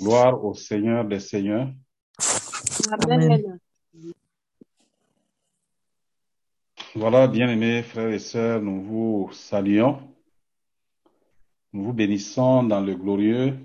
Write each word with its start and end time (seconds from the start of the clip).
Gloire 0.00 0.44
au 0.44 0.54
Seigneur 0.54 1.04
des 1.04 1.20
Seigneurs. 1.20 1.72
Amen. 3.02 3.58
Voilà, 6.96 7.26
bien-aimés 7.26 7.82
frères 7.82 8.10
et 8.10 8.18
sœurs, 8.18 8.62
nous 8.62 8.82
vous 8.82 9.30
saluons. 9.32 10.00
Nous 11.72 11.84
vous 11.84 11.92
bénissons 11.92 12.62
dans 12.62 12.80
le 12.80 12.94
glorieux, 12.94 13.58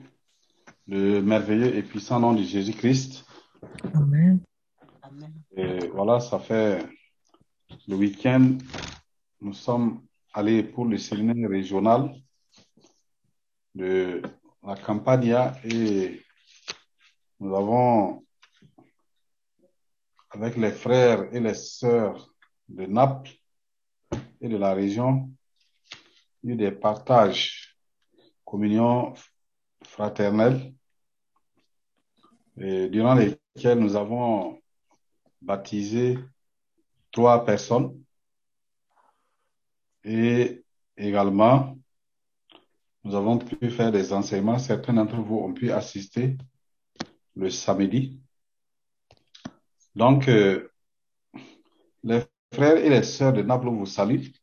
le 0.87 1.21
merveilleux 1.21 1.75
et 1.75 1.83
puissant 1.83 2.19
nom 2.19 2.33
de 2.33 2.41
Jésus-Christ. 2.41 3.25
Amen. 3.93 4.39
Et 5.55 5.87
voilà, 5.89 6.19
ça 6.19 6.39
fait 6.39 6.85
le 7.87 7.95
week-end, 7.95 8.57
nous 9.41 9.53
sommes 9.53 10.01
allés 10.33 10.63
pour 10.63 10.85
le 10.85 10.97
séminaire 10.97 11.49
régional 11.49 12.13
de 13.75 14.21
la 14.63 14.75
Campania 14.75 15.55
et 15.63 16.21
nous 17.39 17.55
avons, 17.55 18.25
avec 20.31 20.57
les 20.57 20.71
frères 20.71 21.33
et 21.33 21.39
les 21.39 21.53
sœurs 21.53 22.33
de 22.67 22.85
Naples 22.85 23.31
et 24.41 24.49
de 24.49 24.57
la 24.57 24.73
région, 24.73 25.31
eu 26.43 26.55
des 26.55 26.71
partages, 26.71 27.75
communion 28.45 29.13
fraternelle, 29.83 30.73
et 32.57 32.89
durant 32.89 33.15
lesquels 33.15 33.79
nous 33.79 33.95
avons 33.95 34.61
baptisé 35.41 36.19
trois 37.11 37.45
personnes 37.45 38.03
et 40.03 40.63
également 40.97 41.68
nous 43.03 43.15
avons 43.15 43.37
pu 43.37 43.69
faire 43.69 43.91
des 43.91 44.11
enseignements. 44.13 44.59
Certains 44.59 44.93
d'entre 44.93 45.17
vous 45.17 45.37
ont 45.37 45.53
pu 45.53 45.71
assister 45.71 46.37
le 47.35 47.49
samedi. 47.49 48.19
Donc, 49.95 50.27
euh, 50.27 50.69
les 52.03 52.21
frères 52.53 52.77
et 52.77 52.89
les 52.89 53.03
sœurs 53.03 53.33
de 53.33 53.41
Naples 53.41 53.69
vous 53.69 53.85
saluent. 53.85 54.33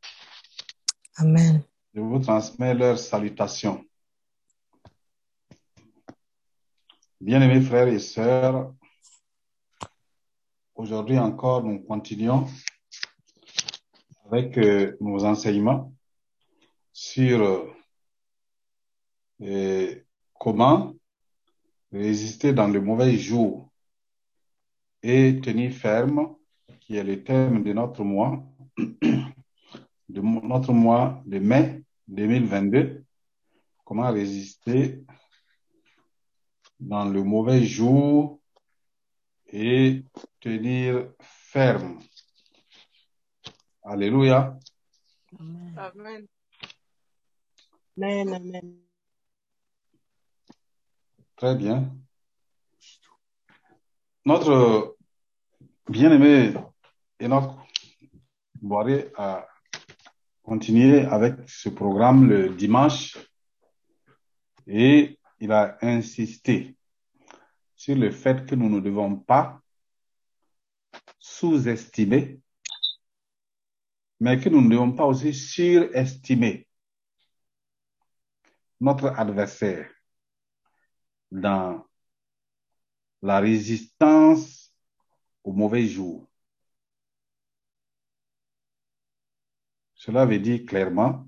Amen. 1.16 1.62
Je 1.94 2.00
vous 2.00 2.18
transmets 2.18 2.74
leurs 2.74 2.98
salutations. 2.98 3.84
Bien-aimés 7.20 7.62
frères 7.62 7.88
et 7.88 7.98
sœurs, 7.98 8.74
aujourd'hui 10.74 11.18
encore, 11.18 11.62
nous 11.64 11.80
continuons 11.80 12.46
avec 14.26 14.58
euh, 14.58 14.96
nos 15.00 15.24
enseignements 15.24 15.94
sur 16.92 17.41
euh, 17.41 17.75
comment 20.38 20.94
résister 21.92 22.52
dans 22.52 22.68
le 22.68 22.80
mauvais 22.80 23.16
jour 23.16 23.70
et 25.02 25.40
tenir 25.40 25.72
ferme, 25.72 26.36
qui 26.80 26.96
est 26.96 27.04
le 27.04 27.22
thème 27.22 27.62
de 27.62 27.72
notre 27.72 28.02
mois, 28.02 28.44
de 28.76 30.20
notre 30.20 30.72
mois 30.72 31.22
de 31.26 31.38
mai 31.38 31.82
2022. 32.08 33.04
Comment 33.84 34.10
résister 34.10 35.04
dans 36.80 37.04
le 37.04 37.22
mauvais 37.22 37.64
jour 37.64 38.40
et 39.46 40.04
tenir 40.40 41.12
ferme. 41.20 42.00
Alléluia. 43.82 44.58
Amen. 45.38 46.26
Amen, 47.96 48.34
amen. 48.34 48.85
Très 51.36 51.54
bien. 51.54 51.94
Notre 54.24 54.96
bien-aimé 55.86 56.54
Enoch 57.20 57.54
Boiré 58.62 59.12
a 59.18 59.46
continué 60.42 61.00
avec 61.00 61.34
ce 61.46 61.69
programme 61.69 62.26
le 62.26 62.48
dimanche 62.48 63.19
et 64.66 65.19
il 65.38 65.52
a 65.52 65.76
insisté 65.82 66.75
sur 67.75 67.96
le 67.96 68.10
fait 68.10 68.46
que 68.46 68.54
nous 68.54 68.70
ne 68.70 68.80
devons 68.80 69.16
pas 69.16 69.60
sous-estimer, 71.19 72.41
mais 74.20 74.41
que 74.41 74.48
nous 74.48 74.62
ne 74.62 74.70
devons 74.70 74.92
pas 74.92 75.04
aussi 75.04 75.34
surestimer 75.34 76.66
notre 78.80 79.08
adversaire 79.08 79.91
dans 81.31 81.87
la 83.22 83.41
résistance 83.41 84.72
au 85.44 85.53
mauvais 85.53 85.87
jour. 85.87 86.28
Cela 89.94 90.26
veut 90.26 90.38
dire 90.38 90.64
clairement 90.66 91.26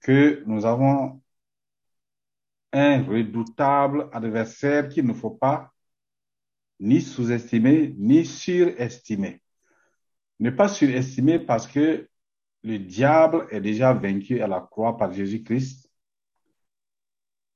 que 0.00 0.42
nous 0.46 0.66
avons 0.66 1.22
un 2.72 3.02
redoutable 3.02 4.08
adversaire 4.12 4.88
qu'il 4.88 5.06
ne 5.06 5.12
faut 5.12 5.30
pas 5.30 5.72
ni 6.78 7.00
sous-estimer, 7.00 7.94
ni 7.98 8.24
surestimer. 8.24 9.42
Ne 10.38 10.50
pas 10.50 10.68
surestimer 10.68 11.38
parce 11.38 11.66
que 11.66 12.08
le 12.62 12.78
diable 12.78 13.46
est 13.50 13.60
déjà 13.60 13.92
vaincu 13.92 14.40
à 14.40 14.46
la 14.46 14.60
croix 14.60 14.96
par 14.96 15.12
Jésus-Christ. 15.12 15.90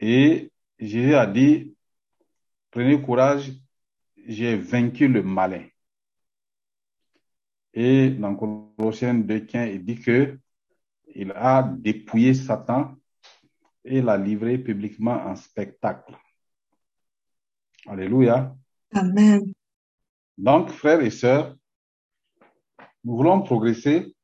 Et 0.01 0.53
Jésus 0.79 1.15
a 1.15 1.27
dit, 1.27 1.75
prenez 2.71 3.01
courage, 3.01 3.53
j'ai 4.27 4.57
vaincu 4.57 5.09
le 5.09 5.23
malin. 5.23 5.67
Et 7.73 8.11
dans 8.11 8.37
Colossiens 8.37 9.15
2.15, 9.15 9.75
il 9.75 9.85
dit 9.85 10.01
que 10.01 10.39
il 11.15 11.33
a 11.33 11.63
dépouillé 11.63 12.35
Satan 12.35 12.97
et 13.85 14.01
l'a 14.01 14.17
livré 14.17 14.59
publiquement 14.59 15.15
en 15.15 15.37
spectacle. 15.37 16.17
Alléluia. 17.87 18.57
Amen. 18.93 19.53
Donc, 20.37 20.71
frères 20.71 21.01
et 21.01 21.11
sœurs, 21.11 21.55
nous 23.05 23.17
voulons 23.17 23.43
progresser, 23.43 24.15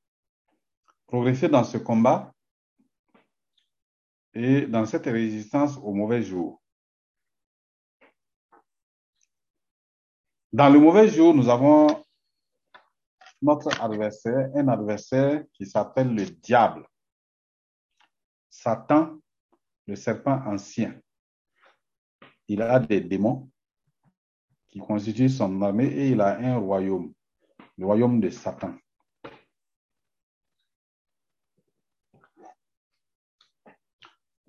progresser 1.06 1.48
dans 1.48 1.64
ce 1.64 1.78
combat 1.78 2.32
et 4.34 4.66
dans 4.66 4.86
cette 4.86 5.06
résistance 5.06 5.76
au 5.78 5.92
mauvais 5.92 6.22
jour. 6.22 6.60
Dans 10.52 10.68
le 10.68 10.80
mauvais 10.80 11.08
jour, 11.08 11.34
nous 11.34 11.48
avons 11.48 12.04
notre 13.42 13.80
adversaire, 13.80 14.50
un 14.54 14.68
adversaire 14.68 15.44
qui 15.52 15.64
s'appelle 15.64 16.14
le 16.14 16.26
diable. 16.26 16.86
Satan, 18.50 19.18
le 19.86 19.96
serpent 19.96 20.42
ancien. 20.46 21.00
Il 22.48 22.62
a 22.62 22.78
des 22.80 23.00
démons 23.00 23.48
qui 24.68 24.80
constituent 24.80 25.28
son 25.28 25.62
armée 25.62 25.86
et 25.86 26.10
il 26.10 26.20
a 26.20 26.38
un 26.38 26.58
royaume, 26.58 27.12
le 27.78 27.86
royaume 27.86 28.20
de 28.20 28.28
Satan. 28.28 28.74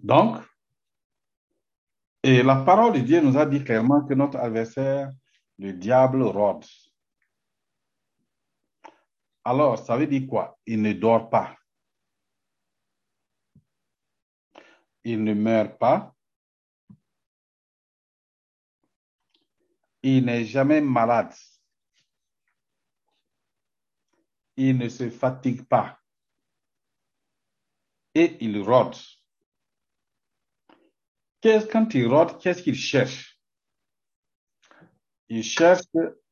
Donc, 0.03 0.37
et 2.23 2.43
la 2.43 2.57
parole 2.57 2.93
de 2.93 2.99
Dieu 2.99 3.21
nous 3.21 3.37
a 3.37 3.45
dit 3.45 3.63
clairement 3.63 4.03
que 4.05 4.13
notre 4.13 4.37
adversaire, 4.37 5.11
le 5.57 5.73
diable, 5.73 6.21
rôde. 6.23 6.65
Alors, 9.43 9.77
ça 9.77 9.97
veut 9.97 10.07
dire 10.07 10.27
quoi? 10.27 10.59
Il 10.65 10.81
ne 10.81 10.93
dort 10.93 11.29
pas. 11.29 11.55
Il 15.03 15.23
ne 15.23 15.33
meurt 15.33 15.79
pas. 15.79 16.15
Il 20.03 20.25
n'est 20.25 20.45
jamais 20.45 20.81
malade. 20.81 21.33
Il 24.57 24.77
ne 24.77 24.89
se 24.89 25.09
fatigue 25.09 25.63
pas. 25.63 25.99
Et 28.13 28.37
il 28.41 28.61
rôde. 28.61 28.95
Quand 31.43 31.93
il 31.95 32.07
rôde, 32.07 32.37
qu'est-ce 32.37 32.61
qu'il 32.61 32.75
cherche? 32.75 33.39
Il 35.27 35.43
cherche 35.43 35.85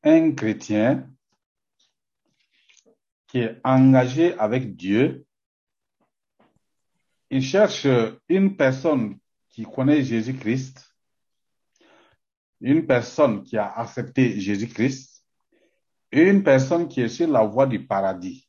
un 0.03 0.31
chrétien 0.33 1.09
qui 3.27 3.39
est 3.39 3.59
engagé 3.63 4.37
avec 4.37 4.75
Dieu. 4.75 5.25
Il 7.31 7.41
cherche 7.41 7.87
une 8.27 8.55
personne 8.55 9.17
qui 9.49 9.63
connaît 9.63 10.03
Jésus-Christ, 10.03 10.95
une 12.61 12.85
personne 12.85 13.43
qui 13.43 13.57
a 13.57 13.71
accepté 13.71 14.39
Jésus-Christ, 14.39 15.25
une 16.11 16.43
personne 16.43 16.87
qui 16.87 17.01
est 17.01 17.09
sur 17.09 17.27
la 17.27 17.43
voie 17.43 17.65
du 17.65 17.85
paradis, 17.85 18.47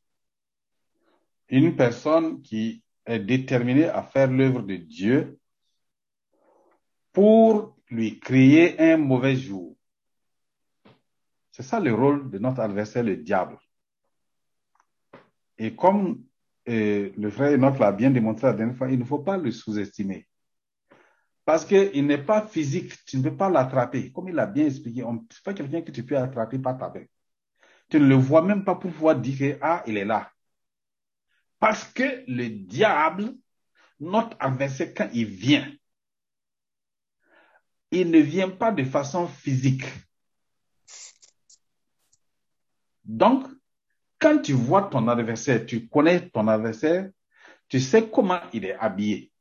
une 1.49 1.75
personne 1.75 2.43
qui 2.43 2.83
est 3.07 3.19
déterminée 3.19 3.87
à 3.87 4.03
faire 4.03 4.31
l'œuvre 4.31 4.63
de 4.63 4.77
Dieu 4.77 5.40
pour 7.13 7.77
lui 7.89 8.19
créer 8.21 8.81
un 8.81 8.97
mauvais 8.97 9.37
jour. 9.37 9.77
C'est 11.51 11.63
ça 11.63 11.81
le 11.81 11.93
rôle 11.93 12.31
de 12.31 12.39
notre 12.39 12.61
adversaire, 12.61 13.03
le 13.03 13.17
diable. 13.17 13.59
Et 15.59 15.75
comme 15.75 16.25
euh, 16.69 17.11
le 17.17 17.31
frère 17.31 17.53
Enoch 17.53 17.79
l'a 17.79 17.93
bien 17.93 18.11
démontré 18.11 18.47
la 18.47 18.53
dernière 18.55 18.77
fois, 18.77 18.91
il 18.91 18.99
ne 18.99 19.05
faut 19.05 19.19
pas 19.19 19.37
le 19.37 19.51
sous-estimer. 19.51 20.27
Parce 21.45 21.65
qu'il 21.65 22.07
n'est 22.07 22.23
pas 22.23 22.47
physique, 22.47 23.05
tu 23.05 23.19
ne 23.19 23.25
peux 23.25 23.37
pas 23.37 23.51
l'attraper. 23.51 24.13
Comme 24.13 24.29
il 24.29 24.39
a 24.39 24.47
bien 24.47 24.67
expliqué, 24.67 25.01
ce 25.01 25.07
n'est 25.07 25.21
pas 25.45 25.55
quelqu'un 25.55 25.83
que 25.83 25.91
tu 25.91 26.05
peux 26.05 26.17
attraper 26.17 26.59
par 26.59 26.79
ta 26.79 26.91
main. 26.91 27.05
Tu 27.89 27.99
ne 27.99 28.07
le 28.07 28.15
vois 28.15 28.43
même 28.43 28.65
pas 28.65 28.77
pour 28.77 28.93
pouvoir 28.93 29.17
dire 29.17 29.39
que, 29.39 29.59
ah, 29.61 29.83
il 29.87 29.97
est 29.97 30.05
là. 30.05 30.31
Parce 31.59 31.85
que 31.85 32.25
le 32.29 32.49
diable, 32.49 33.35
notre 33.99 34.37
adversaire, 34.39 34.95
quand 34.95 35.09
il 35.13 35.27
vient, 35.27 35.71
il 37.91 38.11
ne 38.11 38.19
vient 38.19 38.51
pas 38.51 38.73
de 38.73 38.85
façon 38.85 39.27
physique. 39.27 39.85
Donc, 43.05 43.47
quand 44.19 44.43
tu 44.43 44.53
vois 44.53 44.83
ton 44.83 45.09
adversaire, 45.09 45.65
tu 45.67 45.89
connais 45.89 46.29
ton 46.31 46.47
adversaire, 46.49 47.11
tu 47.69 47.81
sais 47.81 48.11
comment 48.11 48.41
il 48.53 48.65
est 48.65 48.75
habillé. 48.75 49.33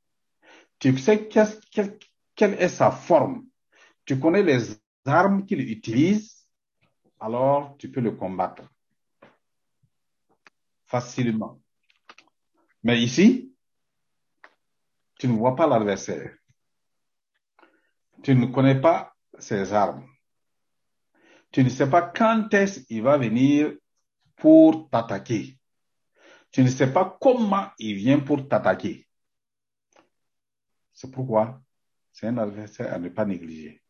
Tu 0.79 0.97
sais 0.97 1.27
quelle 1.27 2.53
est 2.53 2.69
sa 2.69 2.89
forme. 2.89 3.45
Tu 4.05 4.19
connais 4.19 4.43
les 4.43 4.79
armes 5.05 5.45
qu'il 5.45 5.59
utilise, 5.59 6.47
alors 7.19 7.75
tu 7.77 7.91
peux 7.91 8.01
le 8.01 8.11
combattre 8.11 8.63
facilement. 10.87 11.61
Mais 12.81 12.99
ici, 13.01 13.53
tu 15.19 15.27
ne 15.27 15.33
vois 15.33 15.55
pas 15.55 15.67
l'adversaire. 15.67 16.38
Tu 18.24 18.36
ne 18.36 18.45
connais 18.48 18.80
pas 18.80 19.13
ses 19.38 19.74
armes. 19.74 20.06
Tu 21.51 21.63
ne 21.63 21.69
sais 21.69 21.89
pas 21.89 22.01
quand 22.01 22.54
est-ce 22.54 22.81
qu'il 22.81 23.01
va 23.01 23.18
venir 23.18 23.74
pour 24.36 24.89
t'attaquer. 24.89 25.57
Tu 26.51 26.63
ne 26.63 26.68
sais 26.68 26.92
pas 26.92 27.18
comment 27.19 27.69
il 27.77 27.95
vient 27.95 28.19
pour 28.19 28.48
t'attaquer. 28.48 29.07
C'est 30.94 31.12
pourquoi 31.12 31.62
c'est 32.12 32.27
un 32.27 32.38
adversaire 32.38 32.94
à 32.94 33.00
ne 33.00 33.10
pas 33.10 33.25
négliger. 33.25 33.81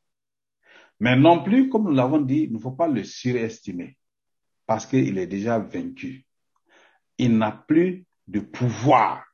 Mais 0.99 1.15
non 1.15 1.43
plus, 1.43 1.69
comme 1.69 1.85
nous 1.85 1.95
l'avons 1.95 2.21
dit, 2.21 2.43
il 2.43 2.53
ne 2.53 2.59
faut 2.59 2.73
pas 2.73 2.87
le 2.87 3.03
surestimer 3.03 3.97
parce 4.65 4.85
qu'il 4.85 5.17
est 5.17 5.27
déjà 5.27 5.57
vaincu. 5.57 6.25
Il 7.17 7.37
n'a 7.37 7.51
plus 7.51 8.05
de 8.27 8.39
pouvoir. 8.39 9.25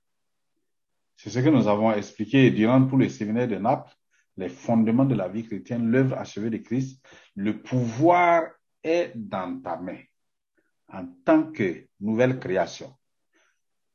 C'est 1.17 1.29
ce 1.29 1.39
que 1.39 1.49
nous 1.49 1.67
avons 1.67 1.91
expliqué 1.91 2.51
durant 2.51 2.87
tout 2.87 2.97
le 2.97 3.09
séminaire 3.09 3.47
de 3.47 3.57
Naples 3.57 3.93
les 4.37 4.49
fondements 4.49 5.05
de 5.05 5.15
la 5.15 5.27
vie 5.27 5.45
chrétienne, 5.45 5.89
l'œuvre 5.89 6.17
achevée 6.17 6.49
de 6.49 6.57
Christ, 6.57 7.03
le 7.35 7.61
pouvoir 7.61 8.49
est 8.83 9.13
dans 9.15 9.61
ta 9.61 9.77
main 9.77 9.99
en 10.89 11.07
tant 11.25 11.51
que 11.51 11.87
nouvelle 11.99 12.39
création, 12.39 12.93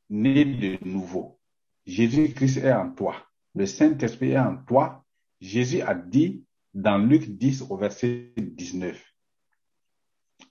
né 0.09 0.45
de 0.45 0.83
nouveau. 0.87 1.39
Jésus-Christ 1.85 2.57
est 2.57 2.73
en 2.73 2.91
toi. 2.91 3.15
Le 3.55 3.65
Saint-Esprit 3.65 4.31
est 4.31 4.39
en 4.39 4.57
toi. 4.57 5.05
Jésus 5.39 5.81
a 5.81 5.95
dit 5.95 6.45
dans 6.73 6.97
Luc 6.97 7.23
10 7.23 7.63
au 7.69 7.77
verset 7.77 8.33
19. 8.37 9.01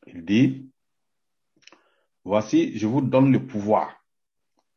Il 0.06 0.25
dit, 0.25 0.70
Voici, 2.25 2.76
je 2.76 2.87
vous 2.87 3.00
donne 3.00 3.32
le 3.32 3.46
pouvoir 3.46 4.04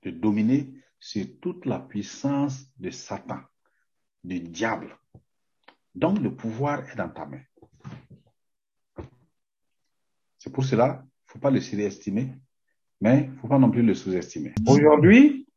de 0.03 0.11
dominer 0.11 0.73
sur 0.99 1.25
toute 1.41 1.65
la 1.65 1.79
puissance 1.79 2.65
de 2.77 2.89
Satan, 2.89 3.41
du 4.23 4.39
diable, 4.39 4.97
donc 5.95 6.19
le 6.19 6.35
pouvoir 6.35 6.89
est 6.89 6.95
dans 6.95 7.09
ta 7.09 7.25
main. 7.25 7.41
C'est 10.37 10.51
pour 10.51 10.65
cela, 10.65 11.03
il 11.03 11.05
ne 11.05 11.31
faut 11.31 11.39
pas 11.39 11.51
le 11.51 11.61
surestimer, 11.61 12.33
mais 12.99 13.23
il 13.23 13.31
ne 13.31 13.37
faut 13.37 13.47
pas 13.47 13.59
non 13.59 13.71
plus 13.71 13.83
le 13.83 13.93
sous-estimer. 13.93 14.53
Aujourd'hui, 14.67 15.47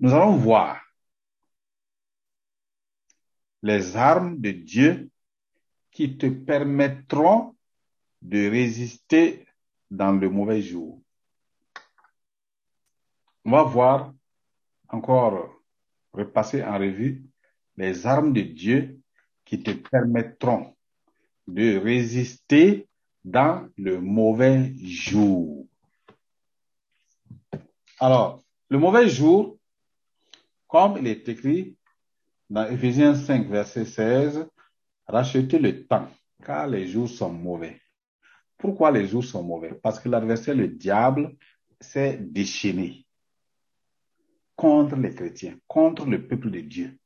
nous 0.00 0.12
allons 0.12 0.36
voir 0.36 0.80
les 3.62 3.96
armes 3.96 4.38
de 4.40 4.50
Dieu 4.50 5.10
qui 5.90 6.18
te 6.18 6.26
permettront 6.26 7.56
de 8.22 8.48
résister 8.48 9.46
dans 9.90 10.12
le 10.12 10.28
mauvais 10.28 10.62
jour. 10.62 11.00
On 13.44 13.52
va 13.52 13.62
voir 13.62 14.12
encore 14.88 15.62
repasser 16.12 16.62
en 16.62 16.78
revue 16.78 17.24
les 17.76 18.06
armes 18.06 18.32
de 18.32 18.40
Dieu 18.40 18.95
qui 19.46 19.62
te 19.62 19.70
permettront 19.70 20.74
de 21.46 21.78
résister 21.78 22.88
dans 23.24 23.68
le 23.78 24.00
mauvais 24.00 24.74
jour. 24.84 25.66
Alors, 27.98 28.42
le 28.68 28.78
mauvais 28.78 29.08
jour, 29.08 29.58
comme 30.68 30.98
il 30.98 31.06
est 31.06 31.26
écrit 31.28 31.76
dans 32.50 32.66
Ephésiens 32.66 33.14
5, 33.14 33.48
verset 33.48 33.86
16, 33.86 34.46
rachetez 35.06 35.58
le 35.58 35.86
temps, 35.86 36.08
car 36.44 36.66
les 36.66 36.86
jours 36.86 37.08
sont 37.08 37.32
mauvais. 37.32 37.80
Pourquoi 38.58 38.90
les 38.90 39.06
jours 39.06 39.24
sont 39.24 39.42
mauvais? 39.42 39.72
Parce 39.82 39.98
que 39.98 40.08
l'adversaire, 40.08 40.54
le 40.54 40.68
diable, 40.68 41.36
s'est 41.80 42.18
déchaîné 42.20 43.06
contre 44.54 44.96
les 44.96 45.14
chrétiens, 45.14 45.58
contre 45.66 46.06
le 46.06 46.26
peuple 46.26 46.50
de 46.50 46.60
Dieu. 46.60 46.98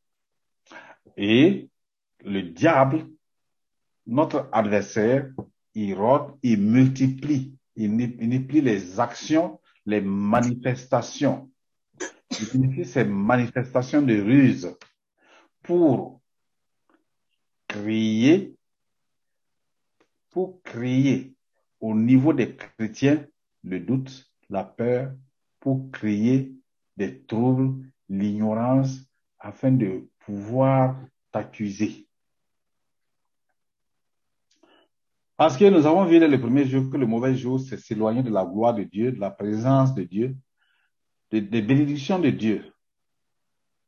Et 1.17 1.70
le 2.25 2.43
diable, 2.43 3.07
notre 4.07 4.49
adversaire, 4.53 5.31
il 5.75 5.95
rôde, 5.95 6.37
il 6.43 6.61
multiplie, 6.61 7.57
il 7.77 7.91
multiplie 7.93 8.61
les 8.61 8.99
actions, 8.99 9.61
les 9.87 10.01
manifestations. 10.01 11.51
Il 12.41 12.61
multiplie 12.61 12.85
ces 12.85 13.05
manifestations 13.05 14.03
de 14.03 14.21
ruse 14.21 14.77
pour 15.63 16.21
créer, 17.69 18.57
pour 20.31 20.63
créer 20.63 21.35
au 21.81 21.95
niveau 21.95 22.33
des 22.33 22.57
chrétiens 22.57 23.25
le 23.63 23.81
doute, 23.81 24.31
la 24.49 24.65
peur, 24.65 25.13
pour 25.61 25.91
créer 25.91 26.53
des 26.97 27.23
troubles, 27.23 27.85
l'ignorance, 28.09 28.99
afin 29.39 29.73
de 29.73 30.09
pouvoir 30.19 31.01
t'accuser. 31.31 32.09
Parce 35.41 35.57
que 35.57 35.65
nous 35.65 35.87
avons 35.87 36.05
vu 36.05 36.19
dès 36.19 36.29
le 36.29 36.39
premier 36.39 36.67
jour 36.67 36.91
que 36.91 36.99
le 36.99 37.07
mauvais 37.07 37.35
jour, 37.35 37.59
c'est 37.59 37.79
s'éloigner 37.79 38.23
de 38.23 38.29
la 38.29 38.45
gloire 38.45 38.75
de 38.75 38.83
Dieu, 38.83 39.11
de 39.11 39.19
la 39.19 39.31
présence 39.31 39.95
de 39.95 40.03
Dieu, 40.03 40.37
des, 41.31 41.41
bénédictions 41.41 42.19
de 42.19 42.29
Dieu. 42.29 42.71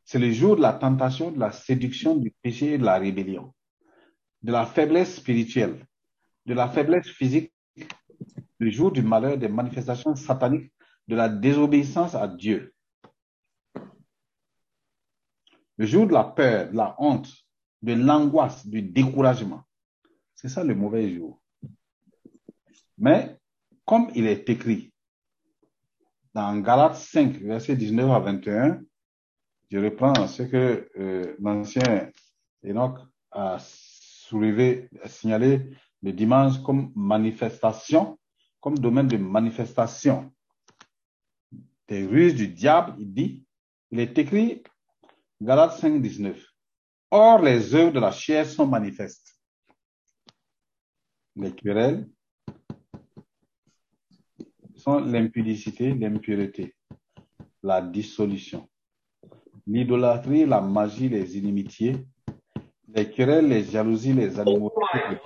C'est 0.02 0.18
le 0.18 0.32
jour 0.32 0.56
de 0.56 0.62
la 0.62 0.73
tentation, 0.73 1.30
de 1.30 1.38
la 1.38 1.52
séduction, 1.52 2.16
du 2.16 2.30
péché 2.30 2.73
et 2.73 2.78
de 2.78 2.87
la 2.87 2.97
rébellion, 2.99 3.52
de 4.40 4.50
la 4.50 4.64
faiblesse 4.64 5.16
spirituelle, 5.16 5.85
de 6.47 6.54
la 6.54 6.71
faiblesse 6.71 7.09
physique, 7.09 7.52
le 8.59 8.71
jour 8.71 8.90
du 8.90 9.02
malheur, 9.02 9.37
des 9.37 9.49
manifestations 9.49 10.16
sataniques, 10.16 10.73
de 11.06 11.16
la 11.16 11.28
désobéissance 11.28 12.14
à 12.14 12.28
Dieu. 12.28 12.73
Le 15.76 15.85
jour 15.85 16.06
de 16.06 16.14
la 16.14 16.25
peur, 16.25 16.71
de 16.71 16.76
la 16.78 16.97
honte, 16.97 17.30
de 17.82 17.92
l'angoisse, 17.92 18.66
du 18.66 18.80
découragement. 18.80 19.64
C'est 20.35 20.49
ça 20.49 20.64
le 20.64 20.75
mauvais 20.75 21.14
jour. 21.14 21.41
Mais 23.02 23.37
comme 23.85 24.12
il 24.14 24.28
est 24.28 24.49
écrit 24.49 24.92
dans 26.35 26.56
Galates 26.61 26.94
5, 26.94 27.32
verset 27.40 27.75
19 27.75 28.09
à 28.09 28.21
21, 28.21 28.80
je 29.73 29.78
reprends 29.78 30.28
ce 30.28 30.44
que 30.44 30.88
euh, 30.97 31.37
l'ancien 31.40 32.12
Enoch 32.64 33.00
a 33.32 33.59
soulevé, 33.59 34.88
a 35.02 35.09
signalé 35.09 35.76
le 36.00 36.12
dimanche 36.12 36.62
comme 36.62 36.92
manifestation, 36.94 38.21
comme 38.61 38.78
domaine 38.78 39.09
de 39.09 39.16
manifestation 39.16 40.32
des 41.88 42.06
ruses 42.06 42.37
du 42.37 42.47
diable. 42.47 42.94
Il 43.00 43.12
dit, 43.12 43.44
il 43.90 43.99
est 43.99 44.16
écrit, 44.16 44.62
Galates 45.40 45.76
5, 45.78 46.00
19. 46.00 46.40
Or, 47.11 47.42
les 47.42 47.75
œuvres 47.75 47.92
de 47.92 48.00
la 48.00 48.12
chair 48.12 48.47
sont 48.47 48.66
manifestes. 48.66 49.37
Les 51.35 51.52
querelles, 51.52 52.09
l'impudicité, 54.86 55.94
l'impureté, 55.94 56.74
la 57.62 57.80
dissolution, 57.80 58.68
l'idolâtrie, 59.66 60.46
la 60.46 60.60
magie, 60.60 61.08
les 61.08 61.38
inimitiés, 61.38 61.96
les 62.88 63.10
querelles, 63.10 63.48
les 63.48 63.64
jalousies, 63.64 64.12
les 64.12 64.38
animosités, 64.38 65.20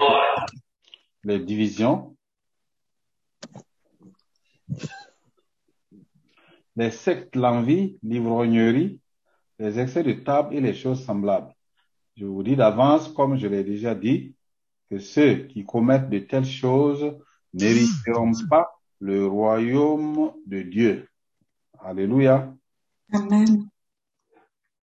les 1.24 1.38
divisions, 1.40 2.16
les 6.76 6.90
sectes, 6.90 7.34
l'envie, 7.34 7.98
l'ivrognerie, 8.02 9.00
les 9.58 9.78
excès 9.78 10.02
de 10.02 10.12
table 10.12 10.54
et 10.54 10.60
les 10.60 10.74
choses 10.74 11.04
semblables. 11.04 11.52
je 12.16 12.26
vous 12.26 12.42
dis 12.42 12.56
d'avance, 12.56 13.08
comme 13.08 13.36
je 13.36 13.46
l'ai 13.46 13.64
déjà 13.64 13.94
dit, 13.94 14.34
que 14.90 14.98
ceux 14.98 15.46
qui 15.46 15.64
commettent 15.64 16.10
de 16.10 16.20
telles 16.20 16.44
choses 16.44 17.16
n'hériteront 17.54 18.32
pas 18.48 18.75
le 19.00 19.26
royaume 19.26 20.32
de 20.46 20.62
Dieu. 20.62 21.08
Alléluia. 21.78 22.54
Amen. 23.12 23.68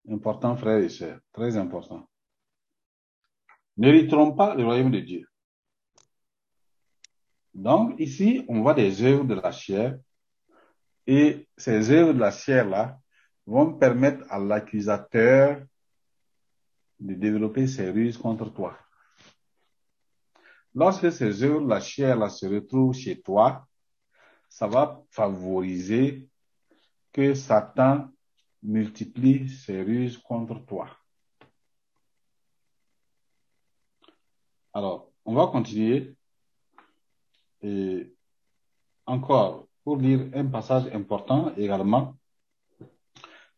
Important, 0.09 0.57
frères 0.57 0.79
et 0.79 0.89
sœurs, 0.89 1.19
très 1.33 1.57
important. 1.57 2.09
N'hériteront 3.77 4.33
pas 4.33 4.55
le 4.55 4.65
royaume 4.65 4.91
de 4.91 5.01
Dieu. 5.01 5.27
Donc, 7.53 7.99
ici, 7.99 8.45
on 8.49 8.61
voit 8.61 8.75
des 8.75 9.03
œuvres 9.03 9.25
de 9.25 9.35
la 9.35 9.51
chair, 9.51 9.99
et 11.07 11.49
ces 11.57 11.91
œuvres 11.91 12.13
de 12.13 12.19
la 12.19 12.31
chair-là 12.31 12.99
vont 13.47 13.73
permettre 13.75 14.25
à 14.31 14.39
l'accusateur 14.39 15.65
de 16.99 17.15
développer 17.15 17.67
ses 17.67 17.91
ruses 17.91 18.19
contre 18.19 18.53
toi. 18.53 18.77
Lorsque 20.75 21.11
ces 21.11 21.43
œuvres 21.43 21.63
de 21.63 21.71
la 21.71 21.81
chair 21.81 22.17
là, 22.17 22.29
se 22.29 22.47
retrouvent 22.47 22.95
chez 22.95 23.21
toi, 23.21 23.66
ça 24.49 24.67
va 24.67 25.03
favoriser 25.11 26.29
que 27.13 27.35
Satan 27.35 28.09
multiplie 28.63 29.49
ses 29.49 29.83
ruses 29.83 30.19
contre 30.19 30.65
toi. 30.65 30.89
Alors, 34.73 35.11
on 35.25 35.35
va 35.35 35.47
continuer. 35.47 36.15
Et 37.63 38.13
encore, 39.07 39.67
pour 39.85 39.97
lire 39.97 40.29
un 40.35 40.47
passage 40.47 40.87
important 40.93 41.55
également, 41.57 42.15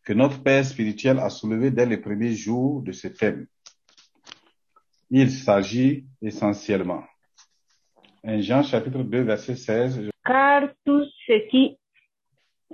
que 0.03 0.13
notre 0.13 0.41
Père 0.41 0.65
spirituel 0.65 1.19
a 1.19 1.29
soulevé 1.29 1.71
dès 1.71 1.85
les 1.85 1.97
premiers 1.97 2.33
jours 2.33 2.81
de 2.81 2.91
ce 2.91 3.07
thème. 3.09 3.47
Il 5.09 5.31
s'agit 5.31 6.07
essentiellement. 6.21 7.03
En 8.23 8.39
Jean 8.41 8.63
chapitre 8.63 9.03
2, 9.03 9.21
verset 9.21 9.55
16. 9.55 10.09
Car 10.29 10.69
tout 10.85 11.03
ce 11.25 11.49
qui, 11.49 11.79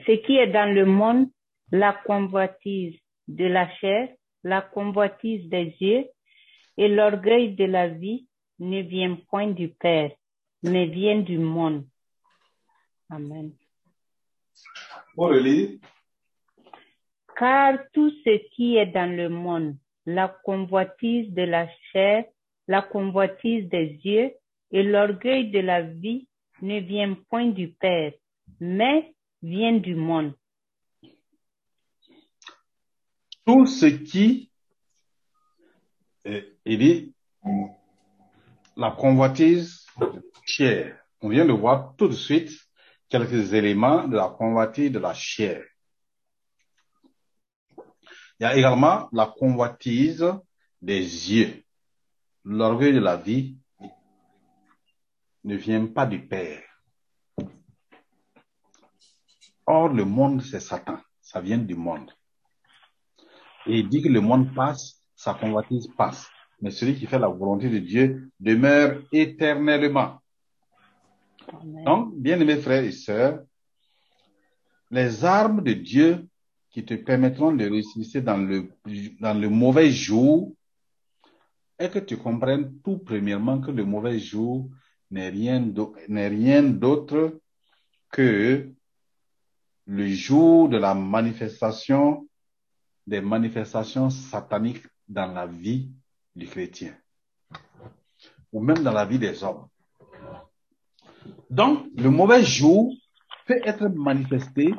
ce 0.06 0.12
qui 0.26 0.36
est 0.36 0.52
dans 0.52 0.76
le 0.76 0.86
monde, 0.86 1.30
la 1.72 1.94
convoitise 1.94 3.00
de 3.30 3.46
la 3.46 3.74
chair, 3.78 4.10
la 4.44 4.62
convoitise 4.62 5.48
des 5.48 5.74
yeux 5.80 6.06
et 6.76 6.90
l'orgueil 6.90 7.56
de 7.56 7.64
la 7.64 7.88
vie 7.88 8.28
ne 8.60 8.82
vient 8.82 9.16
point 9.30 9.48
du 9.48 9.70
Père, 9.70 10.12
mais 10.64 10.88
vient 10.88 11.22
du 11.22 11.38
monde. 11.38 11.86
Amen. 13.10 13.54
Lire, 15.18 15.80
Car 17.38 17.80
tout 17.94 18.12
ce 18.26 18.50
qui 18.50 18.76
est 18.76 18.88
dans 18.88 19.16
le 19.16 19.30
monde, 19.30 19.78
la 20.06 20.28
convoitise 20.28 21.34
de 21.34 21.44
la 21.44 21.70
chair, 21.94 22.26
la 22.68 22.82
convoitise 22.82 23.70
des 23.70 23.98
yeux 24.04 24.34
et 24.74 24.84
l'orgueil 24.84 25.52
de 25.52 25.60
la 25.60 25.84
vie 25.84 26.28
ne 26.62 26.80
vient 26.80 27.16
point 27.30 27.48
du 27.48 27.70
Père, 27.70 28.14
mais 28.60 29.14
vient 29.42 29.78
du 29.78 29.96
monde. 29.96 30.34
tout 33.46 33.68
ce 33.68 33.86
qui, 33.86 34.52
euh, 36.26 36.42
il 36.66 36.80
dit, 36.80 37.14
la 38.76 38.92
convoitise 38.92 39.86
chair. 40.44 41.00
On 41.22 41.30
vient 41.30 41.46
de 41.46 41.54
voir 41.54 41.96
tout 41.96 42.08
de 42.08 42.14
suite 42.14 42.52
quelques 43.08 43.54
éléments 43.54 44.08
de 44.08 44.18
la 44.18 44.30
convoitise 44.30 44.92
de 44.92 45.00
la 45.00 45.14
chair. 45.14 45.64
Il 48.40 48.44
y 48.44 48.46
a 48.46 48.58
également 48.58 49.08
la 49.14 49.28
convoitise 49.28 50.26
des 50.82 51.00
yeux. 51.02 51.64
L'orgueil 52.44 52.94
de 52.94 53.00
la 53.00 53.16
vie 53.16 53.58
ne 55.46 55.56
vient 55.56 55.86
pas 55.86 56.06
du 56.06 56.28
Père. 56.28 56.64
Or, 59.68 59.90
le 59.90 60.04
monde, 60.04 60.42
c'est 60.42 60.60
Satan. 60.60 60.98
Ça 61.22 61.40
vient 61.40 61.58
du 61.58 61.75
monde. 61.75 62.12
Et 63.68 63.80
il 63.80 63.90
dit 63.90 64.02
que 64.02 64.10
le 64.10 64.22
monde 64.22 64.54
passe, 64.54 65.02
sa 65.16 65.34
convoitise 65.34 65.88
passe. 65.96 66.28
Mais 66.62 66.72
celui 66.72 66.96
qui 66.96 67.06
fait 67.06 67.20
la 67.20 67.28
volonté 67.28 67.70
de 67.70 67.80
Dieu 67.80 68.32
demeure 68.40 69.02
éternellement. 69.12 70.20
Amen. 71.48 71.84
Donc, 71.84 72.16
bien 72.16 72.40
aimés 72.40 72.58
frères 72.58 72.84
et 72.84 72.92
sœurs, 72.92 73.44
les 74.90 75.25
armes 75.25 75.62
de 75.62 75.74
Dieu 75.74 76.28
qui 76.72 76.84
te 76.84 76.94
permettront 76.96 77.52
de 77.52 77.66
réussir 77.66 78.24
dans 78.24 78.38
le, 78.38 78.72
dans 79.20 79.40
le 79.40 79.50
mauvais 79.50 79.92
jour 79.92 80.56
est 81.78 81.90
que 81.90 82.00
tu 82.00 82.18
comprennes 82.18 82.80
tout 82.84 82.98
premièrement 83.00 83.60
que 83.60 83.72
le 83.72 83.84
mauvais 83.84 84.20
jour 84.20 84.70
n'est 85.12 85.30
rien 85.30 86.64
d'autre 86.64 87.40
que 88.12 88.72
le 89.86 90.08
jour 90.08 90.70
de 90.70 90.78
la 90.78 90.94
manifestation 90.94 92.28
des 93.06 93.22
manifestations 93.22 94.10
sataniques 94.10 94.88
dans 95.08 95.32
la 95.32 95.46
vie 95.46 95.92
du 96.36 96.48
chrétien 96.48 96.96
ou 98.52 98.62
même 98.62 98.84
dans 98.84 98.94
la 98.94 99.06
vie 99.06 99.20
des 99.20 99.44
hommes. 99.44 99.68
Donc, 101.50 101.88
le 101.96 102.10
mauvais 102.10 102.44
jour 102.44 102.94
peut 103.46 103.60
être 103.64 103.88
manifesté 103.90 104.74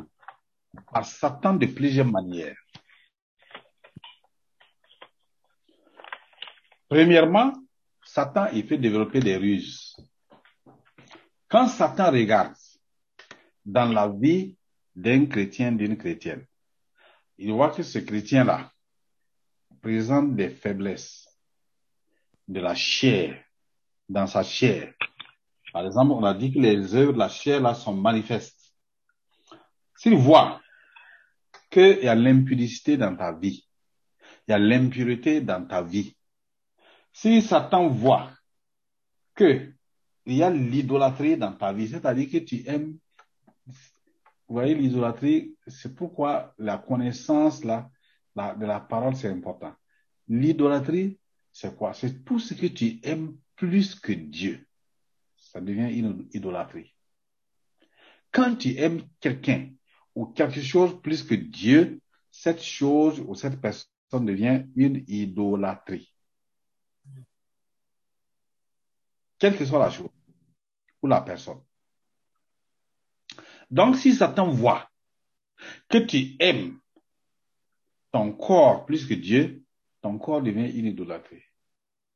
par 0.93 1.05
Satan 1.05 1.55
de 1.55 1.67
plusieurs 1.67 2.07
manières. 2.07 2.57
Premièrement, 6.89 7.53
Satan, 8.05 8.47
il 8.53 8.67
fait 8.67 8.79
développer 8.79 9.21
des 9.21 9.37
ruses. 9.37 9.97
Quand 11.49 11.69
Satan 11.69 12.11
regarde 12.11 12.55
dans 13.65 13.93
la 13.93 14.09
vie 14.09 14.57
d'un 14.95 15.27
chrétien, 15.27 15.73
d'une 15.73 15.97
chrétienne, 15.97 16.45
il 17.39 17.53
voit 17.53 17.71
que 17.71 17.83
ce 17.83 17.99
chrétien-là 17.99 18.73
présente 19.81 20.35
des 20.35 20.49
faiblesses 20.49 21.29
de 22.49 22.61
la 22.61 22.75
chair, 22.75 23.45
dans 24.09 24.27
sa 24.27 24.43
chair. 24.43 24.93
Par 25.73 25.85
exemple, 25.85 26.13
on 26.13 26.25
a 26.25 26.35
dit 26.35 26.53
que 26.53 26.59
les 26.59 26.95
œuvres 26.95 27.13
de 27.13 27.19
la 27.19 27.29
chair 27.29 27.61
là 27.61 27.75
sont 27.75 27.95
manifestes. 27.95 28.75
S'il 29.97 30.17
voit 30.17 30.61
qu'il 31.71 31.99
y 32.03 32.09
a 32.09 32.15
l'impudicité 32.15 32.97
dans 32.97 33.15
ta 33.17 33.33
vie, 33.33 33.69
il 34.47 34.53
y 34.53 34.55
a 34.55 34.59
l'impureté 34.59 35.41
dans 35.41 35.67
ta 35.67 35.83
vie, 35.83 36.17
si 37.13 37.43
Satan 37.43 37.89
voit 37.89 38.31
que 39.35 39.76
il 40.27 40.37
y 40.37 40.43
a 40.43 40.51
l'idolâtrie 40.51 41.37
dans 41.37 41.53
ta 41.53 41.73
vie, 41.73 41.89
c'est-à-dire 41.89 42.29
que 42.29 42.39
tu 42.39 42.67
aimes, 42.67 42.99
vous 43.67 44.55
voyez, 44.55 44.75
l'idolâtrie, 44.75 45.57
c'est 45.67 45.95
pourquoi 45.95 46.55
la 46.59 46.79
connaissance 46.79 47.65
là, 47.65 47.91
de 48.35 48.67
la 48.67 48.81
parole, 48.81 49.17
c'est 49.17 49.31
important. 49.31 49.75
L'idolâtrie, 50.29 51.19
c'est 51.53 51.75
quoi? 51.77 51.95
C'est 51.95 52.25
tout 52.25 52.39
ce 52.39 52.55
que 52.55 52.67
tu 52.67 52.99
aimes 53.05 53.37
plus 53.55 53.95
que 53.95 54.13
Dieu. 54.13 54.67
Ça 55.37 55.61
devient 55.61 55.97
une 55.97 56.29
idolâtrie. 56.33 56.95
Quand 58.33 58.57
tu 58.57 58.77
aimes 58.77 59.03
quelqu'un 59.21 59.71
ou 60.15 60.27
quelque 60.27 60.61
chose 60.61 61.01
plus 61.01 61.23
que 61.23 61.35
Dieu, 61.35 62.01
cette 62.31 62.63
chose 62.63 63.21
ou 63.21 63.35
cette 63.35 63.61
personne 63.61 64.27
devient 64.27 64.65
une 64.75 65.05
idolâtrie. 65.07 66.13
Quelle 69.39 69.57
que 69.57 69.65
soit 69.65 69.79
la 69.79 69.91
chose 69.91 70.11
la 71.07 71.21
personne. 71.21 71.61
Donc, 73.71 73.97
si 73.97 74.15
Satan 74.15 74.49
voit 74.49 74.89
que 75.89 75.99
tu 75.99 76.37
aimes 76.39 76.79
ton 78.13 78.33
corps 78.33 78.87
plus 78.87 79.07
que 79.07 79.15
Dieu, 79.15 79.65
ton 80.03 80.19
corps 80.19 80.43
devient 80.43 80.71
une 80.79 80.87
idolâtrie. 80.87 81.43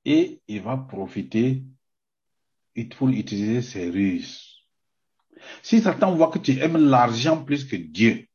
Et 0.05 0.41
il 0.49 0.63
va 0.63 0.77
profiter 0.77 1.65
pour 2.97 3.09
utiliser 3.09 3.63
ses 3.63 3.91
ruses. 3.91 4.65
Si 5.63 5.81
Satan 5.81 6.15
voit 6.15 6.31
que 6.31 6.39
tu 6.39 6.59
aimes 6.59 6.77
l'argent 6.77 7.45
plus 7.45 7.65
que 7.65 7.77
Dieu, 7.77 8.27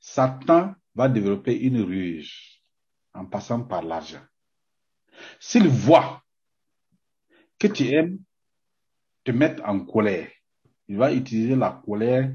Satan 0.00 0.74
va 0.94 1.08
développer 1.08 1.58
une 1.58 1.80
ruse 1.82 2.32
en 3.14 3.26
passant 3.26 3.64
par 3.64 3.82
l'argent. 3.82 4.22
S'il 5.40 5.66
voit 5.68 6.22
que 7.58 7.66
tu 7.66 7.88
aimes 7.88 8.18
te 9.24 9.30
mettre 9.30 9.62
en 9.64 9.80
colère, 9.80 10.30
il 10.88 10.96
va 10.96 11.12
utiliser 11.12 11.54
la 11.54 11.82
colère 11.84 12.32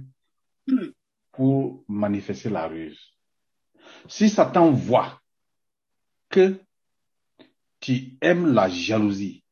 pour 1.31 1.83
manifester 1.87 2.49
la 2.49 2.67
ruse. 2.67 2.99
Si 4.07 4.29
Satan 4.29 4.71
voit 4.71 5.19
que 6.29 6.59
tu 7.79 8.17
aimes 8.21 8.53
la 8.53 8.69
jalousie, 8.69 9.43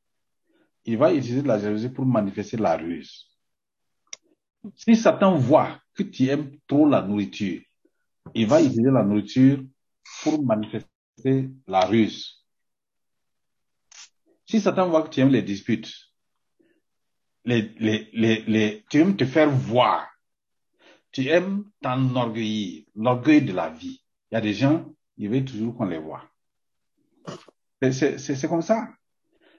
il 0.86 0.98
va 0.98 1.14
utiliser 1.14 1.42
la 1.42 1.60
jalousie 1.60 1.90
pour 1.90 2.06
manifester 2.06 2.58
la 2.58 2.78
ruse. 2.78 3.28
Si 4.76 4.96
Satan 4.96 5.38
voit 5.38 5.80
que 5.94 6.04
tu 6.04 6.28
aimes 6.28 6.58
trop 6.68 6.88
la 6.88 7.02
nourriture, 7.02 7.62
il 8.34 8.48
va 8.48 8.62
utiliser 8.62 8.92
la 8.92 9.04
nourriture 9.04 9.64
pour 10.24 10.44
manifester 10.44 11.50
la 11.68 11.86
ruse. 11.86 12.46
Si 14.46 14.60
Satan 14.60 14.90
voit 14.90 15.04
que 15.04 15.10
tu 15.10 15.20
aimes 15.22 15.32
les 15.32 15.42
disputes, 15.42 15.92
les, 17.45 17.74
les, 17.79 18.10
les, 18.13 18.41
les, 18.48 18.86
tu 18.89 19.00
aimes 19.00 19.15
te 19.15 19.25
faire 19.25 19.50
voir, 19.50 20.07
tu 21.12 21.27
aimes 21.27 21.65
t'enorgueillir, 21.81 22.86
l'orgueil 22.95 23.41
de 23.41 23.53
la 23.53 23.69
vie. 23.69 24.01
Il 24.31 24.36
y 24.36 24.38
a 24.38 24.41
des 24.41 24.53
gens, 24.53 24.86
ils 25.17 25.29
veulent 25.29 25.45
toujours 25.45 25.75
qu'on 25.75 25.86
les 25.86 25.98
voit. 25.98 26.24
C'est 27.81 28.48
comme 28.48 28.62
ça. 28.62 28.88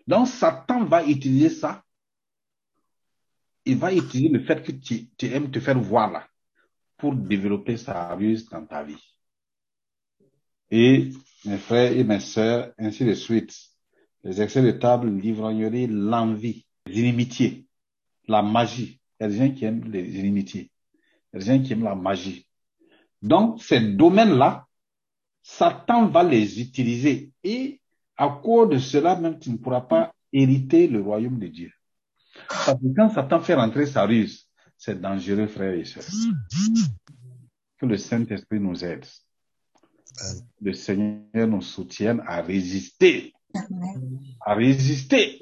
Donc, 0.07 0.29
Satan 0.29 0.85
va 0.85 1.05
utiliser 1.05 1.51
ça. 1.51 1.83
Il 3.65 3.77
va 3.77 3.93
utiliser 3.93 4.29
le 4.29 4.41
fait 4.41 4.63
que 4.63 4.73
tu, 4.73 5.09
tu 5.17 5.27
aimes 5.27 5.51
te 5.51 5.61
faire 5.61 5.79
voir 5.79 6.11
là 6.11 6.27
pour 6.97 7.15
développer 7.15 7.77
sa 7.77 8.15
ruse 8.15 8.49
dans 8.49 8.65
ta 8.65 8.83
vie. 8.83 9.17
Et 10.71 11.11
mes 11.45 11.59
frères 11.59 11.93
et 11.93 12.03
mes 12.03 12.21
sœurs, 12.21 12.73
ainsi 12.79 13.05
de 13.05 13.15
suite, 13.15 13.55
les 14.25 14.41
excès 14.41 14.63
de 14.63 14.71
table 14.71 15.11
l'ivrognerie, 15.11 15.87
l'envie, 15.89 16.65
les 16.87 17.01
inimitiés, 17.01 17.67
la 18.29 18.43
magie. 18.43 19.01
Il 19.21 19.25
y 19.25 19.27
a 19.27 19.29
des 19.29 19.37
gens 19.37 19.55
qui 19.55 19.65
aiment 19.65 19.91
les 19.91 20.19
inimitiés. 20.19 20.71
Il 21.33 21.41
y 21.41 21.43
a 21.43 21.45
des 21.45 21.47
gens 21.47 21.63
qui 21.63 21.73
aiment 21.73 21.85
la 21.85 21.95
magie. 21.95 22.47
Donc, 23.21 23.63
ces 23.63 23.81
domaines-là, 23.81 24.67
Satan 25.43 26.07
va 26.07 26.23
les 26.23 26.61
utiliser 26.61 27.33
et 27.43 27.81
à 28.17 28.29
cause 28.43 28.71
de 28.71 28.79
cela 28.79 29.17
même, 29.17 29.39
tu 29.39 29.51
ne 29.51 29.57
pourras 29.57 29.81
pas 29.81 30.15
hériter 30.33 30.87
le 30.87 31.01
royaume 31.01 31.39
de 31.39 31.49
Dieu. 31.49 31.73
Parce 32.49 32.81
que 32.81 32.95
quand 32.97 33.11
Satan 33.11 33.41
fait 33.41 33.55
rentrer 33.55 33.87
sa 33.87 34.05
ruse, 34.05 34.49
c'est 34.77 35.01
dangereux, 35.01 35.47
frères 35.47 35.75
et 35.75 35.85
sœurs. 35.85 36.05
Que 37.79 37.87
le 37.87 37.97
Saint-Esprit 37.97 38.61
nous 38.61 38.85
aide. 38.85 39.05
Le 40.61 40.73
Seigneur 40.73 41.49
nous 41.49 41.63
soutienne 41.63 42.23
à 42.27 42.43
résister. 42.43 43.33
À 44.41 44.55
résister. 44.55 45.41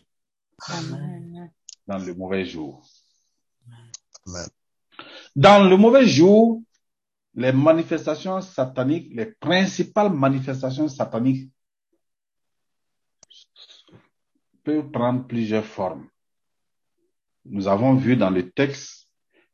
Dans 1.90 1.98
le 1.98 2.14
mauvais 2.14 2.44
jour. 2.44 2.86
Dans 5.34 5.68
le 5.68 5.76
mauvais 5.76 6.06
jour, 6.06 6.62
les 7.34 7.50
manifestations 7.50 8.40
sataniques, 8.40 9.12
les 9.12 9.26
principales 9.26 10.12
manifestations 10.12 10.86
sataniques 10.86 11.50
peuvent 14.62 14.88
prendre 14.92 15.26
plusieurs 15.26 15.64
formes. 15.64 16.06
Nous 17.44 17.66
avons 17.66 17.96
vu 17.96 18.16
dans 18.16 18.30
le 18.30 18.48
texte 18.52 19.08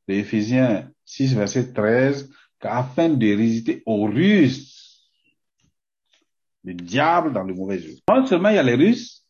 de 0.07 0.13
Éphésiens 0.13 0.93
6, 1.07 1.33
verset 1.37 1.73
13, 1.73 2.31
qu'afin 2.61 3.09
de 3.09 3.35
résister 3.35 3.83
aux 3.87 4.05
ruses 4.05 5.09
du 6.63 6.75
diable 6.75 7.33
dans 7.33 7.45
le 7.45 7.55
mauvais 7.55 7.79
jour. 7.79 7.97
Non 8.07 8.27
seulement 8.27 8.51
il 8.51 8.57
y 8.57 8.59
a 8.59 8.63
les 8.63 8.75
ruses, 8.75 9.25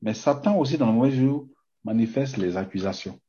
mais 0.00 0.14
Satan 0.14 0.56
aussi 0.60 0.78
dans 0.78 0.86
le 0.86 0.92
mauvais 0.92 1.10
jour 1.10 1.48
manifeste 1.84 2.36
les 2.36 2.56
accusations. 2.56 3.20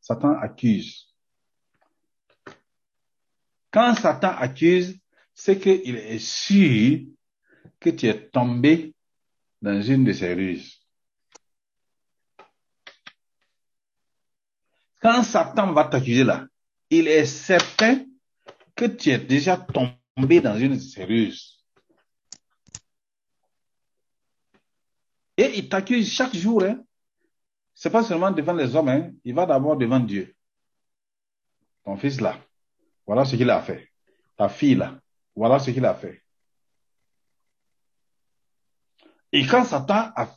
Satan 0.00 0.38
accuse. 0.40 1.14
Quand 3.70 3.94
Satan 3.94 4.30
accuse, 4.38 4.98
c'est 5.34 5.58
qu'il 5.58 5.96
est 5.96 6.18
sûr 6.18 7.00
que 7.78 7.90
tu 7.90 8.06
es 8.06 8.28
tombé 8.30 8.94
dans 9.60 9.80
une 9.82 10.04
de 10.04 10.12
ses 10.12 10.34
ruses. 10.34 10.80
Quand 15.00 15.22
Satan 15.22 15.72
va 15.72 15.84
t'accuser 15.84 16.24
là, 16.24 16.46
il 16.90 17.06
est 17.06 17.26
certain 17.26 18.04
que 18.74 18.86
tu 18.86 19.10
es 19.10 19.18
déjà 19.18 19.56
tombé 19.56 20.40
dans 20.40 20.58
une 20.58 20.74
de 20.74 20.80
ses 20.80 21.04
ruses. 21.04 21.57
Et 25.38 25.56
il 25.56 25.68
t'accuse 25.68 26.12
chaque 26.12 26.34
jour. 26.34 26.64
Hein. 26.64 26.84
C'est 27.72 27.90
pas 27.90 28.02
seulement 28.02 28.32
devant 28.32 28.54
les 28.54 28.74
hommes, 28.74 28.88
hein. 28.88 29.12
il 29.24 29.34
va 29.34 29.46
d'abord 29.46 29.76
devant 29.76 30.00
Dieu. 30.00 30.34
Ton 31.84 31.96
fils 31.96 32.20
là, 32.20 32.36
voilà 33.06 33.24
ce 33.24 33.36
qu'il 33.36 33.48
a 33.48 33.62
fait. 33.62 33.88
Ta 34.36 34.48
fille 34.48 34.74
là, 34.74 35.00
voilà 35.36 35.60
ce 35.60 35.70
qu'il 35.70 35.84
a 35.84 35.94
fait. 35.94 36.22
Et 39.30 39.46
quand 39.46 39.64
Satan 39.64 40.10
a 40.16 40.34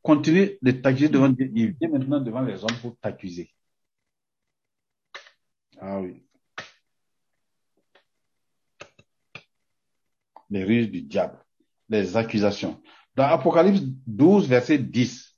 continué 0.00 0.58
de 0.62 0.70
t'accuser 0.70 1.10
devant 1.10 1.28
Dieu, 1.28 1.50
il 1.54 1.72
vient 1.72 1.90
maintenant 1.90 2.20
devant 2.20 2.40
les 2.40 2.64
hommes 2.64 2.78
pour 2.80 2.96
t'accuser. 2.96 3.52
Ah 5.78 6.00
oui. 6.00 6.24
Les 10.48 10.64
ruses 10.64 10.90
du 10.90 11.02
diable, 11.02 11.44
les 11.90 12.16
accusations. 12.16 12.80
Dans 13.18 13.26
Apocalypse 13.26 13.80
12, 14.06 14.46
verset 14.46 14.78
10, 14.78 15.36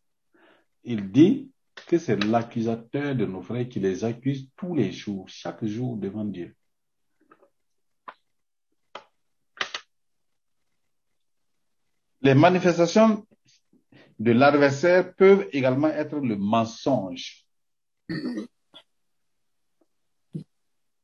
il 0.84 1.10
dit 1.10 1.50
que 1.86 1.96
c'est 1.96 2.22
l'accusateur 2.24 3.14
de 3.14 3.24
nos 3.24 3.40
frères 3.40 3.66
qui 3.70 3.80
les 3.80 4.04
accuse 4.04 4.50
tous 4.54 4.74
les 4.74 4.92
jours, 4.92 5.26
chaque 5.30 5.64
jour 5.64 5.96
devant 5.96 6.26
Dieu. 6.26 6.54
Les 12.20 12.34
manifestations 12.34 13.26
de 14.18 14.32
l'adversaire 14.32 15.14
peuvent 15.14 15.48
également 15.50 15.88
être 15.88 16.18
le 16.18 16.36
mensonge. 16.36 17.46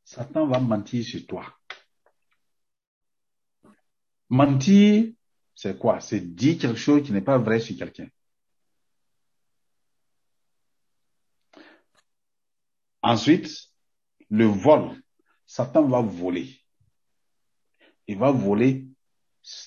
Satan 0.04 0.46
va 0.46 0.58
mentir 0.58 1.02
sur 1.02 1.26
toi. 1.26 1.58
Mentir, 4.28 5.14
c'est 5.56 5.78
quoi? 5.78 6.00
C'est 6.00 6.20
dire 6.20 6.58
quelque 6.58 6.78
chose 6.78 7.02
qui 7.02 7.12
n'est 7.12 7.22
pas 7.22 7.38
vrai 7.38 7.58
sur 7.58 7.76
quelqu'un. 7.76 8.08
Ensuite, 13.02 13.48
le 14.28 14.44
vol. 14.44 15.02
Satan 15.46 15.88
va 15.88 16.02
voler. 16.02 16.60
Il 18.06 18.18
va 18.18 18.30
voler 18.32 18.86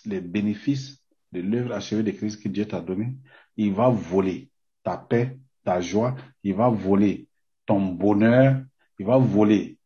les 0.06 0.21
bénéfices 0.21 1.04
de 1.32 1.41
l'œuvre 1.41 1.73
achevée 1.73 2.04
de 2.04 2.12
Christ 2.12 2.43
que 2.43 2.49
Dieu 2.49 2.67
t'a 2.67 2.82
donné. 2.82 3.15
Il 3.58 3.73
va 3.73 3.89
voler 3.89 4.52
ta 4.84 4.97
paix, 4.97 5.39
ta 5.63 5.82
joie. 5.82 6.15
Il 6.43 6.54
va 6.54 6.69
voler 6.69 7.28
ton 7.65 7.84
bonheur. 7.84 8.63
Il 8.99 9.08
va 9.08 9.17
voler 9.17 9.80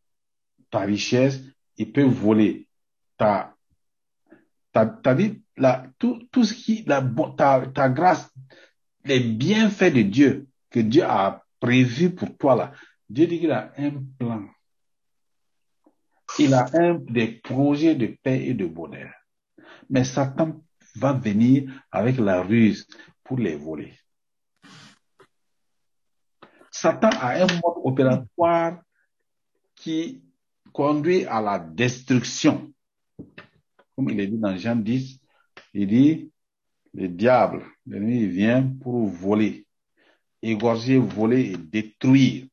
ta 0.70 0.80
richesse. 0.80 1.40
Il 1.78 1.92
peut 1.92 2.04
voler 2.04 2.68
ta, 3.16 3.56
ta, 4.70 4.84
ta 4.86 5.14
dit, 5.14 5.43
tout 5.98 6.44
ce 6.44 6.54
qui, 6.54 6.84
la, 6.86 7.02
ta, 7.36 7.66
ta 7.66 7.88
grâce, 7.88 8.30
les 9.04 9.20
bienfaits 9.20 9.92
de 9.92 10.02
Dieu 10.02 10.48
que 10.70 10.80
Dieu 10.80 11.04
a 11.04 11.44
prévu 11.60 12.10
pour 12.14 12.36
toi 12.36 12.56
là. 12.56 12.72
Dieu 13.08 13.26
dit 13.26 13.38
qu'il 13.38 13.52
a 13.52 13.72
un 13.76 13.92
plan. 14.18 14.48
Il 16.38 16.54
a 16.54 16.66
un 16.74 16.94
des 16.94 17.28
projets 17.28 17.94
de 17.94 18.16
paix 18.22 18.44
et 18.46 18.54
de 18.54 18.66
bonheur. 18.66 19.12
Mais 19.88 20.04
Satan 20.04 20.64
va 20.96 21.12
venir 21.12 21.70
avec 21.92 22.18
la 22.18 22.42
ruse 22.42 22.86
pour 23.22 23.38
les 23.38 23.56
voler. 23.56 23.92
Satan 26.70 27.10
a 27.20 27.34
un 27.34 27.46
mode 27.46 27.80
opératoire 27.84 28.80
qui 29.76 30.24
conduit 30.72 31.24
à 31.26 31.40
la 31.40 31.58
destruction. 31.58 32.72
Comme 33.94 34.10
il 34.10 34.18
est 34.18 34.26
dit 34.26 34.38
dans 34.38 34.56
Jean 34.56 34.76
10, 34.76 35.20
il 35.74 35.88
dit, 35.88 36.32
le 36.94 37.08
diable, 37.08 37.64
l'ennemi, 37.86 38.26
vient 38.26 38.62
pour 38.62 39.08
voler, 39.08 39.66
égorger, 40.40 40.98
voler 40.98 41.50
et 41.52 41.56
détruire. 41.56 42.46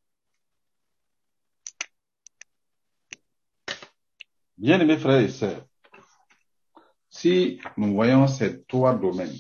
Bien 4.58 4.80
aimés 4.80 4.98
frères 4.98 5.22
et 5.22 5.30
sœurs, 5.30 5.66
si 7.10 7.60
nous 7.78 7.94
voyons 7.94 8.28
ces 8.28 8.64
trois 8.64 8.96
domaines, 8.96 9.38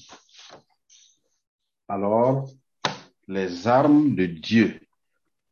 alors 1.87 2.49
les 3.27 3.67
armes 3.67 4.15
de 4.15 4.25
Dieu 4.25 4.79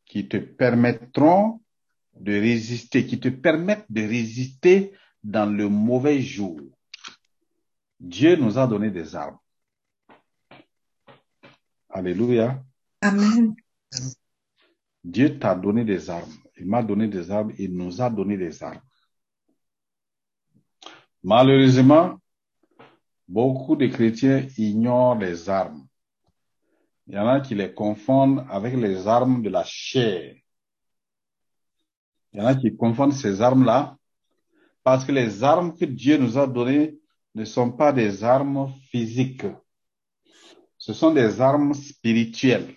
qui 0.04 0.28
te 0.28 0.36
permettront 0.36 1.60
de 2.14 2.32
résister, 2.32 3.06
qui 3.06 3.18
te 3.18 3.28
permettent 3.28 3.90
de 3.90 4.02
résister 4.02 4.92
dans 5.22 5.46
le 5.46 5.68
mauvais 5.68 6.20
jour. 6.20 6.60
Dieu 8.00 8.34
nous 8.36 8.58
a 8.58 8.66
donné 8.66 8.90
des 8.90 9.14
armes. 9.14 9.38
Alléluia. 11.90 12.64
Amen. 13.02 13.54
Dieu 15.04 15.38
t'a 15.38 15.54
donné 15.54 15.84
des 15.84 16.08
armes. 16.08 16.32
Il 16.56 16.66
m'a 16.66 16.82
donné 16.82 17.08
des 17.08 17.30
armes. 17.30 17.52
Il 17.58 17.76
nous 17.76 18.00
a 18.00 18.08
donné 18.08 18.38
des 18.38 18.62
armes. 18.62 18.80
Malheureusement, 21.22 22.18
beaucoup 23.28 23.76
de 23.76 23.86
chrétiens 23.86 24.46
ignorent 24.56 25.18
les 25.18 25.50
armes. 25.50 25.86
Il 27.06 27.14
y 27.14 27.18
en 27.18 27.26
a 27.26 27.40
qui 27.40 27.54
les 27.54 27.74
confondent 27.74 28.46
avec 28.48 28.74
les 28.76 29.06
armes 29.06 29.42
de 29.42 29.50
la 29.50 29.64
chair. 29.64 30.36
Il 32.32 32.40
y 32.40 32.42
en 32.42 32.46
a 32.46 32.54
qui 32.54 32.74
confondent 32.74 33.12
ces 33.12 33.42
armes-là 33.42 33.98
parce 34.82 35.04
que 35.04 35.12
les 35.12 35.44
armes 35.44 35.76
que 35.76 35.84
Dieu 35.84 36.16
nous 36.16 36.38
a 36.38 36.46
données 36.46 36.99
ne 37.34 37.44
sont 37.44 37.70
pas 37.70 37.92
des 37.92 38.24
armes 38.24 38.72
physiques. 38.90 39.46
Ce 40.78 40.92
sont 40.92 41.12
des 41.12 41.40
armes 41.40 41.74
spirituelles. 41.74 42.76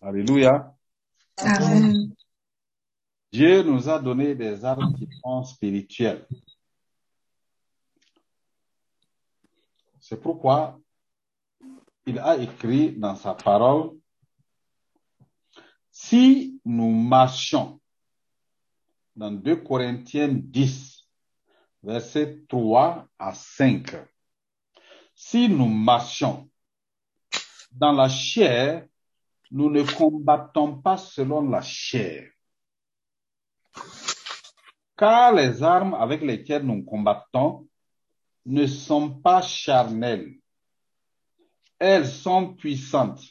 Alléluia. 0.00 0.74
Amen. 1.38 2.14
Dieu 3.32 3.62
nous 3.62 3.88
a 3.88 3.98
donné 3.98 4.34
des 4.34 4.64
armes 4.64 4.94
qui 4.94 5.08
sont 5.22 5.44
spirituelles. 5.44 6.26
C'est 10.00 10.20
pourquoi 10.20 10.78
il 12.04 12.18
a 12.18 12.36
écrit 12.36 12.92
dans 12.92 13.14
sa 13.14 13.34
parole, 13.34 13.92
si 15.90 16.60
nous 16.64 16.90
marchons 16.90 17.80
dans 19.14 19.30
2 19.30 19.56
Corinthiens 19.56 20.28
10, 20.32 20.91
versets 21.82 22.44
3 22.48 23.08
à 23.18 23.34
5, 23.34 23.96
si 25.14 25.48
nous 25.48 25.68
marchons 25.68 26.48
dans 27.72 27.92
la 27.92 28.08
chair, 28.08 28.86
nous 29.50 29.70
ne 29.70 29.82
combattons 29.82 30.80
pas 30.80 30.96
selon 30.96 31.48
la 31.48 31.60
chair. 31.60 32.30
Car 34.96 35.32
les 35.34 35.62
armes 35.62 35.94
avec 35.94 36.22
lesquelles 36.22 36.64
nous 36.64 36.84
combattons 36.84 37.68
ne 38.46 38.66
sont 38.66 39.10
pas 39.20 39.42
charnelles. 39.42 40.38
Elles 41.78 42.08
sont 42.08 42.54
puissantes 42.54 43.24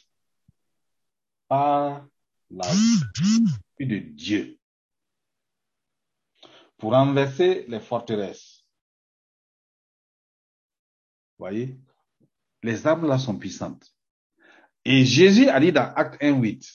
par 1.48 2.06
la 2.50 2.68
vue 2.72 3.86
de 3.86 3.98
Dieu 3.98 4.58
pour 6.82 6.94
renverser 6.94 7.64
les 7.68 7.78
forteresses. 7.78 8.66
Voyez, 11.38 11.78
les 12.60 12.84
armes 12.88 13.06
là 13.06 13.20
sont 13.20 13.38
puissantes. 13.38 13.94
Et 14.84 15.04
Jésus 15.04 15.48
a 15.48 15.60
dit 15.60 15.70
dans 15.70 15.94
Acte 15.94 16.20
1, 16.20 16.40
8, 16.40 16.68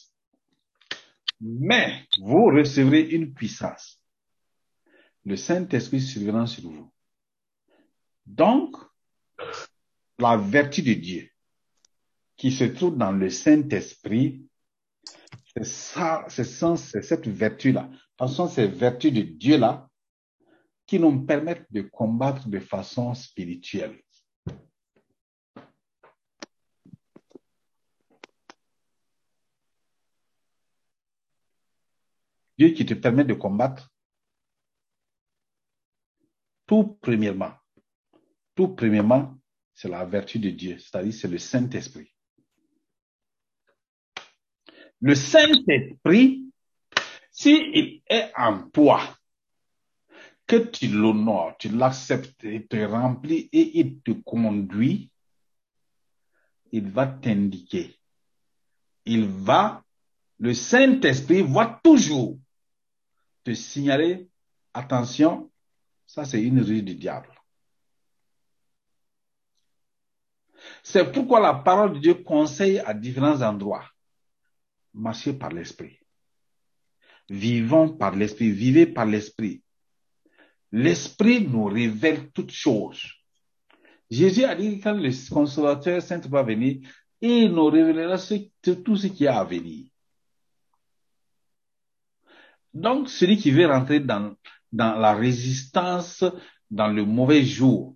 mais 1.42 2.08
vous 2.22 2.46
recevrez 2.46 3.02
une 3.02 3.34
puissance. 3.34 4.02
Le 5.26 5.36
Saint-Esprit 5.36 6.00
surviendra 6.00 6.48
sur 6.48 6.64
vous. 6.64 6.90
Donc, 8.26 8.78
la 10.20 10.38
vertu 10.38 10.84
de 10.84 10.94
Dieu 10.94 11.30
qui 12.38 12.54
se 12.54 12.64
trouve 12.64 12.96
dans 12.98 13.12
le 13.12 13.30
Saint-Esprit, 13.30 14.48
c'est 15.54 15.66
ça, 15.66 16.26
c'est 16.30 16.46
cette 16.46 17.28
vertu-là. 17.28 17.90
Ce 18.22 18.28
sont 18.28 18.48
ces 18.48 18.68
vertus 18.68 19.12
de 19.12 19.24
Dieu-là 19.24 19.87
qui 20.88 21.00
nous 21.00 21.26
permettent 21.26 21.72
de 21.72 21.82
combattre 21.82 22.48
de 22.48 22.60
façon 22.60 23.14
spirituelle. 23.14 24.02
Dieu 32.58 32.70
qui 32.70 32.86
te 32.86 32.96
permet 32.96 33.26
de 33.26 33.36
combattre, 33.36 33.94
tout 36.66 36.98
premièrement, 37.02 37.54
tout 38.56 38.70
premièrement, 38.70 39.38
c'est 39.76 39.90
la 39.90 40.06
vertu 40.06 40.40
de 40.40 40.50
Dieu, 40.50 40.80
c'est-à-dire 40.80 41.14
c'est 41.14 41.28
le 41.28 41.38
Saint-Esprit. 41.38 42.12
Le 45.02 45.14
Saint-Esprit, 45.14 46.52
s'il 47.30 48.02
est 48.08 48.32
en 48.36 48.68
toi, 48.70 49.17
que 50.48 50.56
tu 50.56 50.88
l'honores, 50.88 51.58
tu 51.58 51.70
l'acceptes, 51.70 52.44
il 52.44 52.68
te 52.68 52.78
remplit 52.78 53.50
et 53.52 53.80
il 53.80 54.00
te 54.00 54.12
conduit, 54.12 55.12
il 56.72 56.90
va 56.90 57.06
t'indiquer. 57.06 58.00
Il 59.06 59.26
va, 59.26 59.84
le 60.40 60.54
Saint-Esprit 60.54 61.42
va 61.42 61.80
toujours 61.84 62.40
te 63.44 63.54
signaler, 63.54 64.30
attention, 64.74 65.52
ça 66.06 66.24
c'est 66.24 66.42
une 66.42 66.62
rue 66.62 66.82
du 66.82 66.96
diable. 66.96 67.30
C'est 70.84 71.12
pourquoi 71.12 71.40
la 71.40 71.54
parole 71.54 71.94
de 71.94 72.00
Dieu 72.00 72.14
conseille 72.16 72.80
à 72.80 72.94
différents 72.94 73.42
endroits. 73.42 73.86
Marchez 74.94 75.34
par 75.34 75.52
l'esprit. 75.52 76.00
Vivons 77.30 77.90
par 77.90 78.16
l'esprit. 78.16 78.52
Vivez 78.52 78.86
par 78.88 79.06
l'esprit. 79.06 79.62
L'esprit 80.72 81.48
nous 81.48 81.66
révèle 81.66 82.32
toutes 82.32 82.52
choses. 82.52 83.06
Jésus 84.10 84.44
a 84.44 84.56
dit 84.56 84.78
que 84.78 84.84
quand 84.84 84.94
le 84.94 85.12
consolateur 85.30 86.02
saint 86.02 86.20
va 86.28 86.44
venir, 86.44 86.80
il 87.22 87.52
nous 87.52 87.66
révélera 87.66 88.18
tout 88.18 88.96
ce 88.96 89.08
qui 89.08 89.28
a 89.28 89.40
à 89.40 89.44
venir. 89.44 89.88
Donc, 92.74 93.10
celui 93.10 93.38
qui 93.38 93.52
veut 93.52 93.66
rentrer 93.66 94.00
dans, 94.00 94.36
la 94.72 95.14
résistance, 95.14 96.24
dans 96.70 96.88
le 96.88 97.04
mauvais 97.06 97.44
jour, 97.44 97.96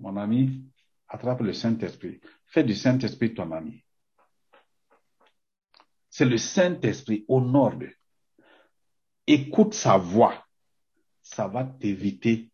mon 0.00 0.16
ami, 0.16 0.64
attrape 1.08 1.42
le 1.42 1.52
Saint-Esprit. 1.52 2.20
Fais 2.46 2.64
du 2.64 2.74
Saint-Esprit 2.74 3.34
ton 3.34 3.50
ami. 3.52 3.84
C'est 6.08 6.24
le 6.24 6.38
Saint-Esprit, 6.38 7.24
honore-le. 7.28 7.92
Écoute 9.26 9.74
sa 9.74 9.98
voix. 9.98 10.42
Ça 11.32 11.48
va 11.48 11.64
t'éviter 11.64 12.50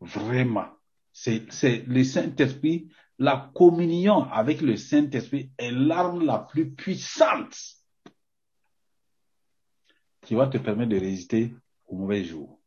vraiment. 0.00 0.68
C'est 1.12 1.48
le 1.86 2.04
Saint-Esprit, 2.04 2.88
la 3.18 3.50
communion 3.54 4.24
avec 4.30 4.60
le 4.60 4.76
Saint-Esprit 4.76 5.50
est 5.58 5.72
l'arme 5.72 6.24
la 6.24 6.38
plus 6.38 6.72
puissante 6.72 7.56
qui 10.22 10.34
va 10.34 10.46
te 10.46 10.58
permettre 10.58 10.90
de 10.90 11.00
résister 11.00 11.54
au 11.86 11.96
mauvais 11.96 12.24
jour. 12.24 12.60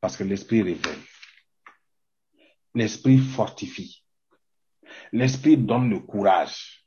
Parce 0.00 0.16
que 0.16 0.24
l'Esprit 0.24 0.62
révèle. 0.62 0.98
L'Esprit 2.74 3.18
fortifie. 3.18 4.04
L'Esprit 5.12 5.56
donne 5.58 5.90
le 5.90 6.00
courage. 6.00 6.85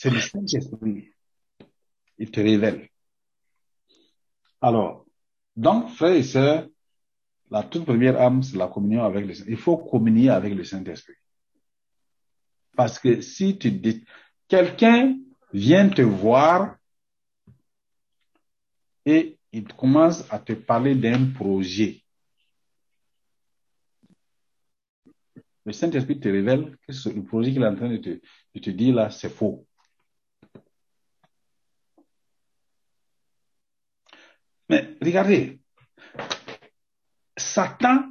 C'est 0.00 0.10
le 0.10 0.20
Saint-Esprit. 0.20 1.10
Il 2.18 2.30
te 2.30 2.38
révèle. 2.38 2.88
Alors, 4.60 5.04
donc, 5.56 5.88
frères 5.88 6.14
et 6.14 6.22
sœurs, 6.22 6.68
la 7.50 7.64
toute 7.64 7.84
première 7.84 8.20
âme, 8.20 8.44
c'est 8.44 8.56
la 8.56 8.68
communion 8.68 9.02
avec 9.02 9.26
le 9.26 9.34
Saint. 9.34 9.46
Il 9.48 9.56
faut 9.56 9.76
communier 9.76 10.30
avec 10.30 10.54
le 10.54 10.62
Saint-Esprit. 10.62 11.16
Parce 12.76 13.00
que 13.00 13.20
si 13.20 13.58
tu 13.58 13.72
dis, 13.72 14.04
quelqu'un 14.46 15.18
vient 15.52 15.88
te 15.88 16.02
voir 16.02 16.76
et 19.04 19.36
il 19.50 19.66
commence 19.66 20.32
à 20.32 20.38
te 20.38 20.52
parler 20.52 20.94
d'un 20.94 21.32
projet. 21.32 22.04
Le 25.64 25.72
Saint-Esprit 25.72 26.20
te 26.20 26.28
révèle 26.28 26.78
que 26.86 27.08
le 27.08 27.24
projet 27.24 27.50
qu'il 27.50 27.62
est 27.62 27.66
en 27.66 27.74
train 27.74 27.88
de 27.88 28.20
te 28.60 28.70
dire 28.70 28.94
là, 28.94 29.10
c'est 29.10 29.28
faux. 29.28 29.67
Mais 34.68 34.96
regardez, 35.00 35.60
Satan, 37.36 38.10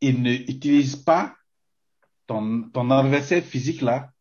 il 0.00 0.22
ne 0.22 0.32
utilise 0.32 0.96
pas 0.96 1.34
ton, 2.26 2.70
adversaire 2.90 3.42
physique 3.42 3.82
là 3.82 4.12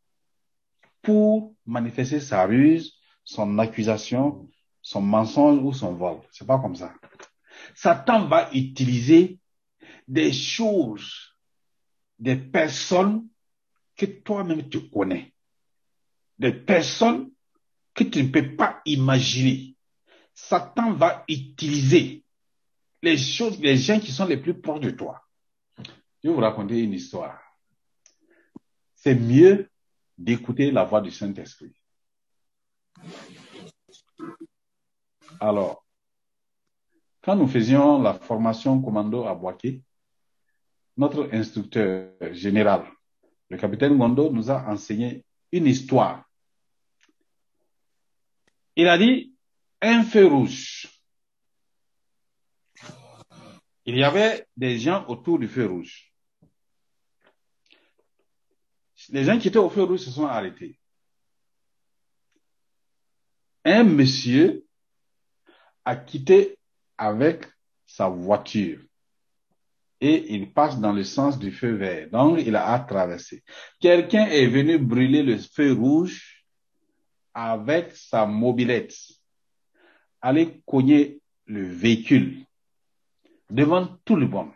pour 1.02 1.56
manifester 1.65 2.19
sa 2.19 2.45
ruse, 2.45 2.95
son 3.23 3.60
accusation, 3.60 4.49
son 4.82 5.02
mensonge 5.02 5.60
ou 5.63 5.71
son 5.71 5.93
vol. 5.93 6.17
C'est 6.32 6.47
pas 6.47 6.60
comme 6.60 6.75
ça. 6.75 6.93
Satan 7.75 8.28
va 8.28 8.49
utiliser 8.54 9.39
des 10.08 10.34
choses, 10.34 11.36
des 12.17 12.36
personnes 12.36 13.28
que 13.95 14.06
toi-même 14.06 14.67
tu 14.69 14.89
connais, 14.89 15.34
des 16.39 16.54
personnes 16.54 17.30
que 17.93 18.04
tu 18.04 18.23
ne 18.23 18.30
peux 18.30 18.56
pas 18.56 18.82
imaginer. 18.86 19.75
Satan 20.47 20.93
va 20.93 21.23
utiliser 21.28 22.23
les 23.02 23.17
choses, 23.17 23.60
les 23.60 23.78
gens 23.78 23.99
qui 23.99 24.12
sont 24.12 24.25
les 24.25 24.38
plus 24.38 24.60
proches 24.60 24.82
de 24.82 24.91
toi. 24.91 25.21
Je 26.23 26.30
vais 26.30 26.34
vous 26.34 26.41
raconter 26.41 26.80
une 26.80 26.93
histoire 26.93 27.39
c'est 29.02 29.15
mieux 29.15 29.69
d'écouter 30.17 30.71
la 30.71 30.84
voix 30.84 30.99
du 30.99 31.12
Saint-Esprit. 31.12 31.73
Alors, 35.39 35.86
quand 37.21 37.38
nous 37.38 37.47
faisions 37.47 38.02
la 38.02 38.13
formation 38.13 38.82
commando 38.82 39.25
à 39.25 39.36
Boaké, 39.36 39.82
notre 40.97 41.30
instructeur 41.34 42.12
général, 42.34 42.86
le 43.49 43.58
capitaine 43.58 43.97
Gondo, 43.97 44.32
nous 44.32 44.52
a 44.52 44.65
enseigné 44.67 45.23
une 45.54 45.67
histoire. 45.67 46.25
Il 48.75 48.88
a 48.88 48.97
dit 48.97 49.34
un 49.81 50.03
feu 50.03 50.27
rouge. 50.27 50.87
Il 53.85 53.97
y 53.97 54.03
avait 54.03 54.45
des 54.55 54.77
gens 54.77 55.05
autour 55.07 55.39
du 55.39 55.47
feu 55.47 55.65
rouge. 55.65 56.13
Les 59.09 59.23
gens 59.23 59.39
qui 59.39 59.47
étaient 59.47 59.57
au 59.57 59.69
feu 59.69 59.83
rouge 59.83 60.01
se 60.01 60.11
sont 60.11 60.25
arrêtés. 60.25 60.79
Un 63.65 63.83
monsieur 63.83 64.65
a 65.85 65.95
quitté 65.95 66.57
avec 66.97 67.45
sa 67.85 68.09
voiture 68.09 68.81
et 70.01 70.33
il 70.33 70.53
passe 70.53 70.79
dans 70.79 70.93
le 70.93 71.03
sens 71.03 71.37
du 71.37 71.51
feu 71.51 71.73
vert. 71.73 72.09
Donc, 72.09 72.39
il 72.45 72.55
a 72.55 72.79
traversé. 72.79 73.43
Quelqu'un 73.79 74.27
est 74.27 74.47
venu 74.47 74.77
brûler 74.77 75.23
le 75.23 75.37
feu 75.37 75.73
rouge 75.73 76.45
avec 77.33 77.95
sa 77.95 78.25
mobilette. 78.25 78.95
Aller 80.21 80.62
cogner 80.65 81.21
le 81.45 81.67
véhicule 81.67 82.45
devant 83.49 83.88
tout 84.05 84.15
le 84.15 84.27
monde. 84.27 84.51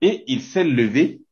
Et 0.00 0.24
il 0.28 0.42
s'est 0.42 0.64
levé. 0.64 1.22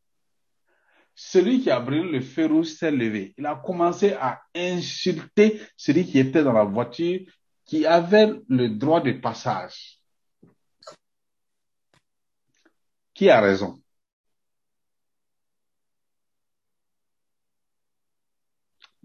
Celui 1.14 1.62
qui 1.62 1.70
a 1.70 1.80
brûlé 1.80 2.12
le 2.12 2.20
feu 2.20 2.46
rouge 2.46 2.68
s'est 2.68 2.90
levé. 2.90 3.34
Il 3.38 3.46
a 3.46 3.56
commencé 3.56 4.12
à 4.12 4.42
insulter 4.54 5.60
celui 5.76 6.06
qui 6.06 6.18
était 6.18 6.44
dans 6.44 6.52
la 6.52 6.64
voiture, 6.64 7.20
qui 7.64 7.86
avait 7.86 8.32
le 8.48 8.68
droit 8.68 9.00
de 9.00 9.12
passage. 9.12 9.98
Qui 13.14 13.30
a 13.30 13.40
raison? 13.40 13.82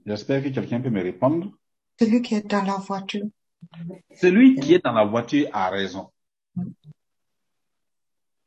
J'espère 0.05 0.43
que 0.43 0.49
quelqu'un 0.49 0.81
peut 0.81 0.89
me 0.89 1.01
répondre. 1.01 1.51
Celui 1.99 2.21
qui 2.21 2.35
est 2.35 2.47
dans 2.47 2.63
la 2.63 2.77
voiture. 2.77 3.25
Celui 4.15 4.55
qui 4.55 4.73
est 4.73 4.83
dans 4.83 4.93
la 4.93 5.05
voiture 5.05 5.47
a 5.53 5.69
raison. 5.69 6.11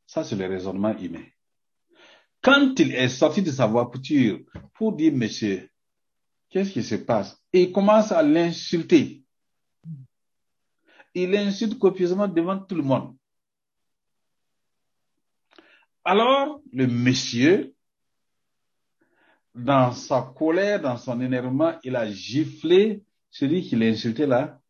Ça, 0.07 0.25
c'est 0.25 0.37
le 0.37 0.47
raisonnement 0.47 0.97
humain. 0.99 1.25
Quand 2.43 2.79
il 2.79 2.95
est 2.95 3.09
sorti 3.09 3.43
de 3.43 3.51
sa 3.51 3.67
voiture 3.67 4.41
pour 4.75 4.95
dire, 4.95 5.13
monsieur, 5.13 5.69
qu'est-ce 6.51 6.71
qui 6.71 6.83
se 6.83 6.95
passe? 6.97 7.41
Il 7.53 7.73
commence 7.73 8.13
à 8.13 8.23
l'insulter. 8.23 9.23
Il 11.15 11.31
l'insulte 11.31 11.79
copieusement 11.79 12.29
devant 12.29 12.59
tout 12.59 12.75
le 12.75 12.83
monde. 12.83 13.17
Alors, 16.05 16.61
le 16.73 16.87
monsieur, 16.87 17.75
dans 19.55 19.93
sa 19.93 20.23
colère, 20.37 20.81
dans 20.81 20.97
son 20.99 21.21
énervement, 21.21 21.79
il 21.83 21.97
a 21.97 22.09
giflé 22.09 23.03
celui 23.39 23.63
qui 23.63 23.77
l'insultait 23.77 24.27
là. 24.27 24.63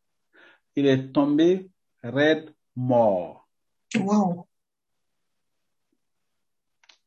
Il 0.75 0.87
est 0.87 1.13
tombé 1.13 1.71
raide 2.03 2.53
mort. 2.75 3.49
Wow. 3.95 4.49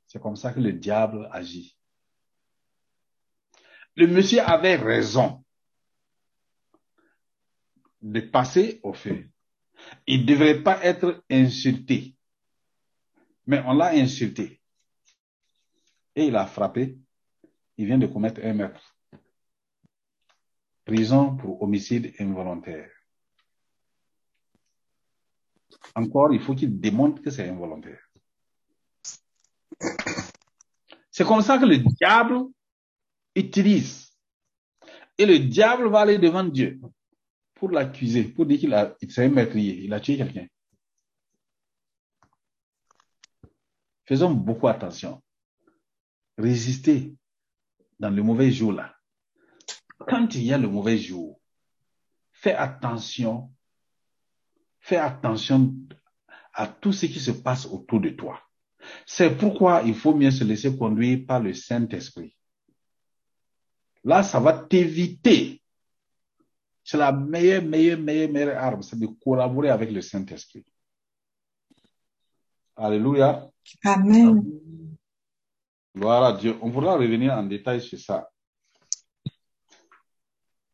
C'est 0.07 0.21
comme 0.21 0.37
ça 0.37 0.53
que 0.53 0.59
le 0.61 0.71
diable 0.71 1.27
agit. 1.33 1.77
Le 3.95 4.07
monsieur 4.07 4.39
avait 4.39 4.77
raison 4.77 5.43
de 8.01 8.21
passer 8.21 8.79
au 8.81 8.93
feu. 8.93 9.29
Il 10.07 10.21
ne 10.21 10.27
devrait 10.27 10.63
pas 10.63 10.81
être 10.83 11.23
insulté. 11.29 12.15
Mais 13.45 13.61
on 13.65 13.73
l'a 13.73 13.89
insulté. 13.89 14.61
Et 16.15 16.27
il 16.27 16.35
a 16.37 16.47
frappé. 16.47 16.97
Il 17.75 17.85
vient 17.85 17.97
de 17.97 18.07
commettre 18.07 18.39
un 18.43 18.53
meurtre. 18.53 18.98
Prison 20.89 21.35
pour 21.35 21.61
homicide 21.61 22.15
involontaire. 22.19 22.89
Encore, 25.93 26.33
il 26.33 26.41
faut 26.41 26.55
qu'il 26.55 26.79
démontre 26.79 27.21
que 27.21 27.29
c'est 27.29 27.47
involontaire. 27.47 28.01
C'est 31.11 31.27
comme 31.27 31.43
ça 31.43 31.59
que 31.59 31.65
le 31.65 31.77
diable 31.77 32.47
utilise. 33.35 34.17
Et 35.15 35.27
le 35.27 35.37
diable 35.37 35.89
va 35.89 35.99
aller 35.99 36.17
devant 36.17 36.43
Dieu 36.43 36.81
pour 37.53 37.69
l'accuser, 37.69 38.23
pour 38.23 38.47
dire 38.47 38.59
qu'il 38.59 38.73
a, 38.73 38.95
c'est 39.07 39.25
un 39.25 39.29
meurtrier, 39.29 39.83
il 39.83 39.93
a 39.93 39.99
tué 39.99 40.17
quelqu'un. 40.17 40.47
Faisons 44.05 44.31
beaucoup 44.31 44.67
attention. 44.67 45.21
Résister 46.35 47.13
dans 47.99 48.09
le 48.09 48.23
mauvais 48.23 48.51
jour 48.51 48.71
là. 48.71 48.98
Quand 50.07 50.33
il 50.35 50.43
y 50.43 50.53
a 50.53 50.57
le 50.57 50.67
mauvais 50.67 50.97
jour, 50.97 51.39
fais 52.31 52.53
attention, 52.53 53.51
fais 54.79 54.97
attention 54.97 55.73
à 56.53 56.67
tout 56.67 56.93
ce 56.93 57.05
qui 57.05 57.19
se 57.19 57.31
passe 57.31 57.65
autour 57.65 57.99
de 57.99 58.09
toi. 58.09 58.41
C'est 59.05 59.37
pourquoi 59.37 59.81
il 59.85 59.93
faut 59.93 60.15
mieux 60.15 60.31
se 60.31 60.43
laisser 60.43 60.75
conduire 60.75 61.25
par 61.27 61.41
le 61.41 61.53
Saint-Esprit. 61.53 62.35
Là, 64.03 64.23
ça 64.23 64.39
va 64.39 64.53
t'éviter. 64.53 65.61
C'est 66.83 66.97
la 66.97 67.11
meilleure, 67.11 67.63
meilleure, 67.63 67.99
meilleure, 67.99 68.31
meilleure 68.31 68.57
arme, 68.57 68.81
c'est 68.81 68.97
de 68.97 69.07
collaborer 69.07 69.69
avec 69.69 69.91
le 69.91 70.01
Saint-Esprit. 70.01 70.65
Alléluia. 72.75 73.49
Amen. 73.83 74.41
Gloire 75.95 76.23
à 76.23 76.33
Dieu. 76.33 76.57
On 76.61 76.71
pourra 76.71 76.95
revenir 76.95 77.33
en 77.33 77.43
détail 77.43 77.81
sur 77.81 77.99
ça. 77.99 78.29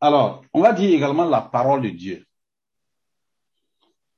Alors, 0.01 0.43
on 0.53 0.61
va 0.61 0.73
dire 0.73 0.93
également 0.93 1.25
la 1.25 1.41
parole 1.41 1.81
de 1.81 1.89
Dieu. 1.89 2.25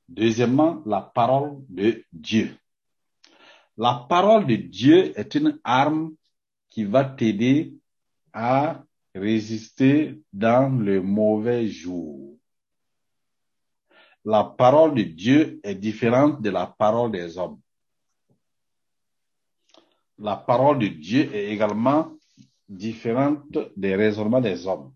Deuxièmement, 0.08 0.82
la 0.86 1.00
parole 1.02 1.58
de 1.68 2.04
Dieu. 2.12 2.56
La 3.76 4.06
parole 4.08 4.46
de 4.46 4.56
Dieu 4.56 5.18
est 5.18 5.34
une 5.34 5.60
arme 5.62 6.14
qui 6.68 6.84
va 6.84 7.04
t'aider 7.04 7.74
à 8.32 8.82
résister 9.14 10.20
dans 10.32 10.68
le 10.68 11.00
mauvais 11.00 11.68
jour. 11.68 12.36
La 14.24 14.44
parole 14.44 14.94
de 14.94 15.02
Dieu 15.02 15.60
est 15.62 15.74
différente 15.74 16.42
de 16.42 16.50
la 16.50 16.66
parole 16.66 17.12
des 17.12 17.38
hommes. 17.38 17.60
La 20.18 20.36
parole 20.36 20.80
de 20.80 20.88
Dieu 20.88 21.32
est 21.34 21.52
également 21.52 22.12
différente 22.68 23.56
des 23.76 23.94
raisonnements 23.94 24.40
des 24.40 24.66
hommes. 24.66 24.92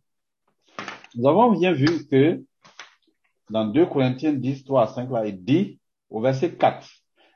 Nous 1.14 1.28
avons 1.28 1.52
bien 1.52 1.72
vu 1.72 2.06
que 2.06 2.42
dans 3.50 3.66
2 3.66 3.86
Corinthiens 3.86 4.32
10, 4.32 4.64
3 4.64 4.82
à 4.82 4.86
5, 4.94 5.10
là, 5.10 5.26
il 5.26 5.44
dit 5.44 5.78
au 6.08 6.20
verset 6.20 6.54
4, 6.54 6.88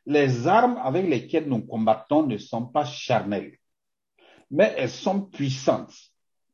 les 0.06 0.46
armes 0.46 0.78
avec 0.82 1.06
lesquelles 1.06 1.48
nous 1.48 1.60
combattons 1.60 2.26
ne 2.26 2.38
sont 2.38 2.66
pas 2.66 2.84
charnelles, 2.84 3.58
mais 4.50 4.74
elles 4.78 4.90
sont 4.90 5.20
puissantes 5.20 5.94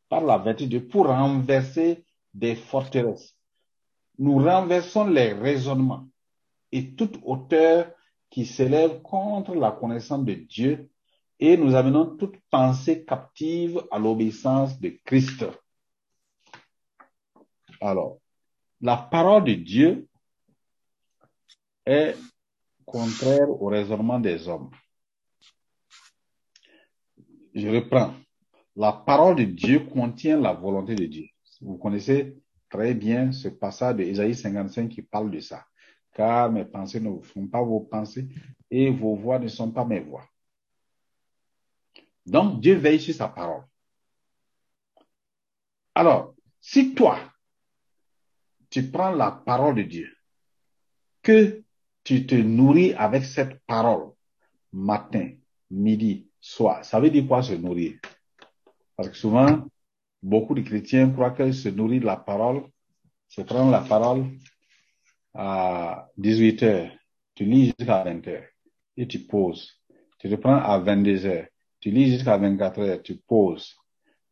par 0.09 0.23
la 0.23 0.39
vertu 0.39 0.67
de 0.67 0.79
pour 0.79 1.07
renverser 1.07 2.05
des 2.35 2.57
forteresses. 2.57 3.37
Nous 4.19 4.39
renversons 4.39 5.07
les 5.07 5.33
raisonnements 5.33 6.07
et 6.73 6.95
toute 6.95 7.19
hauteur 7.25 7.91
qui 8.31 8.47
s'élève 8.47 9.01
contre 9.03 9.55
la 9.55 9.71
connaissance 9.71 10.25
de 10.25 10.35
Dieu 10.35 10.91
et 11.39 11.57
nous 11.57 11.75
amenons 11.75 12.17
toute 12.17 12.37
pensée 12.51 13.05
captive 13.05 13.83
à 13.91 13.99
l'obéissance 13.99 14.81
de 14.81 14.97
Christ. 15.05 15.45
Alors, 17.83 18.21
la 18.81 18.97
parole 18.97 19.43
de 19.43 19.55
Dieu 19.55 20.09
est 21.85 22.17
contraire 22.87 23.51
au 23.51 23.67
raisonnement 23.67 24.21
des 24.21 24.47
hommes. 24.47 24.71
Je 27.55 27.69
reprends. 27.69 28.15
La 28.77 28.93
parole 28.93 29.35
de 29.35 29.45
Dieu 29.45 29.81
contient 29.81 30.41
la 30.41 30.53
volonté 30.53 30.95
de 30.95 31.07
Dieu. 31.07 31.27
Vous 31.61 31.77
connaissez 31.77 32.37
très 32.71 32.95
bien 32.95 33.33
ce 33.33 33.49
passage 33.49 33.97
de 33.97 34.05
Isaïe 34.05 34.37
55 34.37 34.89
qui 34.89 35.03
parle 35.03 35.33
de 35.33 35.41
ça. 35.41 35.65
Car 36.13 36.53
mes 36.53 36.65
pensées 36.65 37.01
ne 37.01 37.21
font 37.21 37.49
pas 37.49 37.63
vos 37.63 37.81
pensées 37.81 38.29
et 38.71 38.91
vos 38.91 39.17
voix 39.17 39.41
ne 39.41 39.49
sont 39.49 39.73
pas 39.73 39.85
mes 39.85 40.01
voix. 40.01 40.25
Donc, 42.25 42.61
Dieu 42.61 42.77
veille 42.77 43.01
sur 43.01 43.15
sa 43.15 43.29
parole. 43.29 43.65
Alors, 45.97 46.35
si 46.61 46.95
toi, 46.95 47.19
tu 48.73 48.91
prends 48.91 49.11
la 49.11 49.31
parole 49.31 49.75
de 49.75 49.83
Dieu, 49.83 50.09
que 51.23 51.63
tu 52.03 52.27
te 52.27 52.35
nourris 52.35 52.95
avec 52.95 53.23
cette 53.25 53.61
parole, 53.67 54.13
matin, 54.73 55.31
midi, 55.71 56.27
soir, 56.41 56.83
ça 56.85 56.99
veut 56.99 57.11
dire 57.11 57.27
quoi 57.29 57.43
se 57.43 57.53
nourrir? 57.53 57.99
Parce 58.97 59.11
que 59.11 59.17
souvent, 59.17 59.65
beaucoup 60.23 60.55
de 60.55 60.63
chrétiens 60.63 61.11
croient 61.11 61.33
qu'ils 61.33 61.55
se 61.55 61.69
nourrissent 61.69 62.01
de 62.01 62.07
la 62.07 62.17
parole, 62.17 62.63
se 63.29 63.43
prendre 63.43 63.71
la 63.71 63.83
parole 63.83 64.25
à 65.35 66.09
18 66.17 66.63
heures, 66.63 66.91
tu 67.35 67.45
lis 67.45 67.73
jusqu'à 67.79 68.03
20 68.05 68.27
heures 68.29 68.49
et 68.97 69.07
tu 69.07 69.21
poses. 69.21 69.71
Tu 70.19 70.29
reprends 70.29 70.57
à 70.57 70.79
22 70.79 71.27
heures, 71.27 71.47
tu 71.79 71.91
lis 71.91 72.11
jusqu'à 72.11 72.39
24 72.39 72.81
heures, 72.81 73.03
tu 73.03 73.17
poses. 73.17 73.77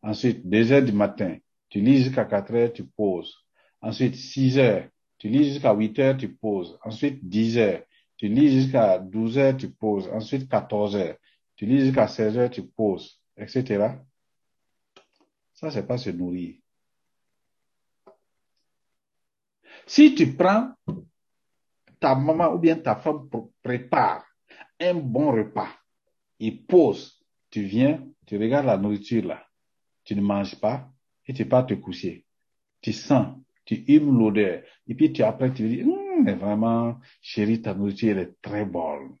Ensuite, 0.01 0.49
2 0.49 0.71
heures 0.71 0.83
du 0.83 0.93
matin, 0.93 1.37
Tu 1.71 1.79
lis 1.79 2.03
jusqu'à 2.03 2.25
4 2.25 2.53
heures, 2.53 2.73
tu 2.73 2.83
poses. 2.83 3.33
Ensuite, 3.81 4.15
6 4.15 4.57
heures. 4.57 4.87
Tu 5.17 5.29
lis 5.29 5.53
jusqu'à 5.53 5.73
8 5.73 5.99
heures, 5.99 6.17
tu 6.17 6.33
poses. 6.33 6.77
Ensuite, 6.83 7.27
10 7.27 7.57
heures. 7.57 7.83
Tu 8.17 8.27
lis 8.27 8.51
jusqu'à 8.51 8.99
12 8.99 9.37
heures, 9.37 9.57
tu 9.57 9.69
poses. 9.69 10.07
Ensuite, 10.09 10.49
14 10.49 10.95
heures. 10.95 11.17
Tu 11.55 11.65
lis 11.65 11.79
jusqu'à 11.79 12.07
16 12.07 12.37
heures, 12.37 12.49
tu 12.49 12.63
poses, 12.63 13.21
etc. 13.37 13.97
Ça, 15.53 15.69
c'est 15.69 15.85
pas 15.85 15.97
se 15.97 16.09
nourrir. 16.09 16.55
Si 19.85 20.15
tu 20.15 20.33
prends 20.35 20.73
ta 21.99 22.15
maman 22.15 22.53
ou 22.53 22.57
bien 22.57 22.75
ta 22.77 22.95
femme 22.95 23.29
prépare 23.61 24.25
un 24.79 24.95
bon 24.95 25.31
repas, 25.31 25.69
il 26.39 26.65
pose, 26.65 27.23
tu 27.51 27.63
viens, 27.63 28.03
tu 28.25 28.37
regardes 28.37 28.65
la 28.65 28.77
nourriture 28.77 29.25
là, 29.25 29.45
tu 30.03 30.15
ne 30.15 30.21
manges 30.21 30.59
pas 30.59 30.89
et 31.27 31.33
tu 31.33 31.45
pars 31.45 31.67
te 31.67 31.75
coucher. 31.75 32.25
Tu 32.81 32.93
sens, 32.93 33.37
tu 33.71 33.85
humes 33.87 34.17
l'odeur 34.17 34.63
et 34.87 34.95
puis 34.95 35.13
tu 35.13 35.23
après 35.23 35.53
tu 35.53 35.67
dis, 35.67 35.83
hum, 35.83 36.23
mais 36.23 36.33
vraiment, 36.33 36.99
chérie, 37.21 37.61
ta 37.61 37.73
nourriture 37.73 38.17
est 38.17 38.35
très 38.41 38.65
bonne. 38.65 39.15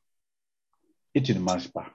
Et 1.13 1.21
tu 1.21 1.33
ne 1.33 1.39
manges 1.39 1.71
pas. 1.71 1.87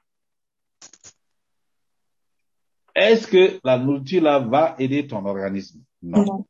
Est-ce 2.94 3.26
que 3.26 3.60
la 3.62 3.78
nourriture 3.78 4.22
là 4.22 4.38
va 4.38 4.74
aider 4.78 5.06
ton 5.06 5.24
organisme? 5.26 5.82
Non. 6.02 6.46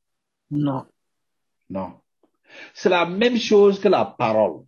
Non. 0.51 0.87
Non. 1.69 2.01
C'est 2.73 2.89
la 2.89 3.05
même 3.05 3.37
chose 3.37 3.81
que 3.81 3.89
la 3.89 4.05
parole. 4.05 4.65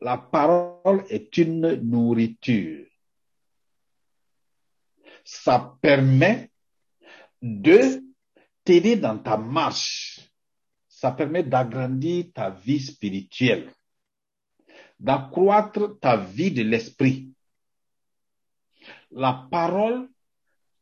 La 0.00 0.18
parole 0.18 1.04
est 1.08 1.36
une 1.36 1.74
nourriture. 1.82 2.86
Ça 5.24 5.76
permet 5.80 6.50
de 7.42 8.02
t'aider 8.64 8.96
dans 8.96 9.18
ta 9.18 9.36
marche. 9.36 10.07
Ça 10.98 11.12
permet 11.12 11.44
d'agrandir 11.44 12.32
ta 12.34 12.50
vie 12.50 12.80
spirituelle, 12.80 13.72
d'accroître 14.98 15.96
ta 16.00 16.16
vie 16.16 16.50
de 16.50 16.64
l'esprit. 16.64 17.32
La 19.12 19.46
parole 19.48 20.10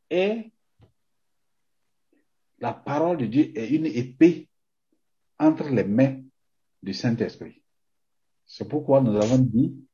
est, 0.09 0.51
la 2.61 2.73
parole 2.73 3.19
de 3.19 3.27
Dieu 3.27 3.53
est 3.55 3.69
une 3.69 3.85
épée 3.85 4.49
entre 5.39 5.69
les 5.69 5.85
mains 5.85 6.23
du 6.83 6.95
Saint-Esprit. 6.95 7.63
C'est 8.47 8.67
pourquoi 8.67 9.03
nous 9.03 9.17
avons 9.17 9.37
dit 9.37 9.87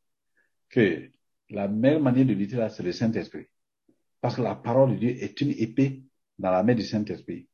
que 0.68 1.10
la 1.50 1.66
meilleure 1.66 2.00
manière 2.00 2.26
de 2.26 2.34
lutter 2.34 2.54
là, 2.54 2.68
c'est 2.68 2.84
le 2.84 2.92
Saint-Esprit. 2.92 3.46
Parce 4.20 4.36
que 4.36 4.42
la 4.42 4.54
parole 4.54 4.92
de 4.92 4.98
Dieu 5.00 5.10
est 5.20 5.40
une 5.40 5.50
épée 5.50 6.04
dans 6.38 6.52
la 6.52 6.62
main 6.62 6.76
du 6.76 6.84
Saint-Esprit. 6.84 7.48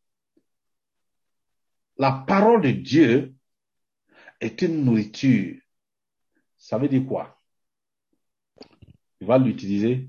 La 1.98 2.12
parole 2.12 2.62
de 2.62 2.70
Dieu 2.70 3.34
est 4.40 4.62
une 4.62 4.84
nourriture. 4.84 5.60
Ça 6.56 6.78
veut 6.78 6.88
dire 6.88 7.04
quoi? 7.06 7.36
Il 9.20 9.26
va 9.26 9.38
l'utiliser 9.38 10.08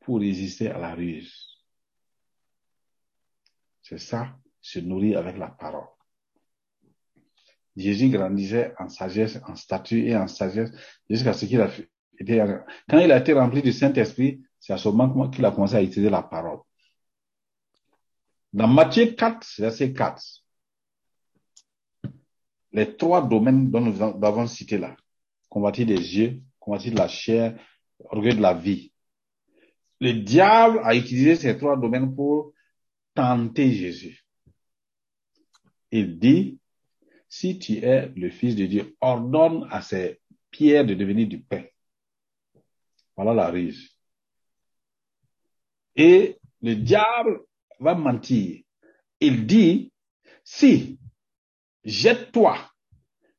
pour 0.00 0.20
résister 0.20 0.68
à 0.68 0.78
la 0.78 0.94
ruse. 0.94 1.48
C'est 3.82 3.98
ça, 3.98 4.38
se 4.60 4.78
nourrir 4.78 5.18
avec 5.18 5.36
la 5.36 5.48
parole. 5.48 5.88
Jésus 7.76 8.08
grandissait 8.08 8.72
en 8.78 8.88
sagesse, 8.88 9.40
en 9.46 9.56
statut 9.56 10.06
et 10.06 10.16
en 10.16 10.28
sagesse 10.28 10.70
jusqu'à 11.08 11.32
ce 11.32 11.46
qu'il 11.46 11.60
a 11.60 11.68
fait. 11.68 11.90
Quand 12.88 12.98
il 12.98 13.10
a 13.10 13.18
été 13.18 13.32
rempli 13.32 13.62
du 13.62 13.72
Saint-Esprit, 13.72 14.42
c'est 14.60 14.72
à 14.72 14.76
ce 14.76 14.88
moment 14.88 15.30
qu'il 15.30 15.44
a 15.44 15.50
commencé 15.50 15.74
à 15.74 15.82
utiliser 15.82 16.10
la 16.10 16.22
parole. 16.22 16.60
Dans 18.52 18.68
Matthieu 18.68 19.06
4, 19.06 19.60
verset 19.60 19.92
4, 19.92 20.22
les 22.72 22.96
trois 22.96 23.26
domaines 23.26 23.70
dont 23.70 23.80
nous 23.80 24.02
avons 24.02 24.46
cité 24.46 24.78
là, 24.78 24.96
combattre 25.48 25.82
des 25.82 25.94
yeux, 25.94 26.40
combattre 26.58 26.90
de 26.90 26.96
la 26.96 27.08
chair, 27.08 27.58
orgueil 27.98 28.36
de 28.36 28.42
la 28.42 28.54
vie. 28.54 28.92
Le 30.00 30.12
diable 30.12 30.80
a 30.82 30.94
utilisé 30.94 31.36
ces 31.36 31.58
trois 31.58 31.76
domaines 31.76 32.14
pour 32.14 32.52
tenter 33.14 33.72
Jésus. 33.72 34.24
Il 35.90 36.18
dit, 36.18 36.58
si 37.28 37.58
tu 37.58 37.78
es 37.78 38.08
le 38.16 38.30
Fils 38.30 38.56
de 38.56 38.66
Dieu, 38.66 38.96
ordonne 39.00 39.66
à 39.70 39.82
ces 39.82 40.20
pierres 40.50 40.86
de 40.86 40.94
devenir 40.94 41.28
du 41.28 41.40
pain. 41.40 41.64
Voilà 43.16 43.34
la 43.34 43.50
ruse. 43.50 43.96
Et 45.96 46.38
le 46.62 46.76
diable 46.76 47.40
va 47.80 47.94
mentir. 47.94 48.62
Il 49.20 49.46
dit, 49.46 49.92
si, 50.44 50.98
jette-toi, 51.84 52.58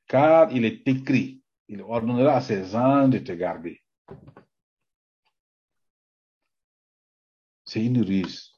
car 0.07 0.51
il 0.51 0.65
est 0.65 0.87
écrit, 0.87 1.41
il 1.67 1.81
ordonnera 1.81 2.35
à 2.35 2.41
ses 2.41 2.75
anges 2.75 3.11
de 3.11 3.19
te 3.19 3.31
garder. 3.31 3.81
C'est 7.65 7.85
une 7.85 8.01
ruse. 8.01 8.57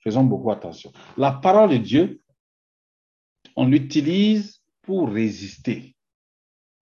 Faisons 0.00 0.24
beaucoup 0.24 0.50
attention. 0.50 0.92
La 1.16 1.32
parole 1.32 1.70
de 1.70 1.76
Dieu, 1.78 2.22
on 3.56 3.66
l'utilise 3.66 4.62
pour 4.82 5.10
résister 5.10 5.96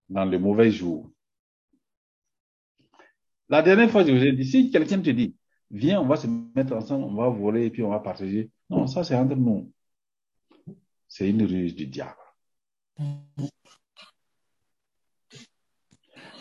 dans 0.09 0.25
le 0.25 0.39
mauvais 0.39 0.71
jour. 0.71 1.09
La 3.49 3.61
dernière 3.61 3.89
fois, 3.89 4.05
je 4.05 4.11
vous 4.11 4.23
ai 4.23 4.31
dit, 4.31 4.45
si 4.45 4.71
quelqu'un 4.71 5.01
te 5.01 5.09
dit, 5.09 5.35
viens, 5.69 6.01
on 6.01 6.07
va 6.07 6.15
se 6.15 6.27
mettre 6.27 6.73
ensemble, 6.73 7.05
on 7.05 7.15
va 7.15 7.29
voler 7.29 7.65
et 7.65 7.69
puis 7.69 7.83
on 7.83 7.89
va 7.89 7.99
partager. 7.99 8.49
Non, 8.73 8.87
ça 8.87 9.03
c'est 9.03 9.15
entre 9.15 9.35
nous. 9.35 9.71
C'est 11.07 11.29
une 11.29 11.43
ruse 11.43 11.75
du 11.75 11.85
diable. 11.85 12.17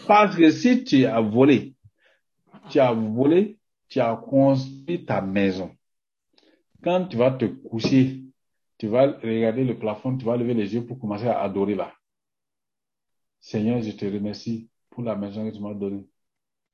Parce 0.06 0.34
que 0.34 0.50
si 0.50 0.82
tu 0.82 1.04
as 1.04 1.20
volé, 1.20 1.74
tu 2.70 2.80
as 2.80 2.92
volé, 2.92 3.58
tu 3.88 4.00
as 4.00 4.16
construit 4.16 5.04
ta 5.04 5.20
maison. 5.20 5.76
Quand 6.82 7.06
tu 7.06 7.18
vas 7.18 7.32
te 7.32 7.44
coucher, 7.44 8.22
tu 8.78 8.88
vas 8.88 9.12
regarder 9.18 9.64
le 9.64 9.78
plafond, 9.78 10.16
tu 10.16 10.24
vas 10.24 10.38
lever 10.38 10.54
les 10.54 10.74
yeux 10.74 10.86
pour 10.86 10.98
commencer 10.98 11.28
à 11.28 11.42
adorer 11.42 11.74
là. 11.74 11.92
Seigneur, 13.40 13.82
je 13.82 13.90
te 13.90 14.06
remercie 14.06 14.70
pour 14.88 15.02
la 15.02 15.16
maison 15.16 15.48
que 15.48 15.54
tu 15.54 15.60
m'as 15.60 15.74
donnée. 15.74 16.08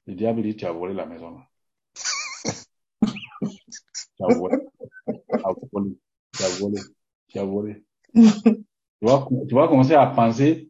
Le 0.07 0.15
diable 0.15 0.43
dit, 0.43 0.55
tu 0.55 0.67
as 0.67 0.73
volé 0.73 0.95
la 0.95 1.07
maison 1.07 1.31
là. 1.37 1.49
tu 3.43 4.25
as 4.25 4.35
volé. 4.35 4.68
Tu 5.55 5.65
as 5.65 5.69
volé. 5.73 5.97
Tu 6.33 6.43
as 6.43 6.49
volé. 6.59 6.81
Tu 7.29 7.39
as 7.39 7.45
volé. 7.45 7.85
tu, 8.15 9.07
vas, 9.07 9.29
tu 9.49 9.55
vas 9.55 9.69
commencer 9.69 9.95
à 9.95 10.07
penser 10.07 10.69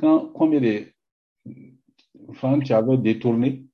quand, 0.00 0.28
combien 0.32 0.60
de 0.60 0.86
francs 2.34 2.62
tu 2.64 2.72
avais 2.72 2.96
détourné. 2.98 3.64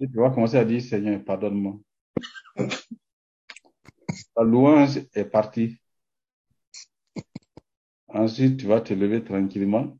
Et 0.00 0.08
tu 0.08 0.16
vas 0.16 0.30
commencer 0.30 0.56
à 0.56 0.64
dire, 0.64 0.82
Seigneur, 0.82 1.22
pardonne-moi. 1.24 1.78
La 4.36 4.44
louange 4.44 5.00
est 5.14 5.24
partie. 5.24 5.78
Ensuite, 8.08 8.58
tu 8.58 8.66
vas 8.66 8.80
te 8.80 8.92
lever 8.92 9.24
tranquillement. 9.24 9.96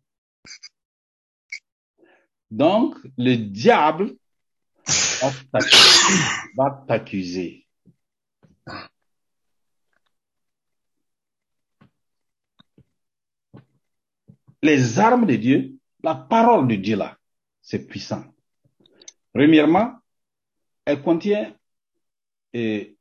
Donc, 2.50 2.96
le 3.16 3.36
diable 3.36 4.14
va 6.56 6.84
t'accuser. 6.86 7.66
Les 14.62 14.98
armes 14.98 15.26
de 15.26 15.36
Dieu, 15.36 15.78
la 16.02 16.14
parole 16.14 16.68
de 16.68 16.76
Dieu 16.76 16.96
là, 16.96 17.16
c'est 17.60 17.86
puissant. 17.86 18.24
Premièrement, 19.32 19.94
elle 20.84 21.02
contient, 21.02 21.54
et, 22.52 22.96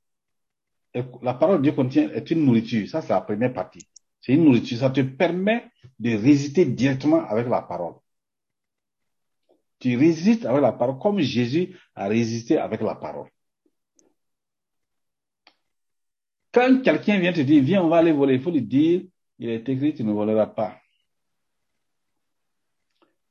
la 1.21 1.33
parole 1.33 1.57
de 1.57 1.63
Dieu 1.63 1.71
contient, 1.73 2.09
est 2.11 2.31
une 2.31 2.45
nourriture. 2.45 2.87
Ça, 2.89 3.01
c'est 3.01 3.13
la 3.13 3.21
première 3.21 3.53
partie. 3.53 3.87
C'est 4.21 4.33
une 4.33 4.43
nourriture. 4.45 4.77
Ça 4.79 4.89
te 4.89 5.01
permet 5.01 5.71
de 5.99 6.11
résister 6.15 6.65
directement 6.65 7.25
avec 7.27 7.47
la 7.47 7.61
parole. 7.61 7.95
Tu 9.81 9.97
résistes 9.97 10.45
avec 10.45 10.61
la 10.61 10.71
parole 10.71 10.99
comme 10.99 11.19
Jésus 11.19 11.75
a 11.95 12.07
résisté 12.07 12.57
avec 12.57 12.81
la 12.81 12.95
parole. 12.95 13.29
Quand 16.53 16.81
quelqu'un 16.83 17.19
vient 17.19 17.33
te 17.33 17.41
dire, 17.41 17.63
viens, 17.63 17.83
on 17.83 17.89
va 17.89 17.97
aller 17.97 18.11
voler, 18.11 18.35
il 18.35 18.41
faut 18.41 18.51
lui 18.51 18.61
dire, 18.61 19.01
il 19.39 19.49
est 19.49 19.67
écrit, 19.67 19.93
tu 19.95 20.03
ne 20.03 20.11
voleras 20.11 20.47
pas. 20.47 20.77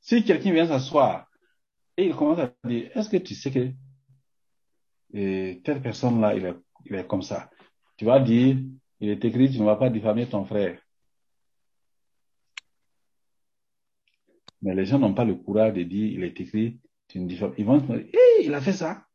Si 0.01 0.25
quelqu'un 0.25 0.53
vient 0.53 0.67
s'asseoir 0.67 1.29
et 1.97 2.07
il 2.07 2.17
commence 2.17 2.41
à 2.41 2.53
dire, 2.65 2.91
est-ce 2.95 3.09
que 3.09 3.19
tu 3.19 3.35
sais 3.35 3.53
que 3.53 3.71
telle 5.63 5.83
personne-là, 5.83 6.35
il 6.35 6.47
est, 6.47 6.57
il 6.87 6.95
est 6.97 7.07
comme 7.07 7.23
ça? 7.23 7.49
Tu 7.97 8.07
vas 8.07 8.19
dire, 8.19 8.57
il 8.99 9.11
est 9.11 9.25
écrit, 9.25 9.51
tu 9.53 9.61
ne 9.61 9.67
vas 9.67 9.77
pas 9.77 9.91
diffamer 9.91 10.27
ton 10.27 10.45
frère. 10.45 10.81
Mais 14.63 14.75
les 14.75 14.85
gens 14.85 14.99
n'ont 14.99 15.15
pas 15.15 15.25
le 15.25 15.35
courage 15.35 15.75
de 15.75 15.83
dire, 15.83 16.13
il 16.13 16.23
est 16.25 16.39
écrit, 16.41 16.81
Ils 17.15 17.65
vont 17.65 17.81
se 17.81 17.87
dire, 17.87 17.97
hé, 17.97 18.45
il 18.45 18.55
a 18.55 18.61
fait 18.61 18.73
ça. 18.73 19.07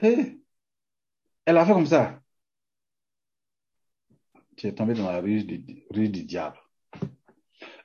Hé, 0.00 0.38
elle 1.44 1.56
a 1.56 1.64
fait 1.66 1.72
comme 1.72 1.86
ça. 1.86 2.20
Tu 4.56 4.66
es 4.66 4.74
tombé 4.74 4.94
dans 4.94 5.10
la 5.10 5.20
rue 5.20 5.44
du, 5.44 5.84
rue 5.90 6.08
du 6.08 6.24
diable. 6.24 6.58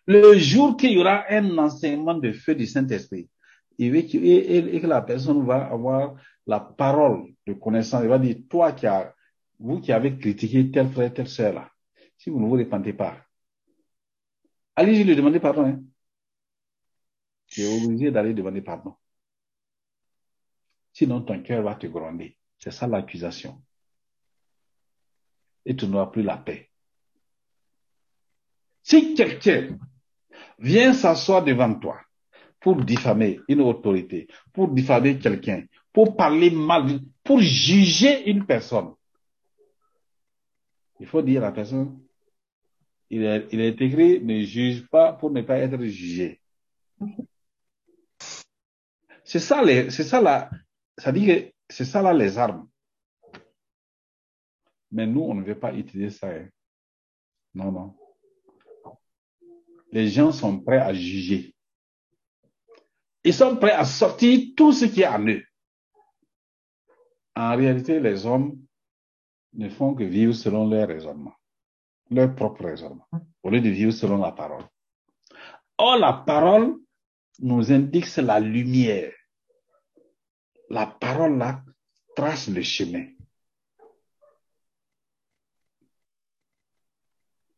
Le 0.05 0.37
jour 0.37 0.77
qu'il 0.77 0.91
y 0.91 0.97
aura 0.97 1.25
un 1.29 1.57
enseignement 1.57 2.15
de 2.15 2.31
feu 2.31 2.55
du 2.55 2.65
Saint-Esprit, 2.65 3.29
et, 3.79 3.87
et, 3.87 4.81
que 4.81 4.87
la 4.87 5.01
personne 5.01 5.45
va 5.45 5.65
avoir 5.65 6.15
la 6.47 6.59
parole 6.59 7.25
de 7.45 7.53
connaissance, 7.53 8.01
il 8.03 8.09
va 8.09 8.17
dire, 8.17 8.37
toi 8.49 8.71
qui 8.71 8.87
as, 8.87 9.13
vous 9.59 9.79
qui 9.79 9.91
avez 9.91 10.17
critiqué 10.17 10.71
tel 10.71 10.89
frère, 10.89 11.13
telle 11.13 11.27
soeur 11.27 11.53
là, 11.53 11.71
si 12.17 12.29
vous 12.29 12.39
ne 12.39 12.47
vous 12.47 12.53
répandez 12.53 12.93
pas, 12.93 13.17
allez-y 14.75 15.03
lui 15.03 15.15
demander 15.15 15.39
pardon. 15.39 15.65
Hein. 15.65 15.83
Tu 17.57 17.63
es 17.63 17.83
obligé 17.83 18.11
d'aller 18.11 18.35
demander 18.35 18.61
pardon. 18.61 18.93
Sinon, 20.93 21.23
ton 21.23 21.41
cœur 21.41 21.63
va 21.63 21.73
te 21.73 21.87
gronder. 21.87 22.37
C'est 22.59 22.69
ça 22.69 22.85
l'accusation. 22.85 23.59
Et 25.65 25.75
tu 25.75 25.87
n'auras 25.87 26.11
plus 26.11 26.21
la 26.21 26.37
paix. 26.37 26.69
Si 28.83 29.15
quelqu'un 29.15 29.75
vient 30.59 30.93
s'asseoir 30.93 31.43
devant 31.43 31.73
toi 31.79 31.99
pour 32.59 32.75
diffamer 32.75 33.39
une 33.47 33.61
autorité, 33.61 34.27
pour 34.53 34.67
diffamer 34.67 35.17
quelqu'un, 35.17 35.65
pour 35.91 36.15
parler 36.15 36.51
mal, 36.51 36.99
pour 37.23 37.39
juger 37.39 38.29
une 38.29 38.45
personne, 38.45 38.93
il 40.99 41.07
faut 41.07 41.23
dire 41.23 41.41
à 41.41 41.47
la 41.47 41.51
personne, 41.53 41.99
il 43.09 43.23
est, 43.23 43.47
il 43.51 43.61
est 43.61 43.81
écrit, 43.81 44.23
ne 44.23 44.41
juge 44.41 44.87
pas 44.89 45.13
pour 45.13 45.31
ne 45.31 45.41
pas 45.41 45.57
être 45.57 45.81
jugé. 45.85 46.39
C'est 49.27 49.39
ça, 49.39 49.61
c'est 49.89 50.05
ça 50.05 50.21
là, 50.21 50.49
ça 50.97 51.11
dit 51.11 51.25
que 51.25 51.51
c'est 51.69 51.83
ça 51.83 52.01
là 52.01 52.13
les 52.13 52.37
armes. 52.37 52.65
Mais 54.89 55.05
nous, 55.05 55.19
on 55.19 55.33
ne 55.33 55.43
veut 55.43 55.59
pas 55.59 55.73
utiliser 55.73 56.11
ça. 56.17 56.29
Hein. 56.29 56.47
Non, 57.53 57.73
non. 57.73 57.97
Les 59.91 60.07
gens 60.07 60.31
sont 60.31 60.57
prêts 60.61 60.79
à 60.79 60.93
juger. 60.93 61.53
Ils 63.25 63.33
sont 63.33 63.57
prêts 63.57 63.73
à 63.73 63.83
sortir 63.83 64.53
tout 64.55 64.71
ce 64.71 64.85
qui 64.85 65.01
est 65.01 65.07
en 65.07 65.27
eux. 65.27 65.43
En 67.35 67.57
réalité, 67.57 67.99
les 67.99 68.25
hommes 68.25 68.57
ne 69.51 69.67
font 69.67 69.93
que 69.93 70.05
vivre 70.05 70.31
selon 70.31 70.69
leur 70.69 70.87
raisonnement, 70.87 71.35
leur 72.09 72.33
propre 72.33 72.63
raisonnement, 72.63 73.09
au 73.43 73.49
lieu 73.49 73.59
de 73.59 73.69
vivre 73.69 73.91
selon 73.91 74.19
la 74.19 74.31
parole. 74.31 74.63
Or, 75.77 75.97
la 75.97 76.13
parole 76.13 76.77
nous 77.39 77.73
indique 77.73 78.15
la 78.15 78.39
lumière. 78.39 79.11
La 80.69 80.87
parole 80.87 81.37
là 81.37 81.63
trace 82.15 82.47
le 82.49 82.61
chemin. 82.61 83.07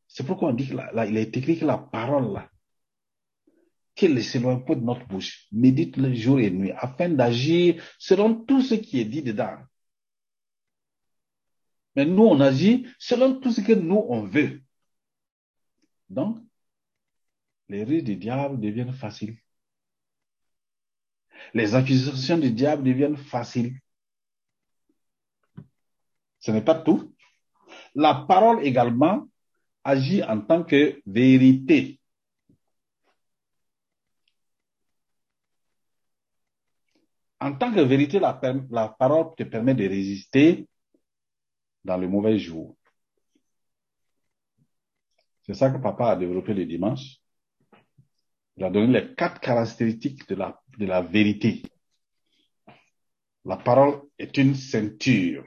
C'est 0.07 0.25
pourquoi 0.25 0.49
on 0.49 0.53
dit 0.53 0.67
qu'il 0.67 0.79
a 0.79 1.05
été 1.05 1.39
écrit 1.39 1.57
que 1.57 1.65
la 1.65 1.77
parole 1.77 2.33
là, 2.33 2.49
qu'elle 3.95 4.13
ne 4.13 4.21
s'éloigne 4.21 4.65
pas 4.65 4.75
de 4.75 4.81
notre 4.81 5.05
bouche, 5.07 5.47
médite 5.51 5.97
le 5.97 6.13
jour 6.13 6.39
et 6.39 6.49
nuit, 6.49 6.71
afin 6.71 7.09
d'agir 7.09 7.83
selon 7.97 8.43
tout 8.45 8.61
ce 8.61 8.75
qui 8.75 8.99
est 8.99 9.05
dit 9.05 9.21
dedans. 9.21 9.57
Mais 11.95 12.05
nous, 12.05 12.23
on 12.23 12.39
agit 12.39 12.87
selon 12.97 13.39
tout 13.39 13.51
ce 13.51 13.61
que 13.61 13.73
nous, 13.73 14.05
on 14.07 14.23
veut. 14.23 14.61
Donc, 16.09 16.39
les 17.67 17.83
ruses 17.83 18.03
du 18.03 18.15
diable 18.15 18.59
deviennent 18.59 18.93
faciles. 18.93 19.37
Les 21.53 21.75
accusations 21.75 22.37
du 22.37 22.51
diable 22.51 22.83
deviennent 22.83 23.17
faciles. 23.17 23.79
Ce 26.39 26.51
n'est 26.51 26.63
pas 26.63 26.75
tout. 26.75 27.13
La 27.95 28.13
parole 28.15 28.65
également 28.65 29.27
agit 29.83 30.23
en 30.23 30.41
tant 30.41 30.63
que 30.63 31.01
vérité. 31.05 31.99
En 37.41 37.55
tant 37.55 37.73
que 37.73 37.79
vérité, 37.79 38.19
la, 38.19 38.33
parole 38.99 39.33
te 39.37 39.43
permet 39.43 39.73
de 39.73 39.87
résister 39.87 40.67
dans 41.83 41.97
le 41.97 42.07
mauvais 42.07 42.37
jour. 42.37 42.75
C'est 45.43 45.53
ça 45.53 45.71
que 45.71 45.77
papa 45.77 46.11
a 46.11 46.15
développé 46.15 46.53
le 46.53 46.65
dimanche. 46.65 47.21
Il 48.59 48.65
a 48.65 48.69
donné 48.69 48.99
les 48.99 49.15
quatre 49.15 49.39
caractéristiques 49.39 50.27
de 50.27 50.35
la, 50.35 50.61
de 50.77 50.85
la 50.85 51.01
vérité. 51.01 51.63
La 53.45 53.55
parole 53.55 54.01
est 54.17 54.35
une 54.35 54.53
ceinture. 54.53 55.45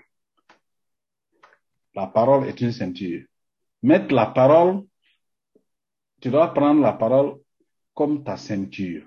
La 1.95 2.07
parole 2.07 2.49
est 2.49 2.59
une 2.63 2.73
ceinture. 2.73 3.27
Mettre 3.83 4.15
la 4.15 4.25
parole, 4.25 4.87
tu 6.23 6.31
dois 6.31 6.55
prendre 6.55 6.81
la 6.81 6.95
parole 6.95 7.39
comme 7.93 8.25
ta 8.25 8.39
ceinture. 8.39 9.07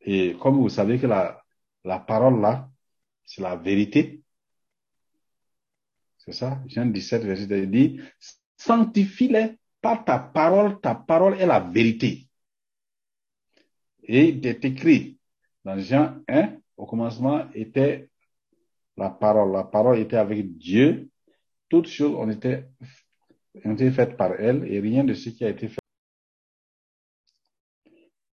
Et 0.00 0.34
comme 0.40 0.56
vous 0.56 0.70
savez 0.70 0.98
que 0.98 1.06
la, 1.06 1.44
la 1.84 1.98
parole 1.98 2.40
là, 2.40 2.70
c'est 3.26 3.42
la 3.42 3.56
vérité. 3.56 4.22
C'est 6.16 6.32
ça, 6.32 6.62
Jean 6.68 6.86
17, 6.86 7.22
verset 7.22 7.64
il 7.64 7.70
dit, 7.70 8.00
sanctifie-les 8.56 9.58
par 9.82 10.04
ta 10.04 10.18
parole, 10.18 10.80
ta 10.80 10.94
parole 10.94 11.34
est 11.38 11.46
la 11.46 11.60
vérité. 11.60 12.26
Et 14.04 14.28
il 14.28 14.46
est 14.46 14.64
écrit 14.64 15.18
dans 15.64 15.78
Jean 15.78 16.16
1, 16.28 16.56
au 16.76 16.86
commencement 16.86 17.48
était 17.54 18.08
la 18.96 19.10
parole. 19.10 19.52
La 19.52 19.64
parole 19.64 19.98
était 19.98 20.16
avec 20.16 20.56
Dieu. 20.56 21.10
Toutes 21.68 21.88
choses 21.88 22.14
ont 22.14 22.30
été, 22.30 22.64
faites 23.92 24.16
par 24.16 24.32
elle 24.40 24.64
et 24.70 24.80
rien 24.80 25.04
de 25.04 25.14
ce 25.14 25.30
qui 25.30 25.44
a 25.44 25.50
été 25.50 25.68
fait. 25.68 25.80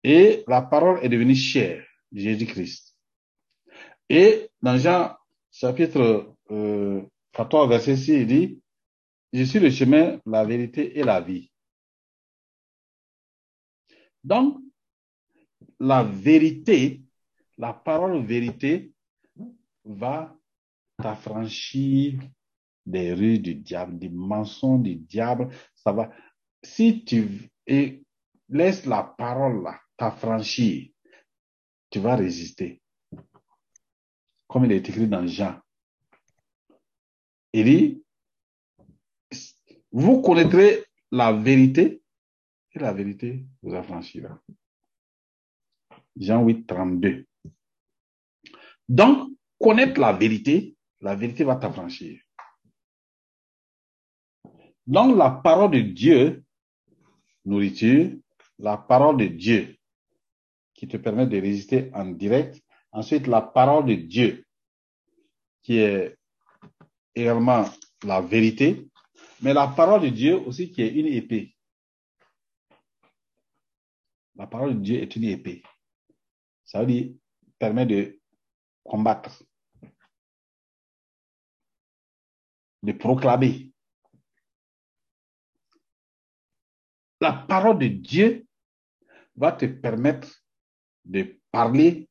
Et 0.05 0.45
la 0.47 0.63
parole 0.63 1.01
est 1.03 1.09
devenue 1.09 1.35
chère, 1.35 1.85
Jésus-Christ. 2.13 2.95
Et 4.09 4.49
dans 4.63 4.77
Jean 4.79 5.17
chapitre 5.51 6.35
euh, 6.51 7.03
14, 7.33 7.69
verset 7.69 7.97
6, 7.97 8.09
il 8.09 8.27
dit, 8.27 8.63
je 9.33 9.43
suis 9.45 9.61
le 9.61 9.71
chemin, 9.71 10.21
la 10.27 10.45
vérité 10.45 10.99
et 10.99 11.05
la 11.05 11.21
vie. 11.21 11.51
Donc, 14.25 14.61
la 15.81 16.03
vérité, 16.03 17.03
la 17.57 17.73
parole 17.73 18.25
vérité 18.25 18.93
va 19.85 20.37
t'affranchir 20.97 22.21
des 22.85 23.13
rues 23.13 23.39
du 23.39 23.55
diable, 23.55 23.99
des 23.99 24.09
mensonges 24.09 24.83
du 24.83 24.97
diable. 24.97 25.49
Ça 25.75 25.93
va. 25.93 26.11
Si 26.63 27.05
tu 27.05 27.51
et 27.67 28.03
laisses 28.49 28.87
la 28.87 29.03
parole 29.03 29.63
là 29.63 29.79
t'affranchir, 29.97 30.91
tu 31.91 31.99
vas 32.01 32.17
résister. 32.17 32.81
Comme 34.47 34.65
il 34.65 34.73
est 34.73 34.89
écrit 34.89 35.07
dans 35.07 35.27
Jean. 35.27 35.61
Il 37.53 37.65
dit, 37.65 38.05
vous 39.91 40.21
connaîtrez 40.21 40.85
la 41.11 41.33
vérité 41.33 42.03
et 42.73 42.79
la 42.79 42.93
vérité 42.93 43.45
vous 43.63 43.75
affranchira. 43.75 44.41
Jean 46.17 46.45
8, 46.45 46.67
32. 46.67 47.27
Donc, 48.89 49.31
connaître 49.61 50.01
la 50.01 50.13
vérité, 50.13 50.77
la 51.01 51.15
vérité 51.15 51.45
va 51.45 51.57
t'affranchir. 51.57 52.21
Donc, 54.87 55.17
la 55.17 55.31
parole 55.31 55.71
de 55.71 55.81
Dieu, 55.81 56.45
nourriture, 57.45 58.11
la 58.59 58.77
parole 58.77 59.17
de 59.19 59.27
Dieu 59.27 59.77
qui 60.75 60.89
te 60.89 60.97
permet 60.97 61.27
de 61.27 61.41
résister 61.41 61.91
en 61.93 62.07
direct. 62.07 62.63
Ensuite, 62.93 63.27
la 63.27 63.43
parole 63.43 63.87
de 63.87 63.95
Dieu 63.95 64.47
qui 65.63 65.79
est 65.79 66.17
également 67.15 67.65
la 68.05 68.21
vérité, 68.21 68.89
mais 69.41 69.55
la 69.55 69.69
parole 69.69 70.03
de 70.03 70.09
Dieu 70.09 70.37
aussi 70.37 70.71
qui 70.71 70.83
est 70.83 70.95
une 70.95 71.07
épée. 71.07 71.55
La 74.35 74.47
parole 74.47 74.75
de 74.75 74.81
Dieu 74.81 75.03
est 75.03 75.17
une 75.17 75.25
épée. 75.25 75.63
Ça 76.65 76.81
veut 76.81 76.87
dire, 76.87 77.15
permet 77.59 77.87
de 77.87 78.21
combattre, 78.85 79.43
de 82.83 82.93
proclamer. 82.93 83.73
La 87.21 87.33
parole 87.33 87.79
de 87.79 87.89
Dieu 87.89 88.47
va 89.35 89.53
te 89.53 89.67
permettre 89.67 90.29
de 91.05 91.41
parler 91.51 92.09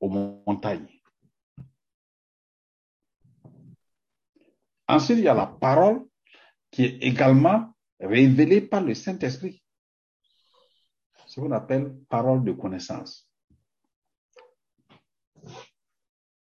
aux 0.00 0.08
montagnes. 0.08 1.00
Ensuite, 4.86 5.18
il 5.18 5.24
y 5.24 5.28
a 5.28 5.34
la 5.34 5.46
parole 5.46 6.06
qui 6.74 6.86
est 6.86 6.98
également 7.04 7.72
révélée 8.00 8.60
par 8.60 8.82
le 8.82 8.94
Saint-Esprit. 8.94 9.62
ce 11.26 11.38
qu'on 11.40 11.52
appelle 11.52 11.94
parole 12.08 12.42
de 12.42 12.50
connaissance. 12.50 13.30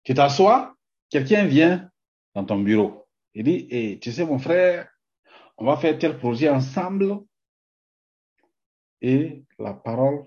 Tu 0.03 0.13
t'assois, 0.13 0.77
quelqu'un 1.09 1.47
vient 1.47 1.91
dans 2.35 2.45
ton 2.45 2.59
bureau. 2.59 3.07
Il 3.33 3.45
dit, 3.45 3.69
hey, 3.71 3.99
tu 4.01 4.13
sais 4.13 4.27
mon 4.27 4.39
frère, 4.39 4.91
on 5.57 5.65
va 5.65 5.79
faire 5.79 5.99
tel 5.99 6.19
projet 6.19 6.51
ensemble. 6.51 7.21
Et 9.01 9.45
la 9.59 9.73
parole 9.73 10.27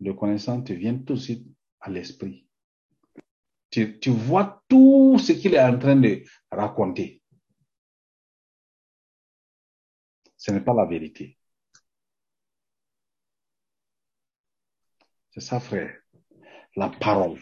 de 0.00 0.10
connaissance 0.10 0.64
te 0.64 0.72
vient 0.72 0.98
tout 0.98 1.14
de 1.14 1.20
suite 1.20 1.46
à 1.78 1.88
l'esprit. 1.88 2.48
Tu 3.70 4.10
vois 4.10 4.64
tout 4.68 5.18
ce 5.20 5.30
qu'il 5.32 5.54
est 5.54 5.62
en 5.62 5.78
train 5.78 5.96
de 5.96 6.24
raconter. 6.50 7.22
Ce 10.46 10.52
n'est 10.52 10.60
pas 10.60 10.74
la 10.74 10.84
vérité. 10.84 11.36
C'est 15.32 15.40
ça, 15.40 15.58
frère. 15.58 15.92
La 16.76 16.88
parole. 16.88 17.40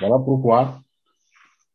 Voilà 0.00 0.18
pourquoi 0.18 0.80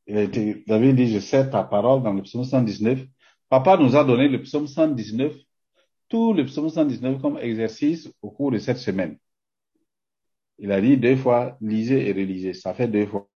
David 0.07 0.95
dit, 0.95 1.13
je 1.13 1.19
sais 1.19 1.47
ta 1.51 1.63
parole 1.63 2.01
dans 2.01 2.13
le 2.13 2.23
psaume 2.23 2.43
119. 2.43 3.05
Papa 3.49 3.77
nous 3.77 3.95
a 3.95 4.03
donné 4.03 4.27
le 4.27 4.41
psaume 4.41 4.65
119, 4.65 5.31
tout 6.09 6.33
le 6.33 6.43
psaume 6.47 6.69
119 6.69 7.21
comme 7.21 7.37
exercice 7.37 8.11
au 8.23 8.31
cours 8.31 8.49
de 8.49 8.57
cette 8.57 8.79
semaine. 8.79 9.19
Il 10.57 10.71
a 10.71 10.81
dit 10.81 10.97
deux 10.97 11.17
fois, 11.17 11.55
lisez 11.61 12.09
et 12.09 12.13
relisez. 12.13 12.53
Ça 12.53 12.73
fait 12.73 12.87
deux 12.87 13.05
fois. 13.05 13.29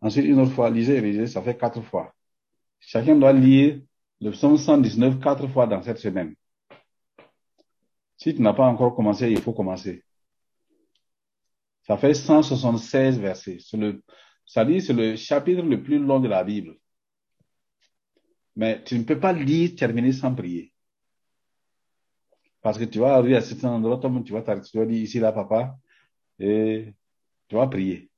Ensuite, 0.00 0.24
une 0.24 0.40
autre 0.40 0.52
fois, 0.52 0.68
lisez 0.68 0.96
et 0.96 1.00
relisez. 1.00 1.28
Ça 1.28 1.42
fait 1.42 1.56
quatre 1.56 1.80
fois. 1.82 2.12
Chacun 2.80 3.14
doit 3.14 3.32
lire 3.32 3.80
le 4.20 4.30
psaume 4.30 4.56
119 4.56 5.20
quatre 5.20 5.46
fois 5.48 5.66
dans 5.66 5.82
cette 5.82 5.98
semaine. 5.98 6.34
Si 8.16 8.34
tu 8.34 8.42
n'as 8.42 8.54
pas 8.54 8.66
encore 8.66 8.94
commencé, 8.94 9.30
il 9.30 9.40
faut 9.40 9.52
commencer. 9.52 10.04
Ça 11.82 11.98
fait 11.98 12.14
176 12.14 13.18
versets. 13.18 13.58
Ça 14.46 14.64
dit, 14.64 14.80
c'est 14.80 14.92
le 14.92 15.16
chapitre 15.16 15.62
le 15.62 15.82
plus 15.82 15.98
long 15.98 16.20
de 16.20 16.28
la 16.28 16.42
Bible. 16.44 16.78
Mais 18.56 18.82
tu 18.84 18.98
ne 18.98 19.04
peux 19.04 19.18
pas 19.18 19.32
lire, 19.32 19.74
terminer 19.76 20.12
sans 20.12 20.34
prier. 20.34 20.72
Parce 22.62 22.78
que 22.78 22.84
tu 22.84 23.00
vas 23.00 23.16
arriver 23.16 23.36
à 23.36 23.42
cet 23.42 23.64
endroit, 23.64 24.00
tu 24.24 24.32
vas 24.32 24.42
tu 24.60 24.78
vas 24.78 24.86
dire 24.86 25.02
ici, 25.02 25.18
là, 25.18 25.32
papa, 25.32 25.76
et 26.38 26.94
tu 27.48 27.56
vas 27.56 27.66
prier. 27.66 28.10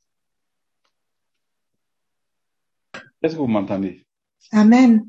Est-ce 3.23 3.35
que 3.35 3.41
vous 3.41 3.49
m'entendez? 3.49 4.07
Amen. 4.53 5.09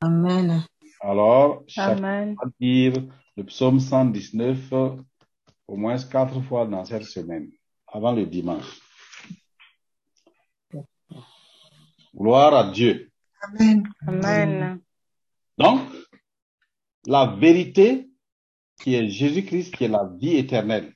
Amen. 0.00 0.64
Alors, 1.00 1.64
chacun 1.66 2.34
va 2.34 2.50
lire 2.60 2.94
le 3.36 3.44
psaume 3.44 3.80
119 3.80 4.72
au 5.66 5.76
moins 5.76 5.98
quatre 5.98 6.40
fois 6.42 6.66
dans 6.66 6.84
cette 6.84 7.04
semaine, 7.04 7.50
avant 7.86 8.12
le 8.12 8.26
dimanche. 8.26 8.80
Gloire 12.16 12.54
à 12.54 12.70
Dieu. 12.72 13.10
Amen. 13.42 13.82
Amen. 14.06 14.80
Donc, 15.56 15.80
la 17.06 17.26
vérité 17.26 18.08
qui 18.80 18.94
est 18.94 19.08
Jésus-Christ, 19.08 19.74
qui 19.74 19.84
est 19.84 19.88
la 19.88 20.08
vie 20.18 20.36
éternelle. 20.36 20.94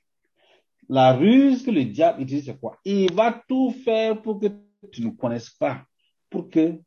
La 0.89 1.13
ruse 1.13 1.65
que 1.65 1.71
le 1.71 1.85
diable 1.85 2.23
utilise, 2.23 2.47
c'est 2.47 2.59
quoi? 2.59 2.79
Il 2.85 3.13
va 3.13 3.43
tout 3.49 3.75
faire 3.85 4.21
pour 4.21 4.41
que 4.41 4.47
tu 4.91 5.05
ne 5.05 5.11
connaisses 5.11 5.51
pas, 5.51 5.85
pour 6.31 6.49
que 6.49 6.79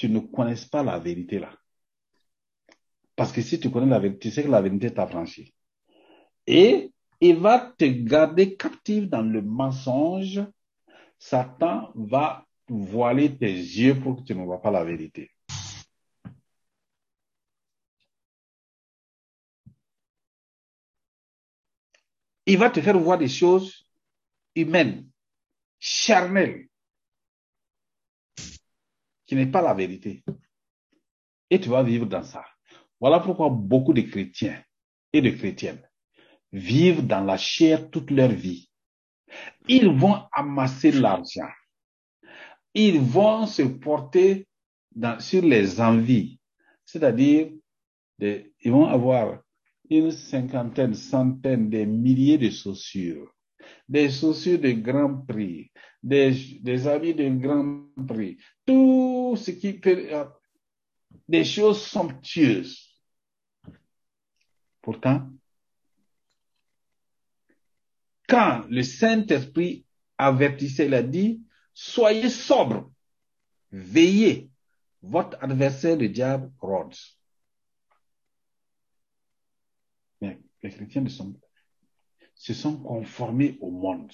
tu 0.00 0.08
ne 0.08 0.20
connaisses 0.20 0.64
pas 0.64 0.82
la 0.82 0.98
vérité 0.98 1.38
là. 1.38 1.52
Parce 3.16 3.32
que 3.32 3.42
si 3.42 3.60
tu 3.60 3.70
connais 3.70 3.86
la 3.86 3.98
vérité, 3.98 4.30
tu 4.30 4.30
sais 4.30 4.42
que 4.42 4.48
la 4.48 4.62
vérité 4.62 4.94
t'a 4.94 5.06
franchi. 5.06 5.54
Et 6.46 6.90
il 7.20 7.36
va 7.36 7.74
te 7.76 7.84
garder 7.84 8.56
captif 8.56 9.10
dans 9.10 9.20
le 9.20 9.42
mensonge. 9.42 10.40
Satan 11.18 11.92
va 11.94 12.46
voiler 12.66 13.36
tes 13.36 13.52
yeux 13.52 14.00
pour 14.00 14.16
que 14.16 14.22
tu 14.22 14.34
ne 14.34 14.42
vois 14.42 14.62
pas 14.62 14.70
la 14.70 14.84
vérité. 14.84 15.30
Il 22.46 22.56
va 22.56 22.70
te 22.70 22.80
faire 22.80 22.98
voir 22.98 23.18
des 23.18 23.28
choses 23.28 23.84
humaines, 24.54 25.06
charnelles, 25.78 26.69
qui 29.30 29.36
n'est 29.36 29.46
pas 29.46 29.62
la 29.62 29.74
vérité. 29.74 30.24
Et 31.50 31.60
tu 31.60 31.68
vas 31.68 31.84
vivre 31.84 32.04
dans 32.04 32.24
ça. 32.24 32.44
Voilà 32.98 33.20
pourquoi 33.20 33.48
beaucoup 33.48 33.92
de 33.92 34.00
chrétiens 34.00 34.60
et 35.12 35.22
de 35.22 35.30
chrétiennes 35.30 35.88
vivent 36.52 37.06
dans 37.06 37.22
la 37.22 37.36
chair 37.36 37.90
toute 37.90 38.10
leur 38.10 38.30
vie. 38.30 38.68
Ils 39.68 39.88
vont 39.88 40.16
amasser 40.32 40.90
l'argent. 40.90 41.52
Ils 42.74 42.98
vont 42.98 43.46
se 43.46 43.62
porter 43.62 44.48
sur 45.20 45.42
les 45.42 45.80
envies. 45.80 46.40
C'est-à-dire, 46.84 47.52
ils 48.18 48.72
vont 48.72 48.86
avoir 48.86 49.42
une 49.88 50.10
cinquantaine, 50.10 50.94
centaine, 50.94 51.70
des 51.70 51.86
milliers 51.86 52.38
de 52.38 52.50
chaussures, 52.50 53.32
des 53.88 54.10
chaussures 54.10 54.58
de 54.58 54.72
grand 54.72 55.18
prix, 55.18 55.70
des, 56.02 56.32
des 56.62 56.88
habits 56.88 57.14
de 57.14 57.28
grand 57.28 57.86
prix, 58.08 58.38
tout 58.66 59.19
ce 59.36 59.50
qui 59.50 59.74
peut, 59.74 60.08
des 61.28 61.44
choses 61.44 61.82
somptueuses. 61.82 62.98
Pourtant, 64.82 65.28
quand 68.28 68.64
le 68.68 68.82
Saint-Esprit 68.82 69.84
avertissait, 70.16 70.86
il 70.86 70.94
a 70.94 71.02
dit, 71.02 71.42
soyez 71.74 72.28
sobres, 72.28 72.90
veillez, 73.72 74.50
votre 75.02 75.36
adversaire, 75.42 75.96
le 75.96 76.08
diable, 76.08 76.52
rôde. 76.58 76.94
Les 80.20 80.70
chrétiens 80.70 81.04
se 82.34 82.54
sont 82.54 82.76
conformés 82.82 83.56
au 83.60 83.70
monde. 83.70 84.12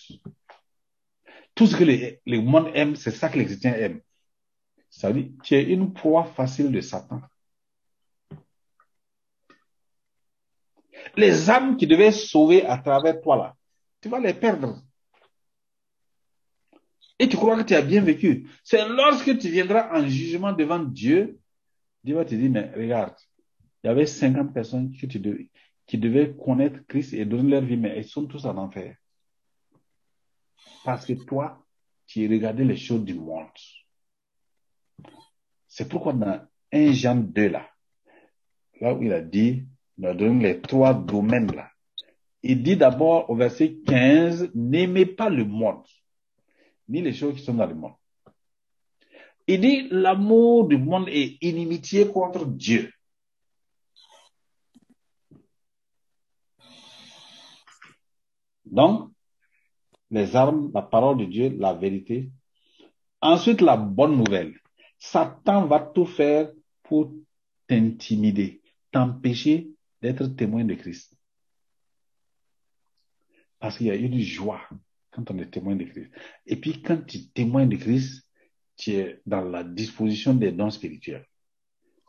Tout 1.54 1.66
ce 1.66 1.76
que 1.76 1.84
le, 1.84 2.18
le 2.24 2.40
monde 2.40 2.70
aime, 2.74 2.94
c'est 2.94 3.10
ça 3.10 3.28
que 3.28 3.38
les 3.38 3.46
chrétiens 3.46 3.74
aiment. 3.74 4.00
Ça 4.96 5.12
dire, 5.12 5.28
tu 5.42 5.54
es 5.54 5.62
une 5.62 5.92
proie 5.92 6.24
facile 6.24 6.72
de 6.72 6.80
Satan. 6.80 7.20
Les 11.16 11.50
âmes 11.50 11.76
qui 11.76 11.86
devaient 11.86 12.12
sauver 12.12 12.64
à 12.64 12.78
travers 12.78 13.20
toi 13.20 13.36
là, 13.36 13.56
tu 14.00 14.08
vas 14.08 14.18
les 14.18 14.32
perdre. 14.32 14.82
Et 17.18 17.28
tu 17.28 17.36
crois 17.36 17.62
que 17.62 17.68
tu 17.68 17.74
as 17.74 17.82
bien 17.82 18.00
vécu. 18.00 18.50
C'est 18.64 18.88
lorsque 18.88 19.38
tu 19.38 19.50
viendras 19.50 19.98
en 19.98 20.06
jugement 20.08 20.52
devant 20.52 20.78
Dieu, 20.78 21.38
Dieu 22.02 22.14
va 22.14 22.24
te 22.24 22.34
dire, 22.34 22.50
mais 22.50 22.72
regarde, 22.74 23.14
il 23.84 23.88
y 23.88 23.90
avait 23.90 24.06
50 24.06 24.54
personnes 24.54 24.92
qui 24.92 25.98
devaient 25.98 26.34
connaître 26.42 26.80
Christ 26.86 27.12
et 27.12 27.26
donner 27.26 27.50
leur 27.50 27.62
vie, 27.62 27.76
mais 27.76 27.98
ils 27.98 28.08
sont 28.08 28.26
tous 28.26 28.46
en 28.46 28.56
enfer. 28.56 28.96
Parce 30.84 31.04
que 31.04 31.12
toi, 31.12 31.62
tu 32.06 32.26
regardais 32.26 32.64
les 32.64 32.76
choses 32.76 33.04
du 33.04 33.12
monde. 33.12 33.48
C'est 35.68 35.88
pourquoi 35.88 36.12
dans 36.12 36.40
1 36.72 36.92
Jean 36.92 37.16
2 37.16 37.48
là, 37.48 37.68
là 38.80 38.94
où 38.94 39.02
il 39.02 39.12
a 39.12 39.20
dit, 39.20 39.66
il 39.98 40.06
a 40.06 40.14
donné 40.14 40.42
les 40.42 40.60
trois 40.60 40.94
domaines 40.94 41.54
là. 41.54 41.70
Il 42.42 42.62
dit 42.62 42.76
d'abord 42.76 43.28
au 43.28 43.34
verset 43.34 43.78
15, 43.86 44.50
n'aimez 44.54 45.06
pas 45.06 45.28
le 45.28 45.44
monde, 45.44 45.84
ni 46.88 47.02
les 47.02 47.12
choses 47.12 47.34
qui 47.34 47.42
sont 47.42 47.54
dans 47.54 47.66
le 47.66 47.74
monde. 47.74 47.94
Il 49.48 49.60
dit, 49.60 49.88
l'amour 49.90 50.66
du 50.66 50.76
monde 50.76 51.08
est 51.08 51.38
inimitié 51.40 52.08
contre 52.08 52.46
Dieu. 52.46 52.90
Donc, 58.64 59.12
les 60.10 60.34
armes, 60.34 60.70
la 60.74 60.82
parole 60.82 61.18
de 61.18 61.24
Dieu, 61.24 61.56
la 61.58 61.74
vérité. 61.74 62.30
Ensuite, 63.20 63.60
la 63.60 63.76
bonne 63.76 64.16
nouvelle. 64.16 64.54
Satan 64.98 65.66
va 65.66 65.80
tout 65.80 66.06
faire 66.06 66.50
pour 66.82 67.12
t'intimider, 67.66 68.62
t'empêcher 68.90 69.70
d'être 70.00 70.26
témoin 70.28 70.64
de 70.64 70.74
Christ. 70.74 71.16
Parce 73.58 73.78
qu'il 73.78 73.86
y 73.86 73.90
a 73.90 73.96
une 73.96 74.18
joie 74.20 74.60
quand 75.10 75.30
on 75.30 75.38
est 75.38 75.50
témoin 75.50 75.76
de 75.76 75.84
Christ. 75.84 76.10
Et 76.46 76.56
puis, 76.56 76.82
quand 76.82 77.04
tu 77.06 77.18
es 77.18 77.20
témoin 77.34 77.66
de 77.66 77.76
Christ, 77.76 78.24
tu 78.76 78.92
es 78.92 79.22
dans 79.26 79.42
la 79.42 79.64
disposition 79.64 80.34
des 80.34 80.52
dons 80.52 80.70
spirituels. 80.70 81.26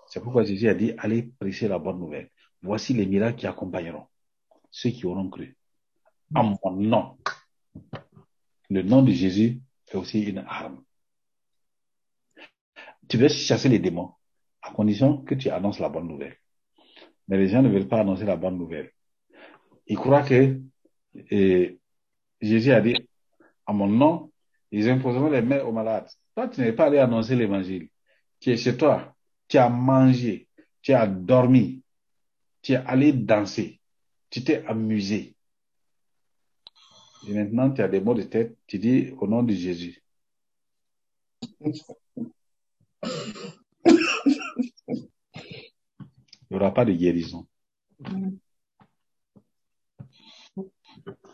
C'est 0.07 0.21
pourquoi 0.21 0.43
Jésus 0.43 0.67
a 0.67 0.73
dit, 0.73 0.93
allez 0.97 1.23
prêcher 1.23 1.67
la 1.67 1.79
bonne 1.79 1.99
nouvelle. 1.99 2.29
Voici 2.61 2.93
les 2.93 3.05
miracles 3.05 3.39
qui 3.39 3.47
accompagneront 3.47 4.07
ceux 4.69 4.89
qui 4.89 5.05
auront 5.05 5.29
cru. 5.29 5.57
En 6.35 6.55
mon 6.63 6.71
nom. 6.71 7.17
Le 8.69 8.81
nom 8.83 9.01
de 9.01 9.11
Jésus 9.11 9.61
est 9.87 9.95
aussi 9.95 10.21
une 10.23 10.39
arme. 10.39 10.83
Tu 13.07 13.17
veux 13.17 13.29
chasser 13.29 13.69
les 13.69 13.79
démons 13.79 14.11
à 14.61 14.71
condition 14.71 15.17
que 15.17 15.35
tu 15.35 15.49
annonces 15.49 15.79
la 15.79 15.89
bonne 15.89 16.07
nouvelle. 16.07 16.37
Mais 17.27 17.37
les 17.37 17.47
gens 17.47 17.61
ne 17.61 17.69
veulent 17.69 17.87
pas 17.87 18.01
annoncer 18.01 18.25
la 18.25 18.35
bonne 18.35 18.57
nouvelle. 18.57 18.91
Ils 19.87 19.97
croient 19.97 20.23
que 20.23 20.59
Jésus 22.41 22.71
a 22.71 22.81
dit, 22.81 22.95
à 23.65 23.73
mon 23.73 23.87
nom, 23.87 24.31
ils 24.71 24.89
imposeront 24.89 25.29
les 25.29 25.41
mains 25.41 25.63
aux 25.63 25.71
malades. 25.71 26.09
Toi, 26.35 26.49
tu 26.49 26.61
n'es 26.61 26.73
pas 26.73 26.85
allé 26.87 26.99
annoncer 26.99 27.35
l'évangile. 27.35 27.89
Tu 28.39 28.51
es 28.51 28.57
chez 28.57 28.77
toi, 28.77 29.15
tu 29.47 29.57
as 29.57 29.69
mangé, 29.69 30.47
tu 30.81 30.93
as 30.93 31.07
dormi, 31.07 31.81
tu 32.61 32.73
es 32.73 32.75
allé 32.75 33.13
danser, 33.13 33.79
tu 34.29 34.43
t'es 34.43 34.65
amusé. 34.65 35.35
Et 37.27 37.33
maintenant, 37.33 37.71
tu 37.71 37.81
as 37.81 37.87
des 37.87 37.99
mots 37.99 38.13
de 38.13 38.23
tête, 38.23 38.55
tu 38.67 38.77
dis 38.77 39.11
au 39.17 39.27
nom 39.27 39.41
de 39.41 39.53
Jésus. 39.53 40.03
Il 46.49 46.55
n'y 46.55 46.57
aura 46.57 46.73
pas 46.73 46.85
de 46.85 46.93
guérison. 46.93 47.47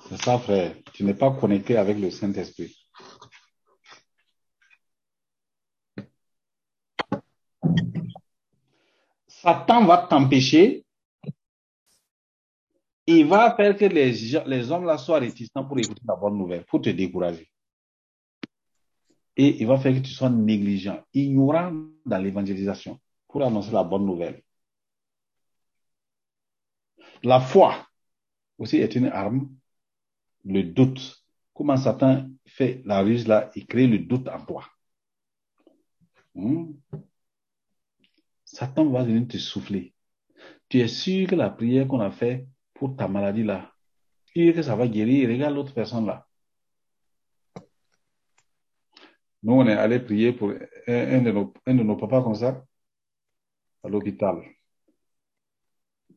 C'est 0.10 0.22
ça, 0.22 0.40
frère. 0.40 0.76
Tu 0.94 1.04
n'es 1.04 1.14
pas 1.14 1.32
connecté 1.32 1.78
avec 1.78 1.98
le 1.98 2.10
Saint-Esprit. 2.10 2.76
Satan 9.28 9.86
va 9.86 10.08
t'empêcher. 10.10 10.86
Il 13.06 13.28
va 13.28 13.54
faire 13.56 13.76
que 13.76 13.86
les, 13.86 14.12
les 14.46 14.72
hommes 14.72 14.86
là 14.86 14.98
soient 14.98 15.20
réticents 15.20 15.66
pour 15.66 15.78
écouter 15.78 16.02
la 16.08 16.16
bonne 16.16 16.38
nouvelle, 16.38 16.64
pour 16.66 16.82
te 16.82 16.90
décourager. 16.90 17.53
Et 19.36 19.62
il 19.62 19.68
va 19.68 19.78
faire 19.78 19.94
que 19.94 20.00
tu 20.00 20.12
sois 20.12 20.30
négligent, 20.30 21.04
ignorant 21.14 21.74
dans 22.06 22.18
l'évangélisation, 22.18 23.00
pour 23.28 23.44
annoncer 23.44 23.72
la 23.72 23.84
bonne 23.84 24.06
nouvelle. 24.06 24.44
La 27.24 27.40
foi 27.40 27.88
aussi 28.58 28.78
est 28.78 28.96
une 28.96 29.08
arme. 29.08 29.50
Le 30.46 30.64
doute. 30.64 31.24
Comment 31.54 31.78
Satan 31.78 32.30
fait 32.46 32.82
la 32.86 33.02
ruse 33.02 33.28
là, 33.28 33.50
il 33.56 33.66
crée 33.66 33.88
le 33.88 34.00
doute 34.00 34.28
en 34.28 34.44
toi? 34.46 34.66
Hmm? 36.36 36.74
Satan 38.44 38.90
va 38.90 39.04
venir 39.04 39.28
te 39.28 39.38
souffler. 39.38 39.94
Tu 40.68 40.80
es 40.80 40.88
sûr 40.88 41.28
que 41.28 41.36
la 41.36 41.50
prière 41.50 41.88
qu'on 41.88 42.02
a 42.02 42.12
fait 42.12 42.48
pour 42.74 42.96
ta 42.96 43.08
maladie 43.08 43.44
là, 43.44 43.72
sûr 44.26 44.54
que 44.54 44.62
ça 44.62 44.76
va 44.76 44.88
guérir. 44.88 45.30
Regarde 45.30 45.56
l'autre 45.56 45.74
personne 45.74 46.06
là. 46.06 46.28
Nous, 49.44 49.54
on 49.54 49.68
est 49.68 49.74
allé 49.74 50.00
prier 50.00 50.32
pour 50.34 50.52
un, 50.52 51.22
de 51.22 51.32
nos, 51.32 51.54
un 51.66 51.76
de 51.76 51.84
nos 51.84 51.98
papas 51.98 52.24
comme 52.24 52.36
ça, 52.36 52.64
à 53.84 53.90
l'hôpital. 53.90 54.42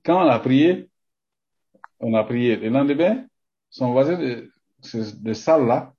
Quand 0.05 0.25
on 0.25 0.29
a 0.29 0.39
prié, 0.39 0.89
on 1.99 2.15
a 2.15 2.25
prié. 2.25 2.57
Le 2.57 2.69
lendemain, 2.69 3.27
son 3.71 3.93
voisin 3.93 4.19
de, 4.19 4.51
de 4.95 5.33
salle 5.35 5.67
là, 5.67 5.93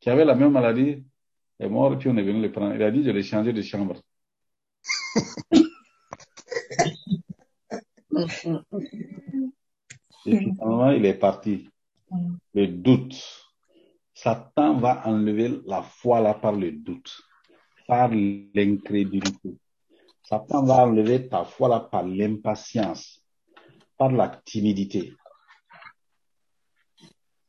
qui 0.00 0.10
avait 0.10 0.24
la 0.24 0.34
même 0.34 0.52
maladie, 0.52 1.04
est 1.60 1.68
mort, 1.68 1.96
puis 1.96 2.08
on 2.08 2.16
est 2.16 2.22
venu 2.22 2.42
le 2.42 2.50
prendre. 2.50 2.74
Il 2.74 2.82
a 2.82 2.90
dit 2.90 3.02
de 3.02 3.12
le 3.12 3.22
changer 3.22 3.52
de 3.52 3.62
chambre. 3.62 4.00
Et 10.26 10.38
finalement, 10.38 10.90
il 10.90 11.04
est 11.06 11.14
parti. 11.14 11.68
Le 12.54 12.66
doute. 12.66 13.41
Satan 14.22 14.78
va 14.78 15.02
enlever 15.04 15.60
la 15.66 15.82
foi 15.82 16.20
là 16.20 16.34
par 16.34 16.52
le 16.52 16.70
doute, 16.70 17.22
par 17.88 18.08
l'incrédulité. 18.08 19.58
Satan 20.22 20.64
va 20.64 20.86
enlever 20.86 21.28
ta 21.28 21.44
foi 21.44 21.68
là 21.68 21.80
par 21.80 22.04
l'impatience, 22.06 23.20
par 23.98 24.12
la 24.12 24.28
timidité. 24.44 25.12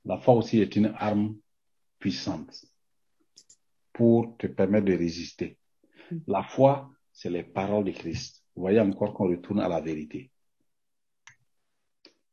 La 0.06 0.18
foi 0.18 0.34
aussi 0.34 0.62
est 0.62 0.76
une 0.76 0.96
arme 0.98 1.38
puissante 2.00 2.66
pour 3.94 4.36
te 4.38 4.48
permettre 4.48 4.86
de 4.86 4.98
résister. 4.98 5.60
La 6.26 6.42
foi, 6.42 6.90
c'est 7.12 7.30
les 7.30 7.44
paroles 7.44 7.86
de 7.86 7.92
Christ. 7.92 8.44
Vous 8.56 8.64
voyez 8.64 8.80
encore 8.80 9.14
qu'on 9.14 9.30
retourne 9.30 9.60
à 9.60 9.68
la 9.68 9.80
vérité. 9.80 10.32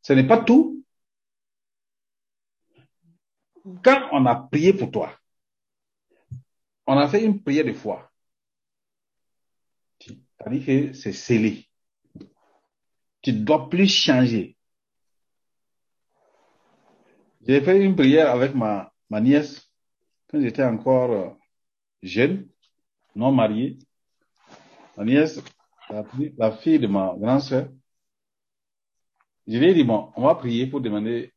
Ce 0.01 0.15
n'est 0.15 0.27
pas 0.27 0.43
tout. 0.43 0.83
Quand 3.83 4.09
on 4.13 4.27
a 4.27 4.37
prié 4.37 4.73
pour 4.73 4.91
toi, 4.91 5.13
on 6.87 6.97
a 6.97 7.09
fait 7.09 7.25
une 7.25 7.43
prière 7.43 7.65
de 7.65 7.73
foi. 7.73 8.11
C'est-à-dire 10.01 10.67
que 10.67 10.93
c'est 10.95 11.13
scellé. 11.13 11.69
Tu 13.23 13.33
ne 13.33 13.45
dois 13.45 13.69
plus 13.69 13.89
changer. 13.89 14.57
J'ai 17.47 17.61
fait 17.61 17.83
une 17.83 17.95
prière 17.95 18.31
avec 18.31 18.55
ma, 18.55 18.93
ma 19.09 19.21
nièce 19.21 19.71
quand 20.29 20.41
j'étais 20.41 20.65
encore 20.65 21.37
jeune, 22.03 22.49
non 23.15 23.33
marié. 23.33 23.79
Ma 24.97 25.05
nièce, 25.05 25.41
la, 26.39 26.53
fille 26.53 26.79
de 26.79 26.87
ma 26.87 27.15
grande 27.19 27.41
sœur, 27.41 27.69
je 29.47 29.59
lui 29.59 29.71
ai 29.71 29.75
dit, 29.75 29.85
bon, 29.85 30.13
on 30.17 30.23
va 30.23 30.35
prier 30.35 30.67
pour 30.67 30.81
demander 30.81 31.33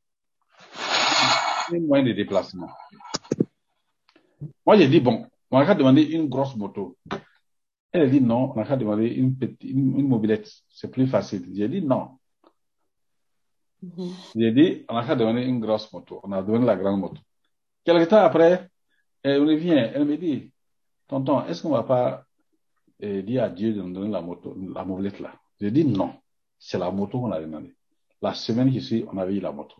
un 1.71 1.79
moyen 1.79 2.03
de 2.03 2.11
déplacement? 2.11 2.69
Moi, 4.65 4.77
j'ai 4.77 4.87
dit, 4.87 4.99
bon, 4.99 5.27
on 5.51 5.63
va 5.63 5.75
demander 5.75 6.03
une 6.03 6.27
grosse 6.27 6.55
moto. 6.55 6.97
Elle 7.91 8.01
a 8.01 8.07
dit, 8.07 8.21
non, 8.21 8.51
on 8.55 8.63
va 8.63 8.75
demander 8.75 9.07
une, 9.07 9.37
petite, 9.37 9.63
une, 9.63 10.07
mobilette. 10.07 10.49
C'est 10.69 10.89
plus 10.89 11.07
facile. 11.07 11.47
J'ai 11.53 11.67
dit, 11.67 11.81
non. 11.81 12.17
J'ai 14.35 14.51
dit, 14.51 14.85
on 14.89 14.95
a 14.95 15.15
demander 15.15 15.43
une 15.43 15.59
grosse 15.59 15.91
moto. 15.91 16.19
On 16.23 16.31
a 16.31 16.41
donné 16.41 16.65
la 16.65 16.75
grande 16.75 16.99
moto. 16.99 17.21
Quelque 17.83 18.09
temps 18.09 18.17
après, 18.17 18.69
elle 19.21 19.41
revient, 19.41 19.91
elle 19.93 20.05
me 20.05 20.17
dit, 20.17 20.51
tonton, 21.07 21.45
est-ce 21.45 21.61
qu'on 21.61 21.69
va 21.69 21.83
pas 21.83 22.25
euh, 23.03 23.21
dire 23.21 23.43
à 23.43 23.49
Dieu 23.49 23.73
de 23.73 23.81
nous 23.81 23.93
donner 23.93 24.09
la 24.09 24.21
moto, 24.21 24.55
la 24.57 24.85
mobilette 24.85 25.19
là? 25.19 25.33
J'ai 25.59 25.71
dit 25.71 25.85
non. 25.85 26.13
C'est 26.57 26.77
la 26.77 26.91
moto 26.91 27.19
qu'on 27.19 27.31
a 27.31 27.41
demandé. 27.41 27.75
La 28.21 28.33
semaine 28.33 28.71
qui 28.71 28.81
suit, 28.81 29.05
on 29.11 29.17
avait 29.17 29.35
eu 29.35 29.41
la 29.41 29.51
moto. 29.51 29.75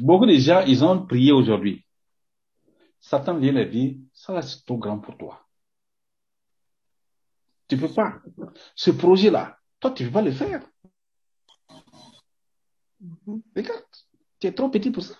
Beaucoup 0.00 0.26
de 0.26 0.34
gens, 0.34 0.64
ils 0.66 0.82
ont 0.84 1.06
prié 1.06 1.32
aujourd'hui. 1.32 1.84
Satan 3.00 3.38
vient 3.38 3.52
leur 3.52 3.68
dire, 3.68 3.96
ça 4.12 4.40
c'est 4.42 4.64
trop 4.64 4.78
grand 4.78 4.98
pour 4.98 5.16
toi. 5.16 5.44
Tu 7.68 7.76
peux 7.76 7.88
pas. 7.88 8.20
Ce 8.74 8.90
projet-là, 8.90 9.58
toi, 9.80 9.90
tu 9.90 10.04
peux 10.04 10.12
pas 10.12 10.22
le 10.22 10.32
faire. 10.32 10.62
Regarde, 13.56 13.84
tu 14.38 14.46
es 14.46 14.52
trop 14.52 14.68
petit 14.68 14.90
pour 14.90 15.02
ça. 15.02 15.16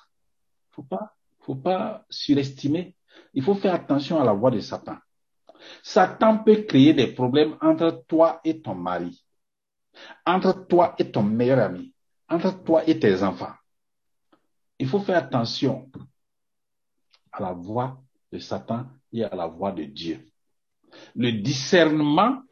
Faut 0.70 0.82
pas, 0.82 1.16
faut 1.40 1.56
pas 1.56 2.04
surestimer. 2.08 2.94
Il 3.34 3.42
faut 3.42 3.54
faire 3.54 3.74
attention 3.74 4.20
à 4.20 4.24
la 4.24 4.32
voix 4.32 4.50
de 4.50 4.60
Satan. 4.60 4.96
Satan 5.82 6.38
peut 6.38 6.62
créer 6.62 6.94
des 6.94 7.08
problèmes 7.08 7.56
entre 7.60 8.04
toi 8.06 8.40
et 8.44 8.60
ton 8.60 8.74
mari, 8.74 9.24
entre 10.26 10.66
toi 10.66 10.94
et 10.98 11.10
ton 11.10 11.22
meilleur 11.22 11.58
ami, 11.58 11.92
entre 12.28 12.62
toi 12.62 12.88
et 12.88 12.98
tes 12.98 13.22
enfants. 13.22 13.54
Il 14.82 14.88
faut 14.88 14.98
faire 14.98 15.18
attention 15.18 15.88
à 17.30 17.40
la 17.40 17.52
voix 17.52 18.02
de 18.32 18.40
Satan 18.40 18.86
et 19.12 19.22
à 19.22 19.32
la 19.36 19.46
voix 19.46 19.70
de 19.70 19.84
Dieu. 19.84 20.28
Le 21.14 21.30
discernement 21.30 22.42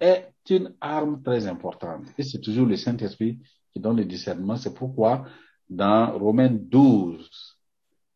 est 0.00 0.32
une 0.48 0.74
arme 0.80 1.22
très 1.22 1.46
importante. 1.46 2.06
Et 2.16 2.22
c'est 2.22 2.40
toujours 2.40 2.64
le 2.64 2.76
Saint-Esprit 2.78 3.38
qui 3.70 3.80
donne 3.80 3.98
le 3.98 4.06
discernement. 4.06 4.56
C'est 4.56 4.72
pourquoi 4.72 5.26
dans 5.68 6.18
Romains 6.18 6.56
12, 6.58 7.28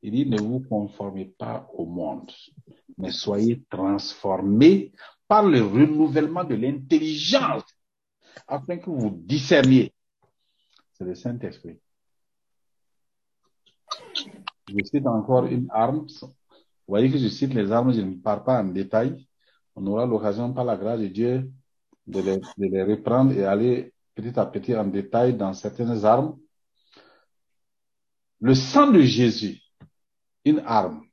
il 0.01 0.13
dit 0.13 0.25
ne 0.25 0.41
vous 0.41 0.61
conformez 0.61 1.27
pas 1.27 1.69
au 1.75 1.85
monde, 1.85 2.33
mais 2.97 3.11
soyez 3.11 3.63
transformés 3.69 4.93
par 5.29 5.43
le 5.43 5.63
renouvellement 5.63 6.45
de 6.45 6.55
l'intelligence 6.55 7.65
afin 8.49 8.79
que 8.79 8.89
vous 8.89 9.11
discerniez. 9.11 9.93
C'est 10.95 11.05
le 11.05 11.15
Saint-Esprit. 11.15 11.79
Je 14.77 14.85
cite 14.85 15.07
encore 15.07 15.47
une 15.47 15.69
arme. 15.71 16.07
Vous 16.21 16.35
voyez 16.89 17.11
que 17.11 17.19
je 17.19 17.29
cite 17.29 17.55
les 17.55 17.71
armes, 17.71 17.93
je 17.93 18.01
ne 18.01 18.17
parle 18.17 18.45
pas 18.45 18.61
en 18.61 18.65
détail. 18.65 19.27
On 19.77 19.87
aura 19.87 20.07
l'occasion, 20.07 20.53
par 20.53 20.65
la 20.65 20.77
grâce 20.77 21.01
de 21.01 21.07
Dieu, 21.09 21.51
de 22.07 22.21
les, 22.59 22.83
reprendre 22.83 23.33
et 23.33 23.45
aller 23.45 23.93
petit 24.15 24.39
à 24.39 24.47
petit 24.47 24.77
en 24.77 24.87
détail 24.87 25.37
dans 25.37 25.53
certaines 25.55 26.05
armes. 26.05 26.39
Le 28.41 28.55
sang 28.55 28.91
de 28.91 29.01
Jésus 29.01 29.61
une 30.45 30.61
arme. 30.61 31.07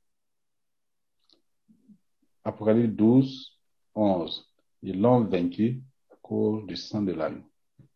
Apocalypse 2.43 2.95
12, 2.95 3.59
11. 3.95 4.53
Ils 4.82 4.99
l'ont 4.99 5.24
vaincu 5.24 5.82
à 6.12 6.16
cause 6.22 6.66
du 6.66 6.76
sang 6.76 7.01
de 7.01 7.14
l'agneau. 7.14 7.43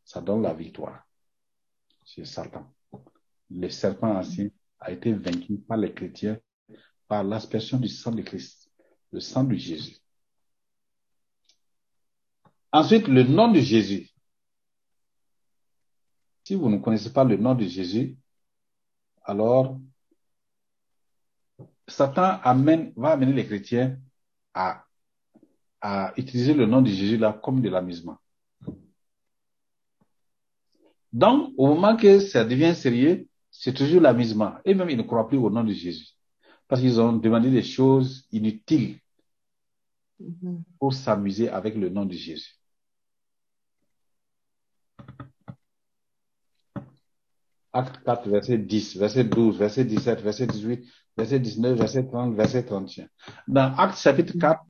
Ça 0.04 0.22
donne 0.22 0.44
la 0.44 0.54
victoire 0.54 1.06
C'est 2.06 2.26
Satan. 2.26 2.72
Le 3.50 3.70
serpent 3.70 4.16
ancien 4.16 4.50
a 4.80 4.92
été 4.92 5.14
vaincu 5.14 5.58
par 5.58 5.78
les 5.78 5.94
chrétiens 5.94 6.40
par 7.08 7.24
l'aspersion 7.24 7.78
du 7.78 7.88
sang 7.88 8.12
de 8.12 8.22
Christ, 8.22 8.72
le 9.12 9.20
sang 9.20 9.44
de 9.44 9.56
Jésus. 9.56 9.98
Ensuite, 12.72 13.08
le 13.08 13.24
nom 13.24 13.52
de 13.52 13.60
Jésus. 13.60 14.10
si 16.44 16.54
vous 16.56 16.70
ne 16.70 16.78
connaissez 16.78 17.12
pas 17.12 17.24
le 17.24 17.38
nom 17.38 17.56
de 17.56 17.66
Jésus, 17.66 18.18
alors 19.24 19.80
Satan 21.88 22.40
va 22.96 23.12
amener 23.12 23.34
les 23.34 23.46
chrétiens 23.46 24.00
à, 24.54 24.86
à 25.82 26.14
utiliser 26.18 26.54
le 26.54 26.68
nom 26.68 26.82
de 26.82 26.90
Jésus 26.90 27.18
là 27.18 27.34
comme 27.34 27.62
de 27.62 27.70
l'amusement. 27.70 28.18
Donc, 31.12 31.54
au 31.58 31.68
moment 31.68 31.96
que 31.98 32.20
ça 32.20 32.44
devient 32.44 32.76
sérieux, 32.76 33.28
c'est 33.60 33.74
toujours 33.74 34.02
l'amusement. 34.02 34.56
Et 34.66 34.74
même 34.74 34.90
ils 34.90 34.98
ne 34.98 35.04
croient 35.04 35.28
plus 35.28 35.38
au 35.38 35.50
nom 35.50 35.64
de 35.64 35.74
Jésus. 35.74 36.10
Parce 36.68 36.82
qu'ils 36.82 37.00
ont 37.00 37.14
demandé 37.14 37.50
des 37.50 37.64
choses 37.64 38.28
inutiles 38.32 39.00
pour 40.80 40.94
s'amuser 40.94 41.50
avec 41.50 41.76
le 41.76 41.90
nom 41.90 42.06
de 42.06 42.14
Jésus. 42.14 42.56
Acte 47.74 48.04
4, 48.06 48.30
verset 48.30 48.58
10, 48.58 48.98
verset 48.98 49.24
12, 49.26 49.58
verset 49.58 49.84
17, 49.84 50.22
verset 50.22 50.48
18, 50.48 50.86
verset 51.18 51.40
19, 51.40 51.78
verset 51.78 52.08
30, 52.08 52.34
verset 52.34 52.64
31. 52.64 53.08
Dans 53.50 53.76
Acte 53.76 53.98
chapitre 53.98 54.34
4, 54.40 54.64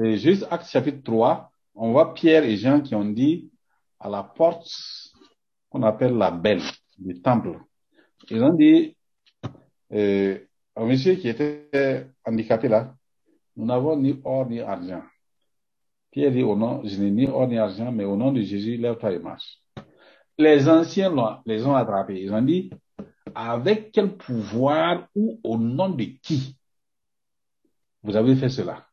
et 0.00 0.16
juste 0.16 0.46
Acte 0.48 0.68
chapitre 0.68 1.02
3, 1.02 1.50
on 1.74 1.90
voit 1.90 2.14
Pierre 2.14 2.44
et 2.44 2.56
Jean 2.56 2.80
qui 2.80 2.94
ont 2.94 3.04
dit 3.04 3.50
à 3.98 4.08
la 4.08 4.22
porte 4.22 4.68
qu'on 5.70 5.82
appelle 5.82 6.14
la 6.14 6.30
belle 6.30 6.62
du 6.98 7.20
temple. 7.20 7.58
Ils 8.30 8.42
ont 8.42 8.52
dit 8.52 8.96
euh, 9.92 10.38
un 10.76 10.86
monsieur 10.86 11.14
qui 11.16 11.28
était 11.28 12.06
handicapé 12.24 12.68
là, 12.68 12.94
nous 13.56 13.66
n'avons 13.66 13.96
ni 13.96 14.20
or 14.24 14.48
ni 14.48 14.60
argent. 14.60 15.02
Pierre 16.10 16.32
dit 16.32 16.42
au 16.42 16.56
nom, 16.56 16.82
je 16.84 17.00
n'ai 17.00 17.10
ni 17.10 17.26
or 17.26 17.48
ni 17.48 17.58
argent, 17.58 17.92
mais 17.92 18.04
au 18.04 18.16
nom 18.16 18.32
de 18.32 18.40
Jésus, 18.40 18.76
lève-toi 18.76 19.12
et 19.12 19.18
marche. 19.18 19.60
Les 20.38 20.68
anciens 20.68 21.12
les 21.44 21.66
ont 21.66 21.74
attrapés. 21.74 22.22
Ils 22.22 22.32
ont 22.32 22.42
dit, 22.42 22.70
avec 23.34 23.92
quel 23.92 24.16
pouvoir 24.16 25.08
ou 25.14 25.38
au 25.44 25.58
nom 25.58 25.90
de 25.90 26.04
qui 26.22 26.56
vous 28.02 28.16
avez 28.16 28.34
fait 28.34 28.48
cela? 28.48 28.86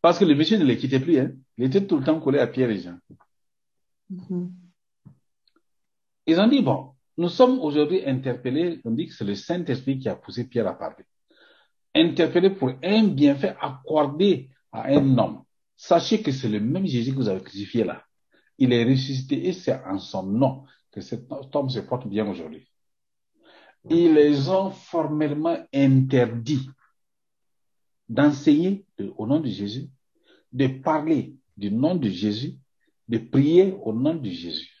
Parce 0.00 0.18
que 0.18 0.24
le 0.24 0.34
monsieur 0.34 0.58
ne 0.58 0.64
les 0.64 0.76
quittait 0.76 0.98
plus. 0.98 1.18
Hein. 1.18 1.32
Il 1.58 1.64
était 1.64 1.86
tout 1.86 1.98
le 1.98 2.04
temps 2.04 2.18
collé 2.18 2.38
à 2.38 2.46
Pierre 2.46 2.70
et 2.70 2.78
Jean. 2.78 2.98
Ils 6.26 6.38
ont 6.40 6.46
dit, 6.46 6.62
bon, 6.62 6.92
nous 7.16 7.28
sommes 7.28 7.60
aujourd'hui 7.60 8.04
interpellés, 8.06 8.80
on 8.84 8.90
dit 8.92 9.06
que 9.06 9.14
c'est 9.14 9.24
le 9.24 9.34
Saint-Esprit 9.34 9.98
qui 9.98 10.08
a 10.08 10.16
poussé 10.16 10.48
Pierre 10.48 10.68
à 10.68 10.78
parler. 10.78 11.04
Interpellés 11.94 12.50
pour 12.50 12.72
un 12.82 13.04
bienfait 13.08 13.54
accordé 13.60 14.50
à 14.70 14.88
un 14.88 15.18
homme. 15.18 15.42
Sachez 15.76 16.22
que 16.22 16.32
c'est 16.32 16.48
le 16.48 16.60
même 16.60 16.86
Jésus 16.86 17.12
que 17.12 17.16
vous 17.16 17.28
avez 17.28 17.42
crucifié 17.42 17.84
là. 17.84 18.04
Il 18.56 18.72
est 18.72 18.84
ressuscité 18.84 19.46
et 19.48 19.52
c'est 19.52 19.82
en 19.84 19.98
son 19.98 20.22
nom 20.22 20.64
que 20.90 21.00
cet 21.00 21.24
homme 21.30 21.68
se 21.68 21.80
porte 21.80 22.06
bien 22.06 22.26
aujourd'hui. 22.28 22.68
Ils 23.90 24.14
les 24.14 24.48
ont 24.48 24.70
formellement 24.70 25.58
interdit 25.74 26.68
d'enseigner 28.08 28.86
au 29.16 29.26
nom 29.26 29.40
de 29.40 29.48
Jésus, 29.48 29.88
de 30.52 30.66
parler 30.66 31.34
du 31.56 31.70
nom 31.72 31.94
de 31.94 32.08
Jésus, 32.08 32.58
de 33.08 33.18
prier 33.18 33.74
au 33.82 33.92
nom 33.92 34.14
de 34.14 34.30
Jésus. 34.30 34.71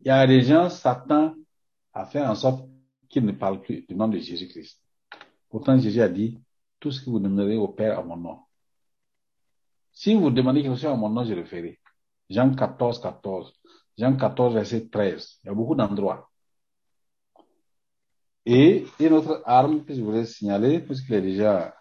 Il 0.00 0.08
y 0.08 0.10
a 0.10 0.26
des 0.26 0.42
gens, 0.42 0.70
Satan 0.70 1.34
a 1.92 2.06
fait 2.06 2.22
en 2.22 2.34
sorte 2.34 2.68
qu'ils 3.08 3.24
ne 3.24 3.32
parlent 3.32 3.60
plus 3.60 3.82
du 3.82 3.94
nom 3.94 4.08
de 4.08 4.18
Jésus-Christ. 4.18 4.80
Pourtant, 5.48 5.78
Jésus 5.78 6.00
a 6.00 6.08
dit, 6.08 6.40
tout 6.78 6.90
ce 6.90 7.04
que 7.04 7.10
vous 7.10 7.18
demanderez 7.18 7.56
au 7.56 7.68
Père 7.68 7.98
à 7.98 8.02
mon 8.02 8.16
nom, 8.16 8.38
si 9.92 10.14
vous 10.14 10.30
demandez 10.30 10.62
quelque 10.62 10.76
chose 10.76 10.86
à 10.86 10.96
mon 10.96 11.10
nom, 11.10 11.24
je 11.24 11.34
le 11.34 11.44
ferai. 11.44 11.78
Jean 12.28 12.54
14, 12.54 13.00
14. 13.00 13.52
Jean 13.98 14.16
14, 14.16 14.54
verset 14.54 14.88
13. 14.88 15.40
Il 15.42 15.46
y 15.48 15.50
a 15.50 15.54
beaucoup 15.54 15.74
d'endroits. 15.74 16.30
Et 18.46 18.86
une 18.98 19.12
autre 19.12 19.42
arme 19.44 19.84
que 19.84 19.92
je 19.92 20.00
voulais 20.00 20.24
signaler, 20.24 20.80
puisqu'il 20.80 21.14
est 21.14 21.22
déjà 21.22 21.74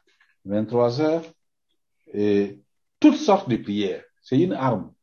23 0.44 1.02
heures, 1.02 1.24
et 2.14 2.62
toutes 3.00 3.16
sortes 3.16 3.48
de 3.48 3.58
prières. 3.58 4.04
C'est 4.22 4.40
une 4.40 4.54
arme. 4.54 4.94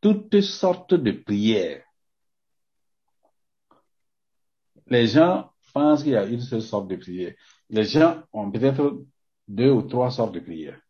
Toutes 0.00 0.40
sortes 0.40 0.94
de 0.94 1.12
prières. 1.12 1.84
Les 4.86 5.06
gens 5.06 5.52
pensent 5.72 6.02
qu'il 6.02 6.12
y 6.12 6.16
a 6.16 6.26
une 6.26 6.40
seule 6.40 6.62
sorte 6.62 6.88
de 6.88 6.96
prière. 6.96 7.34
Les 7.68 7.84
gens 7.84 8.22
ont 8.32 8.50
peut-être 8.50 9.04
deux 9.46 9.70
ou 9.70 9.82
trois 9.82 10.10
sortes 10.10 10.34
de 10.34 10.40
prières. 10.40 10.80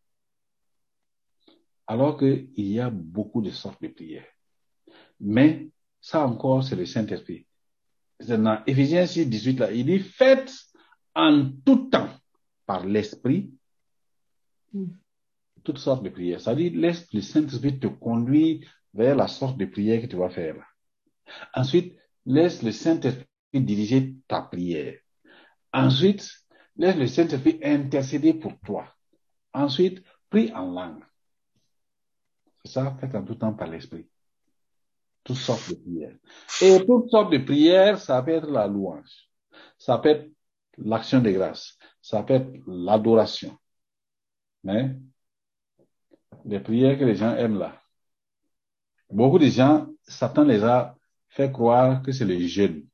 Alors 1.87 2.17
qu'il 2.17 2.49
y 2.55 2.79
a 2.79 2.89
beaucoup 2.89 3.41
de 3.41 3.51
sortes 3.51 3.81
de 3.81 3.89
prières. 3.89 4.27
Mais 5.19 5.69
ça 5.99 6.25
encore, 6.25 6.63
c'est 6.63 6.75
le 6.75 6.85
Saint-Esprit. 6.85 7.45
Dans 8.19 8.63
Éphésiens 8.65 9.05
6, 9.05 9.27
18, 9.27 9.59
là, 9.59 9.71
il 9.71 9.85
dit, 9.85 9.99
faites 9.99 10.51
en 11.15 11.51
tout 11.65 11.89
temps 11.89 12.09
par 12.65 12.85
l'Esprit 12.85 13.51
toutes 15.63 15.77
sortes 15.77 16.03
de 16.03 16.09
prières. 16.09 16.41
Ça 16.41 16.55
dit, 16.55 16.69
laisse 16.69 17.11
le 17.13 17.21
Saint-Esprit 17.21 17.79
te 17.79 17.87
conduire 17.87 18.67
vers 18.93 19.15
la 19.15 19.27
sorte 19.27 19.57
de 19.57 19.65
prière 19.65 20.01
que 20.01 20.07
tu 20.07 20.15
vas 20.15 20.29
faire. 20.29 20.55
Ensuite, 21.53 21.97
laisse 22.25 22.61
le 22.61 22.71
Saint-Esprit 22.71 23.25
diriger 23.53 24.15
ta 24.27 24.41
prière. 24.41 24.97
Ensuite, 25.73 26.29
Laisse 26.77 26.95
le 26.95 27.07
Saint-Esprit 27.07 27.59
intercéder 27.63 28.33
pour 28.33 28.57
toi. 28.59 28.85
Ensuite, 29.53 30.03
prie 30.29 30.51
en 30.53 30.71
langue. 30.71 31.03
C'est 32.63 32.71
ça, 32.71 32.95
fait 32.99 33.15
en 33.15 33.23
tout 33.23 33.35
temps 33.35 33.53
par 33.53 33.67
l'Esprit. 33.67 34.07
Toutes 35.23 35.37
sortes 35.37 35.69
de 35.69 35.75
prières. 35.75 36.15
Et 36.61 36.85
toutes 36.85 37.09
sortes 37.09 37.31
de 37.31 37.37
prières, 37.39 37.99
ça 37.99 38.21
peut 38.23 38.31
être 38.31 38.49
la 38.49 38.67
louange. 38.67 39.29
Ça 39.77 39.97
peut 39.97 40.09
être 40.09 40.31
l'action 40.77 41.21
de 41.21 41.31
grâce. 41.31 41.77
Ça 42.01 42.23
peut 42.23 42.35
être 42.35 42.51
l'adoration. 42.65 43.57
Mais, 44.63 44.95
les 46.45 46.59
prières 46.59 46.97
que 46.97 47.05
les 47.05 47.15
gens 47.15 47.35
aiment 47.35 47.59
là. 47.59 47.80
Beaucoup 49.11 49.39
de 49.39 49.47
gens, 49.47 49.87
Satan 50.03 50.43
les 50.43 50.63
a 50.63 50.95
fait 51.29 51.51
croire 51.51 52.01
que 52.01 52.11
c'est 52.11 52.25
le 52.25 52.39
jeûne. 52.39 52.87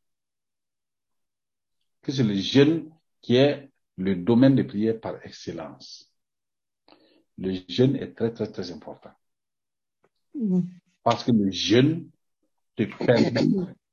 Que 2.02 2.12
c'est 2.12 2.24
le 2.24 2.36
jeûne 2.36 2.92
qui 3.22 3.36
est 3.36 3.70
le 3.98 4.16
domaine 4.16 4.56
de 4.56 4.64
prière 4.64 5.00
par 5.00 5.24
excellence. 5.26 6.12
Le 7.38 7.54
jeûne 7.68 7.96
est 7.96 8.16
très, 8.16 8.34
très, 8.34 8.52
très 8.52 8.72
important. 8.72 9.12
Mm. 10.34 10.62
Parce 11.04 11.24
que 11.24 11.32
le 11.32 11.52
jeûne 11.52 12.10
te 12.76 12.84
permet, 12.84 13.34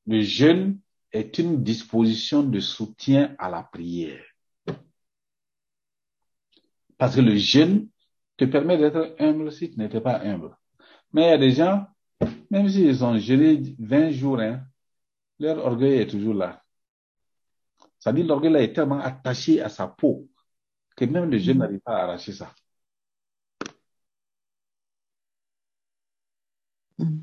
le 0.06 0.22
jeûne 0.22 0.80
est 1.12 1.38
une 1.38 1.62
disposition 1.62 2.42
de 2.42 2.60
soutien 2.60 3.34
à 3.38 3.48
la 3.48 3.62
prière. 3.62 4.24
Parce 6.98 7.16
que 7.16 7.20
le 7.20 7.36
jeûne 7.36 7.88
te 8.36 8.44
permet 8.44 8.78
d'être 8.78 9.14
humble 9.18 9.52
si 9.52 9.70
tu 9.70 9.78
n'étais 9.78 10.00
pas 10.00 10.20
humble. 10.20 10.56
Mais 11.12 11.22
il 11.22 11.30
y 11.30 11.32
a 11.32 11.38
des 11.38 11.52
gens, 11.52 11.86
même 12.50 12.68
s'ils 12.68 13.04
ont 13.04 13.16
jeûné 13.18 13.74
20 13.78 14.10
jours, 14.10 14.40
hein, 14.40 14.62
leur 15.38 15.58
orgueil 15.64 16.00
est 16.00 16.06
toujours 16.06 16.34
là. 16.34 16.62
Ça 17.98 18.12
dit 18.12 18.22
l'orgueil 18.22 18.56
est 18.56 18.72
tellement 18.72 19.00
attaché 19.00 19.60
à 19.62 19.68
sa 19.68 19.88
peau 19.88 20.28
que 20.96 21.04
même 21.06 21.30
le 21.30 21.38
jeune 21.38 21.56
mm. 21.56 21.60
n'arrive 21.60 21.80
pas 21.80 21.96
à 21.96 22.02
arracher 22.04 22.32
ça. 22.32 22.54
Mm. 26.98 27.20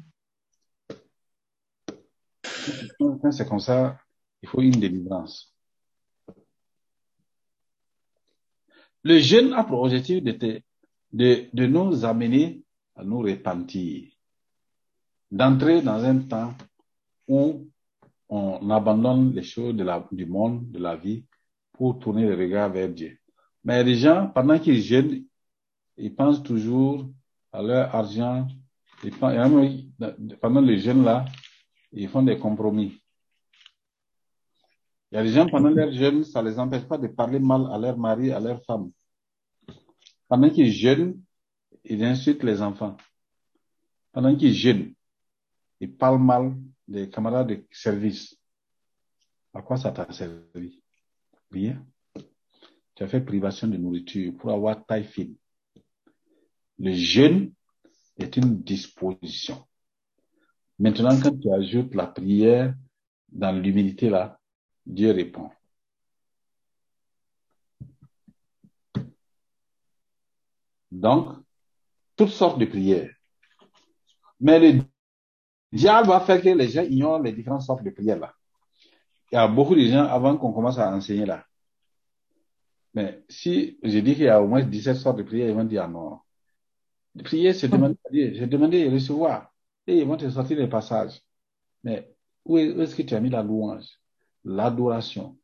Quand 2.99 3.31
c'est 3.31 3.47
comme 3.47 3.59
ça, 3.59 3.99
il 4.41 4.49
faut 4.49 4.61
une 4.61 4.79
délivrance. 4.79 5.53
Le 9.03 9.19
jeûne 9.19 9.53
a 9.53 9.63
pour 9.63 9.81
objectif 9.81 10.23
de, 10.23 10.61
de, 11.13 11.49
de 11.53 11.65
nous 11.65 12.05
amener 12.05 12.63
à 12.95 13.03
nous 13.03 13.19
repentir, 13.19 14.10
d'entrer 15.31 15.81
dans 15.81 16.03
un 16.03 16.19
temps 16.19 16.53
où 17.27 17.67
on 18.29 18.69
abandonne 18.69 19.33
les 19.33 19.43
choses 19.43 19.75
du 20.11 20.25
monde, 20.25 20.69
de 20.71 20.79
la 20.79 20.95
vie, 20.95 21.25
pour 21.73 21.99
tourner 21.99 22.25
le 22.27 22.35
regard 22.35 22.69
vers 22.71 22.89
Dieu. 22.89 23.17
Mais 23.63 23.83
les 23.83 23.95
gens, 23.95 24.27
pendant 24.27 24.59
qu'ils 24.59 24.81
jeûnent, 24.81 25.25
ils 25.97 26.13
pensent 26.13 26.43
toujours 26.43 27.09
à 27.51 27.61
leur 27.61 27.93
argent. 27.95 28.47
Ils 29.03 29.11
pendant 29.17 30.61
les 30.61 30.79
jeûnes 30.79 31.03
là, 31.03 31.25
ils 31.91 32.09
font 32.09 32.23
des 32.23 32.37
compromis. 32.37 33.01
Il 35.11 35.15
y 35.15 35.17
a 35.17 35.23
des 35.23 35.31
gens, 35.31 35.47
pendant 35.49 35.69
leur 35.69 35.91
jeûne, 35.91 36.23
ça 36.23 36.41
les 36.41 36.57
empêche 36.57 36.83
pas 36.83 36.97
de 36.97 37.07
parler 37.07 37.39
mal 37.39 37.67
à 37.71 37.77
leur 37.77 37.97
mari, 37.97 38.31
à 38.31 38.39
leur 38.39 38.63
femme. 38.63 38.91
Pendant 40.29 40.49
qu'ils 40.49 40.71
jeûnent, 40.71 41.21
ils 41.83 42.03
insultent 42.03 42.43
les 42.43 42.61
enfants. 42.61 42.95
Pendant 44.13 44.35
qu'ils 44.35 44.53
jeûnent, 44.53 44.93
ils 45.81 45.97
parlent 45.97 46.21
mal 46.21 46.55
des 46.87 47.09
camarades 47.09 47.47
de 47.47 47.65
service. 47.71 48.37
À 49.53 49.63
quoi 49.63 49.77
ça 49.77 49.91
t'a 49.91 50.09
servi? 50.11 50.81
Bien. 51.49 51.83
Tu 52.95 53.03
as 53.03 53.07
fait 53.07 53.19
privation 53.19 53.67
de 53.67 53.77
nourriture 53.77 54.31
pour 54.37 54.51
avoir 54.51 54.85
taille 54.85 55.03
fine. 55.03 55.35
Le 56.77 56.93
jeûne 56.93 57.51
est 58.17 58.37
une 58.37 58.61
disposition. 58.61 59.67
Maintenant, 60.77 61.19
quand 61.19 61.37
tu 61.37 61.51
ajoutes 61.51 61.95
la 61.95 62.07
prière 62.07 62.75
dans 63.29 63.51
l'humilité 63.51 64.09
là, 64.09 64.39
Dieu 64.85 65.11
répond. 65.11 65.49
Donc, 70.91 71.37
toutes 72.15 72.29
sortes 72.29 72.59
de 72.59 72.65
prières. 72.65 73.13
Mais 74.39 74.59
le 74.59 74.83
diable 75.71 76.09
va 76.09 76.19
faire 76.19 76.41
que 76.41 76.49
les 76.49 76.69
gens 76.69 76.83
ignorent 76.83 77.21
les 77.21 77.31
différentes 77.31 77.61
sortes 77.61 77.83
de 77.83 77.89
prières 77.89 78.19
là. 78.19 78.33
Il 79.31 79.35
y 79.35 79.37
a 79.37 79.47
beaucoup 79.47 79.75
de 79.75 79.85
gens 79.85 80.05
avant 80.05 80.37
qu'on 80.37 80.51
commence 80.51 80.77
à 80.77 80.91
enseigner 80.93 81.25
là. 81.25 81.45
Mais 82.93 83.23
si 83.29 83.79
je 83.81 83.99
dis 83.99 84.13
qu'il 84.15 84.25
y 84.25 84.29
a 84.29 84.41
au 84.41 84.47
moins 84.47 84.63
17 84.63 84.97
sortes 84.97 85.17
de 85.17 85.23
prières, 85.23 85.49
ils 85.49 85.55
vont 85.55 85.63
dire 85.63 85.87
non. 85.87 86.19
Prier, 87.23 87.53
c'est 87.53 87.67
demander 87.67 87.97
à 88.05 88.09
Dieu. 88.09 88.33
J'ai 88.35 88.47
demandé 88.47 88.87
à 88.87 88.91
recevoir. 88.91 89.51
Et 89.87 89.99
ils 89.99 90.05
vont 90.05 90.17
te 90.17 90.29
sortir 90.29 90.57
les 90.57 90.67
passages. 90.67 91.21
Mais 91.83 92.13
où 92.45 92.57
est-ce 92.57 92.95
que 92.95 93.01
tu 93.01 93.15
as 93.15 93.19
mis 93.19 93.29
la 93.29 93.43
louange, 93.43 93.87
l'adoration? 94.43 95.37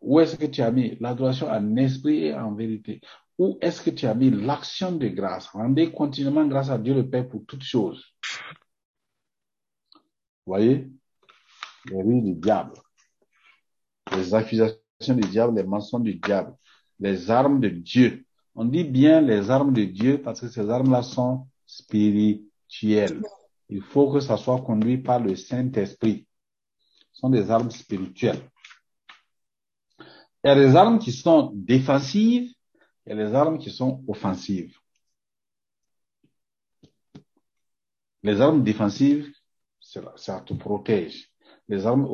Où 0.00 0.20
est-ce 0.20 0.36
que 0.36 0.46
tu 0.46 0.62
as 0.62 0.70
mis 0.70 0.96
l'adoration 1.00 1.48
en 1.48 1.76
esprit 1.76 2.26
et 2.26 2.34
en 2.34 2.54
vérité? 2.54 3.00
Où 3.38 3.58
est-ce 3.60 3.82
que 3.82 3.90
tu 3.90 4.06
as 4.06 4.14
mis 4.14 4.30
l'action 4.30 4.92
de 4.92 5.08
grâce? 5.08 5.48
Rendez 5.48 5.90
continuellement 5.92 6.46
grâce 6.46 6.70
à 6.70 6.78
Dieu 6.78 6.94
le 6.94 7.08
Père 7.08 7.28
pour 7.28 7.44
toutes 7.46 7.62
choses. 7.62 8.04
Voyez? 10.48 10.88
Les 11.90 12.02
rues 12.02 12.22
du 12.22 12.34
diable, 12.34 12.72
les 14.16 14.34
accusations 14.34 15.14
du 15.14 15.28
diable, 15.28 15.56
les 15.56 15.62
mensonges 15.62 16.02
du 16.02 16.14
diable, 16.14 16.56
les 16.98 17.30
armes 17.30 17.60
de 17.60 17.68
Dieu. 17.68 18.24
On 18.54 18.64
dit 18.64 18.84
bien 18.84 19.20
les 19.20 19.50
armes 19.50 19.74
de 19.74 19.84
Dieu 19.84 20.22
parce 20.22 20.40
que 20.40 20.48
ces 20.48 20.70
armes-là 20.70 21.02
sont 21.02 21.46
spirituelles. 21.66 23.22
Il 23.68 23.82
faut 23.82 24.10
que 24.10 24.20
ça 24.20 24.38
soit 24.38 24.62
conduit 24.62 24.96
par 24.96 25.20
le 25.20 25.36
Saint-Esprit. 25.36 26.26
Ce 27.12 27.20
sont 27.20 27.28
des 27.28 27.50
armes 27.50 27.70
spirituelles. 27.70 28.40
Il 30.44 30.48
y 30.48 30.50
a 30.50 30.54
des 30.54 30.74
armes 30.76 30.98
qui 30.98 31.12
sont 31.12 31.52
défensives 31.54 32.50
et 33.06 33.14
les 33.14 33.34
armes 33.34 33.58
qui 33.58 33.70
sont 33.70 34.02
offensives. 34.08 34.78
Les 38.22 38.40
armes 38.40 38.62
défensives, 38.64 39.30
ça 40.16 40.40
te 40.40 40.54
protège. 40.54 41.30
Les 41.68 41.86
armes 41.86 42.06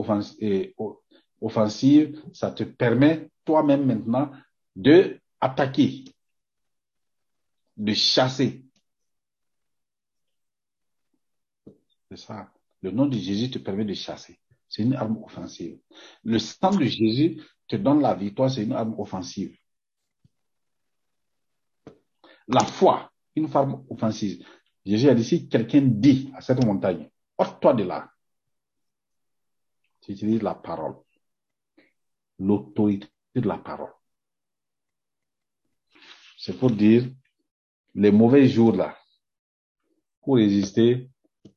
offensives, 1.40 2.22
ça 2.32 2.50
te 2.50 2.64
permet 2.64 3.30
toi-même 3.44 3.84
maintenant 3.84 4.30
de 4.76 5.20
attaquer, 5.40 6.04
de 7.76 7.92
chasser. 7.92 8.64
C'est 12.10 12.18
ça. 12.18 12.52
Le 12.80 12.90
nom 12.90 13.06
de 13.06 13.16
Jésus 13.16 13.50
te 13.50 13.58
permet 13.58 13.84
de 13.84 13.94
chasser. 13.94 14.38
C'est 14.68 14.82
une 14.82 14.94
arme 14.94 15.22
offensive. 15.22 15.78
Le 16.22 16.38
sang 16.38 16.74
de 16.76 16.84
Jésus 16.84 17.42
te 17.68 17.76
donne 17.76 18.00
la 18.00 18.14
victoire, 18.14 18.50
c'est 18.50 18.64
une 18.64 18.72
arme 18.72 18.94
offensive. 18.98 19.56
La 22.48 22.64
foi, 22.64 23.10
une 23.36 23.48
arme 23.54 23.84
offensive. 23.88 24.46
Jésus 24.84 25.08
a 25.08 25.14
dit, 25.14 25.24
si 25.24 25.48
quelqu'un 25.48 25.82
dit 25.82 26.30
à 26.34 26.40
cette 26.40 26.62
montagne, 26.64 27.08
ôte-toi 27.38 27.74
de 27.74 27.84
là. 27.84 28.10
Tu 30.00 30.12
utilises 30.12 30.42
la 30.42 30.54
parole. 30.54 30.96
L'autorité 32.38 33.08
de 33.34 33.48
la 33.48 33.58
parole. 33.58 33.92
C'est 36.36 36.58
pour 36.58 36.70
dire, 36.70 37.08
les 37.94 38.10
mauvais 38.10 38.48
jours 38.48 38.74
là, 38.76 38.98
pour 40.20 40.36
résister, 40.36 41.08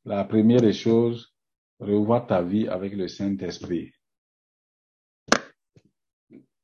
la 0.06 0.24
première 0.24 0.62
des 0.62 0.74
choses, 0.74 1.34
revois 1.80 2.22
ta 2.22 2.42
vie 2.42 2.68
avec 2.68 2.94
le 2.94 3.08
Saint-Esprit. 3.08 3.92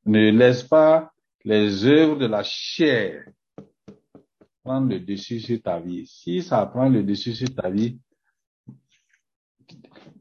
Ne 0.06 0.30
laisse 0.30 0.62
pas 0.62 1.12
les 1.44 1.84
œuvres 1.84 2.16
de 2.16 2.26
la 2.26 2.42
chair 2.42 3.26
prendre 4.64 4.88
le 4.88 5.00
dessus 5.00 5.40
sur 5.40 5.60
ta 5.60 5.78
vie. 5.78 6.06
Si 6.06 6.42
ça 6.42 6.64
prend 6.66 6.88
le 6.88 7.02
dessus 7.02 7.34
sur 7.34 7.54
ta 7.54 7.68
vie, 7.68 8.00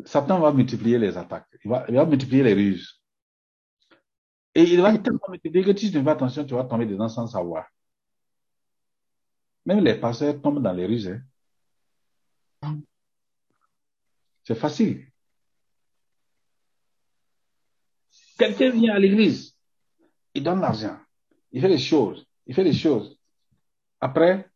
Satan 0.06 0.40
va 0.40 0.52
multiplier 0.52 0.98
les 0.98 1.18
attaques. 1.18 1.48
Il 1.64 1.70
va, 1.70 2.06
multiplier 2.06 2.44
les 2.44 2.54
ruses. 2.54 3.02
Et 4.56 4.64
il 4.64 4.82
va 4.82 4.98
tellement 4.98 5.20
multiplier 5.30 5.64
que 5.64 5.76
si 5.78 5.92
tu 5.92 5.98
ne 5.98 6.04
fais 6.04 6.10
attention, 6.12 6.46
tu 6.46 6.54
vas 6.54 6.66
tomber 6.66 6.86
dedans 6.86 7.10
sans 7.10 7.28
savoir. 7.28 7.66
Même 9.66 9.80
les 9.80 9.96
pasteurs 9.96 10.42
tombent 10.42 10.62
dans 10.62 10.74
les 10.74 10.86
ruses. 10.86 11.20
Hein. 12.62 12.80
C'est 14.44 14.56
facile. 14.56 15.08
Quelqu'un 18.38 18.72
vient 18.72 18.96
à 18.96 19.00
l'église, 19.00 19.58
il 20.34 20.44
donne 20.44 20.60
l'argent, 20.60 20.98
il 21.52 21.62
fait 21.62 21.70
les 21.70 21.78
choses, 21.78 22.26
il 22.46 22.54
fait 22.54 22.64
les 22.64 22.74
choses. 22.74 23.18
Après, 24.02 24.50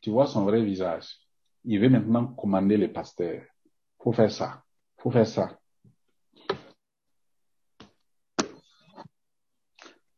tu 0.00 0.10
vois 0.10 0.26
son 0.26 0.44
vrai 0.44 0.62
visage. 0.62 1.18
Il 1.64 1.80
veut 1.80 1.88
maintenant 1.88 2.26
commander 2.26 2.76
les 2.76 2.88
pasteurs. 2.88 3.42
Faut 4.04 4.12
faire 4.12 4.30
ça, 4.30 4.62
faut 4.98 5.10
faire 5.10 5.26
ça. 5.26 5.58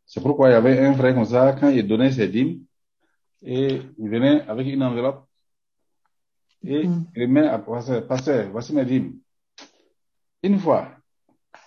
C'est 0.04 0.20
pourquoi 0.20 0.48
il 0.48 0.52
y 0.52 0.56
avait 0.56 0.84
un 0.84 0.92
frère 0.92 1.14
comme 1.14 1.24
ça, 1.24 1.52
quand 1.52 1.68
il 1.68 1.86
donnait 1.86 2.10
ses 2.10 2.26
dîmes, 2.26 2.64
et 3.42 3.80
il 3.96 4.08
venait 4.10 4.40
avec 4.48 4.66
une 4.66 4.82
enveloppe, 4.82 5.28
et 6.64 6.82
il 6.82 7.22
remet 7.22 7.46
à 7.46 7.60
pasteur, 7.60 8.04
pasteur, 8.08 8.50
voici 8.50 8.74
mes 8.74 8.84
dîmes. 8.84 9.20
Une 10.42 10.58
fois, 10.58 10.90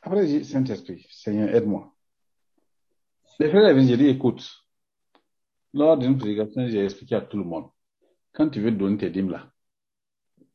après, 0.02 0.28
j'ai 0.28 0.40
dit, 0.40 0.46
Saint-Esprit, 0.46 1.08
Seigneur, 1.10 1.56
aide-moi. 1.56 1.96
Les 3.40 3.50
frères 3.50 3.66
avaient 3.66 3.86
dit, 3.86 4.08
écoute, 4.08 4.46
lors 5.74 5.98
d'une 5.98 6.18
prédication, 6.18 6.68
j'ai 6.68 6.84
expliqué 6.84 7.16
à 7.16 7.22
tout 7.22 7.38
le 7.38 7.46
monde, 7.46 7.70
quand 8.34 8.50
tu 8.50 8.60
veux 8.60 8.72
donner 8.72 8.98
tes 8.98 9.10
dîmes 9.10 9.30
là, 9.30 9.50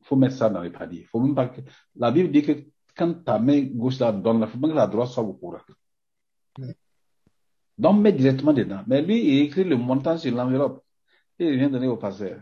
faut 0.05 0.15
mettre 0.15 0.35
ça 0.35 0.49
dans 0.49 0.61
les 0.61 0.69
paniers. 0.69 1.03
Faut 1.05 1.19
même 1.19 1.33
pas 1.35 1.47
que... 1.47 1.61
La 1.95 2.11
Bible 2.11 2.31
dit 2.31 2.43
que 2.43 2.65
quand 2.95 3.23
ta 3.23 3.39
main 3.39 3.61
gauche 3.63 3.99
là 3.99 4.11
donne, 4.11 4.41
il 4.41 4.47
faut 4.47 4.59
même 4.59 4.71
que 4.71 4.75
la 4.75 4.87
droite 4.87 5.09
soit 5.09 5.23
au 5.23 5.33
courant. 5.33 5.59
Donc, 7.77 8.01
mets 8.01 8.13
directement 8.13 8.53
dedans. 8.53 8.83
Mais 8.87 9.01
lui, 9.01 9.19
il 9.19 9.41
écrit 9.45 9.63
le 9.63 9.75
montant 9.75 10.17
sur 10.17 10.33
l'enveloppe 10.33 10.83
et 11.39 11.45
il 11.45 11.57
vient 11.57 11.69
donner 11.69 11.87
au 11.87 11.97
pasteur. 11.97 12.41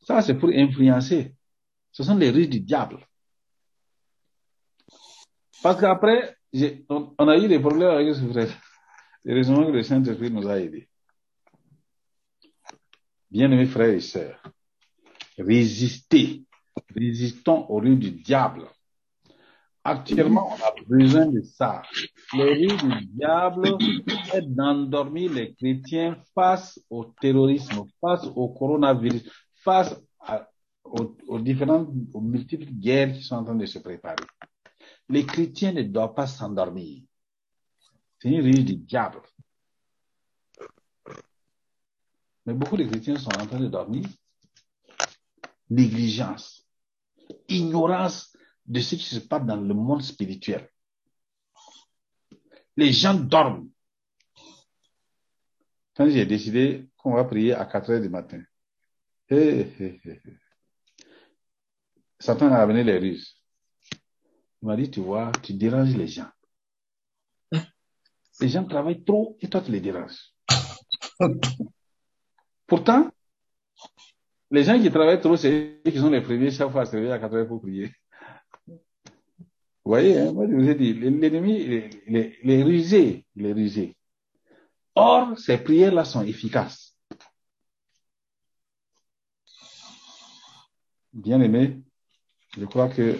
Ça, 0.00 0.22
c'est 0.22 0.38
pour 0.38 0.48
influencer. 0.50 1.34
Ce 1.90 2.02
sont 2.02 2.16
les 2.16 2.30
ruses 2.30 2.48
du 2.48 2.60
diable. 2.60 2.98
Parce 5.62 5.80
qu'après, 5.80 6.36
on, 6.88 7.14
on, 7.18 7.28
a 7.28 7.36
eu 7.36 7.48
des 7.48 7.58
problèmes 7.58 7.90
avec 7.90 8.14
ce 8.14 8.24
frère. 8.24 8.48
Heureusement 9.26 9.66
que 9.66 9.72
le 9.72 9.82
Saint-Esprit 9.82 10.30
nous 10.30 10.48
a 10.48 10.60
aidés. 10.60 10.88
Bien-aimés 13.30 13.66
frères 13.66 13.90
et 13.90 14.00
sœurs, 14.00 14.40
résistez. 15.38 16.44
Résistons 16.94 17.66
aux 17.68 17.78
rues 17.78 17.96
du 17.96 18.10
diable. 18.10 18.66
Actuellement, 19.84 20.50
on 20.52 20.64
a 20.64 20.74
besoin 20.86 21.26
de 21.26 21.40
ça. 21.42 21.82
Les 22.34 22.54
rues 22.54 22.76
du 22.76 23.06
diable 23.06 23.76
est 24.34 24.42
d'endormir 24.42 25.32
les 25.32 25.54
chrétiens 25.54 26.22
face 26.34 26.78
au 26.90 27.04
terrorisme, 27.20 27.84
face 28.00 28.24
au 28.34 28.48
coronavirus, 28.48 29.30
face 29.64 29.96
aux, 30.84 31.16
aux, 31.26 31.38
différentes, 31.38 31.88
aux 32.12 32.20
multiples 32.20 32.70
guerres 32.70 33.12
qui 33.12 33.22
sont 33.22 33.36
en 33.36 33.44
train 33.44 33.54
de 33.54 33.66
se 33.66 33.78
préparer. 33.78 34.16
Les 35.08 35.24
chrétiens 35.24 35.72
ne 35.72 35.82
doivent 35.82 36.14
pas 36.14 36.26
s'endormir. 36.26 37.02
C'est 38.18 38.28
une 38.28 38.42
ruse 38.42 38.64
du 38.64 38.76
diable. 38.76 39.22
Mais 42.44 42.54
beaucoup 42.54 42.76
de 42.76 42.84
chrétiens 42.84 43.16
sont 43.16 43.30
en 43.30 43.46
train 43.46 43.60
de 43.60 43.68
dormir. 43.68 44.04
Négligence, 45.70 46.66
ignorance 47.48 48.36
de 48.66 48.80
ce 48.80 48.94
qui 48.94 49.04
se 49.04 49.20
passe 49.20 49.44
dans 49.44 49.56
le 49.56 49.74
monde 49.74 50.02
spirituel. 50.02 50.68
Les 52.76 52.92
gens 52.92 53.14
dorment. 53.14 53.68
Quand 55.94 56.08
j'ai 56.08 56.26
décidé 56.26 56.88
qu'on 56.96 57.14
va 57.14 57.24
prier 57.24 57.54
à 57.54 57.66
4 57.66 57.90
heures 57.90 58.00
du 58.00 58.08
matin. 58.08 58.42
Satan 62.20 62.52
a 62.52 62.58
amené 62.58 62.84
les 62.84 62.98
ruses. 62.98 63.36
Il 64.62 64.68
m'a 64.68 64.76
dit, 64.76 64.90
tu 64.90 65.00
vois, 65.00 65.32
tu 65.42 65.54
déranges 65.54 65.96
les 65.96 66.06
gens. 66.06 66.30
Les 68.40 68.48
gens 68.48 68.64
travaillent 68.64 69.04
trop 69.04 69.36
et 69.40 69.48
toi 69.48 69.60
tu 69.60 69.72
les 69.72 69.80
déranges. 69.80 70.32
Pourtant, 72.66 73.10
les 74.50 74.64
gens 74.64 74.80
qui 74.80 74.90
travaillent 74.90 75.20
trop, 75.20 75.36
c'est 75.36 75.80
qui 75.84 75.98
sont 75.98 76.10
les 76.10 76.20
premiers 76.20 76.50
chaque 76.50 76.70
fois 76.70 76.82
à 76.82 76.86
se 76.86 76.92
réveiller 76.92 77.12
à 77.12 77.18
4 77.18 77.34
heures 77.34 77.48
pour 77.48 77.60
prier. 77.60 77.90
Vous 78.66 79.92
voyez, 79.92 80.18
hein, 80.18 80.32
moi 80.32 80.46
je 80.46 80.54
vous 80.54 80.68
ai 80.68 80.74
dit, 80.74 80.92
l'ennemi, 80.92 81.62
il 81.62 81.72
est, 81.72 81.90
il 82.42 82.50
est 82.50 82.62
rusé, 82.62 83.24
il 83.36 83.46
est 83.46 83.52
rusé. 83.52 83.96
Or, 84.94 85.38
ces 85.38 85.58
prières-là 85.58 86.04
sont 86.04 86.22
efficaces. 86.24 86.88
bien 91.18 91.40
aimé, 91.40 91.80
je 92.56 92.64
crois 92.64 92.88
que 92.88 93.18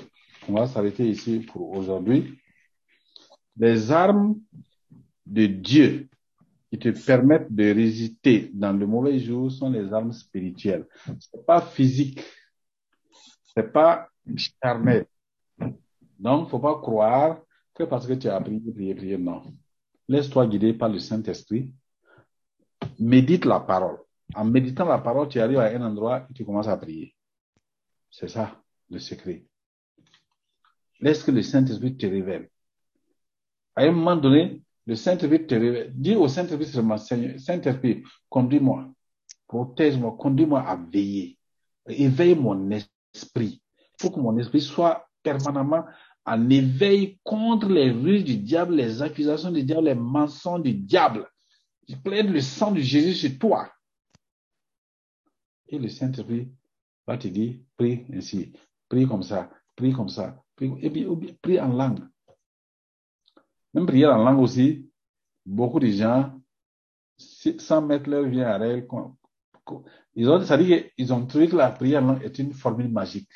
on 0.48 0.54
va 0.54 0.66
s'arrêter 0.66 1.08
ici 1.08 1.40
pour 1.40 1.72
aujourd'hui. 1.72 2.38
Les 3.56 3.90
armes 3.90 4.36
de 5.26 5.46
Dieu 5.46 6.08
qui 6.70 6.78
te 6.78 6.88
permettent 7.06 7.52
de 7.52 7.72
résister 7.72 8.50
dans 8.52 8.72
le 8.72 8.86
mauvais 8.86 9.18
jour 9.18 9.50
sont 9.50 9.70
les 9.70 9.92
armes 9.92 10.12
spirituelles. 10.12 10.86
C'est 11.18 11.44
pas 11.46 11.62
physique. 11.62 12.22
C'est 13.54 13.72
pas 13.72 14.08
charnel. 14.36 15.06
Donc, 16.18 16.50
faut 16.50 16.58
pas 16.58 16.78
croire 16.80 17.40
que 17.74 17.84
parce 17.84 18.06
que 18.06 18.12
tu 18.14 18.28
as 18.28 18.36
appris 18.36 18.60
prier, 18.60 18.94
prier, 18.94 19.18
non. 19.18 19.42
Laisse-toi 20.08 20.46
guider 20.46 20.74
par 20.74 20.88
le 20.88 20.98
Saint-Esprit. 20.98 21.72
Médite 22.98 23.44
la 23.44 23.60
parole. 23.60 23.98
En 24.34 24.44
méditant 24.44 24.84
la 24.84 24.98
parole, 24.98 25.28
tu 25.28 25.40
arrives 25.40 25.58
à 25.58 25.66
un 25.66 25.82
endroit 25.82 26.26
et 26.28 26.34
tu 26.34 26.44
commences 26.44 26.68
à 26.68 26.76
prier. 26.76 27.14
C'est 28.10 28.28
ça, 28.28 28.60
le 28.90 28.98
secret. 28.98 29.44
Laisse 31.00 31.22
que 31.22 31.30
le 31.30 31.42
Saint-Esprit 31.42 31.96
te 31.96 32.06
révèle. 32.06 32.50
À 33.74 33.82
un 33.82 33.92
moment 33.92 34.16
donné, 34.16 34.62
le 34.88 34.96
Saint-Esprit 34.96 35.46
te 35.46 35.54
révèle. 35.54 35.92
Dis 35.94 36.14
au 36.14 36.28
Saint-Esprit 36.28 36.64
seulement, 36.64 36.96
Saint-Esprit, 36.96 38.02
conduis-moi, 38.30 38.88
protège-moi, 39.46 40.16
conduis-moi 40.18 40.62
à 40.62 40.76
veiller. 40.76 41.36
Éveille 41.86 42.34
mon 42.34 42.70
esprit. 42.70 43.62
Faut 44.00 44.10
que 44.10 44.18
mon 44.18 44.38
esprit 44.38 44.62
soit 44.62 45.06
permanemment 45.22 45.84
en 46.24 46.48
éveil 46.48 47.18
contre 47.22 47.68
les 47.68 47.90
ruses 47.90 48.24
du 48.24 48.38
diable, 48.38 48.76
les 48.76 49.02
accusations 49.02 49.50
du 49.50 49.62
diable, 49.62 49.88
les 49.88 49.94
mensonges 49.94 50.62
du 50.62 50.72
diable. 50.72 51.28
Je 51.86 51.94
plaide 51.94 52.30
le 52.30 52.40
sang 52.40 52.72
de 52.72 52.80
Jésus 52.80 53.14
sur 53.14 53.38
toi. 53.38 53.70
Et 55.68 55.78
le 55.78 55.88
Saint-Esprit 55.88 56.48
va 57.06 57.18
te 57.18 57.28
dire, 57.28 57.56
prie 57.76 58.06
ainsi, 58.14 58.54
prie 58.88 59.06
comme 59.06 59.22
ça, 59.22 59.50
prie 59.76 59.92
comme 59.92 60.08
ça, 60.08 60.42
et 60.58 60.90
puis 60.90 61.06
prie 61.42 61.60
en 61.60 61.74
langue. 61.74 62.00
Même 63.74 63.86
prier 63.86 64.06
en 64.06 64.18
langue 64.18 64.40
aussi, 64.40 64.90
beaucoup 65.44 65.80
de 65.80 65.88
gens, 65.88 66.40
sans 67.16 67.82
mettre 67.82 68.08
leur 68.08 68.24
vie 68.24 68.44
en 68.44 68.58
règle, 68.58 68.86
ils 70.14 70.28
ont, 70.28 71.14
ont 71.14 71.26
trouvé 71.26 71.48
que 71.48 71.56
la 71.56 71.70
prière 71.70 72.02
en 72.02 72.06
langue 72.08 72.22
est 72.22 72.38
une 72.38 72.52
formule 72.52 72.90
magique. 72.90 73.30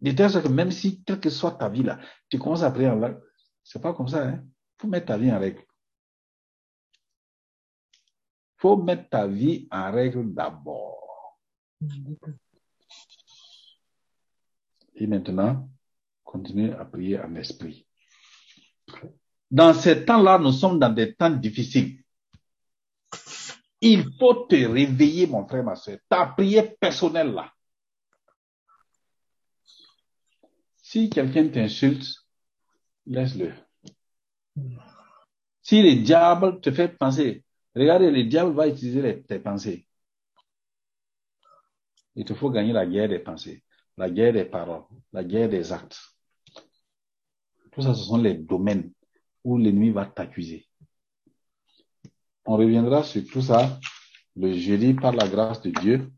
De 0.00 0.10
telle 0.10 0.42
que 0.42 0.48
même 0.48 0.70
si, 0.70 1.02
quelle 1.02 1.20
que 1.20 1.30
soit 1.30 1.52
ta 1.52 1.68
vie 1.68 1.82
là, 1.82 1.98
tu 2.28 2.38
commences 2.38 2.62
à 2.62 2.70
prier 2.70 2.88
en 2.88 2.96
langue, 2.96 3.20
c'est 3.62 3.80
pas 3.80 3.94
comme 3.94 4.08
ça, 4.08 4.28
hein. 4.28 4.44
Faut 4.78 4.88
mettre 4.88 5.06
ta 5.06 5.16
vie 5.16 5.32
en 5.32 5.38
règle. 5.38 5.62
Faut 8.56 8.76
mettre 8.76 9.08
ta 9.08 9.26
vie 9.26 9.68
en 9.70 9.92
règle 9.92 10.34
d'abord. 10.34 11.38
Et 14.96 15.06
maintenant, 15.06 15.68
continue 16.22 16.72
à 16.72 16.84
prier 16.84 17.20
en 17.20 17.34
esprit. 17.36 17.86
Dans 19.50 19.72
ces 19.74 20.04
temps-là, 20.04 20.38
nous 20.38 20.52
sommes 20.52 20.78
dans 20.78 20.90
des 20.90 21.14
temps 21.14 21.30
difficiles. 21.30 22.02
Il 23.80 24.12
faut 24.18 24.46
te 24.46 24.54
réveiller, 24.54 25.26
mon 25.26 25.46
frère, 25.46 25.62
ma 25.62 25.76
soeur. 25.76 25.98
Ta 26.08 26.26
prière 26.26 26.74
personnelle 26.76 27.32
là. 27.32 27.52
Si 30.82 31.10
quelqu'un 31.10 31.48
t'insulte, 31.48 32.06
laisse-le. 33.06 33.52
Si 35.62 35.82
le 35.82 36.02
diable 36.02 36.60
te 36.60 36.70
fait 36.70 36.88
penser, 36.88 37.44
regardez, 37.74 38.10
le 38.10 38.24
diable 38.24 38.54
va 38.54 38.68
utiliser 38.68 39.22
tes 39.22 39.38
pensées. 39.38 39.86
Il 42.14 42.24
te 42.24 42.34
faut 42.34 42.50
gagner 42.50 42.72
la 42.72 42.86
guerre 42.86 43.08
des 43.08 43.18
pensées, 43.18 43.64
la 43.96 44.08
guerre 44.08 44.32
des 44.32 44.44
paroles, 44.44 44.84
la 45.12 45.24
guerre 45.24 45.48
des 45.48 45.72
actes. 45.72 46.13
Tout 47.74 47.82
ça, 47.82 47.94
ce 47.94 48.04
sont 48.04 48.18
les 48.18 48.34
domaines 48.34 48.92
où 49.42 49.58
l'ennemi 49.58 49.90
va 49.90 50.06
t'accuser. 50.06 50.66
On 52.46 52.56
reviendra 52.56 53.02
sur 53.02 53.26
tout 53.26 53.42
ça 53.42 53.80
le 54.36 54.52
jeudi 54.52 54.94
par 54.94 55.12
la 55.12 55.26
grâce 55.28 55.60
de 55.62 55.70
Dieu. 55.70 56.12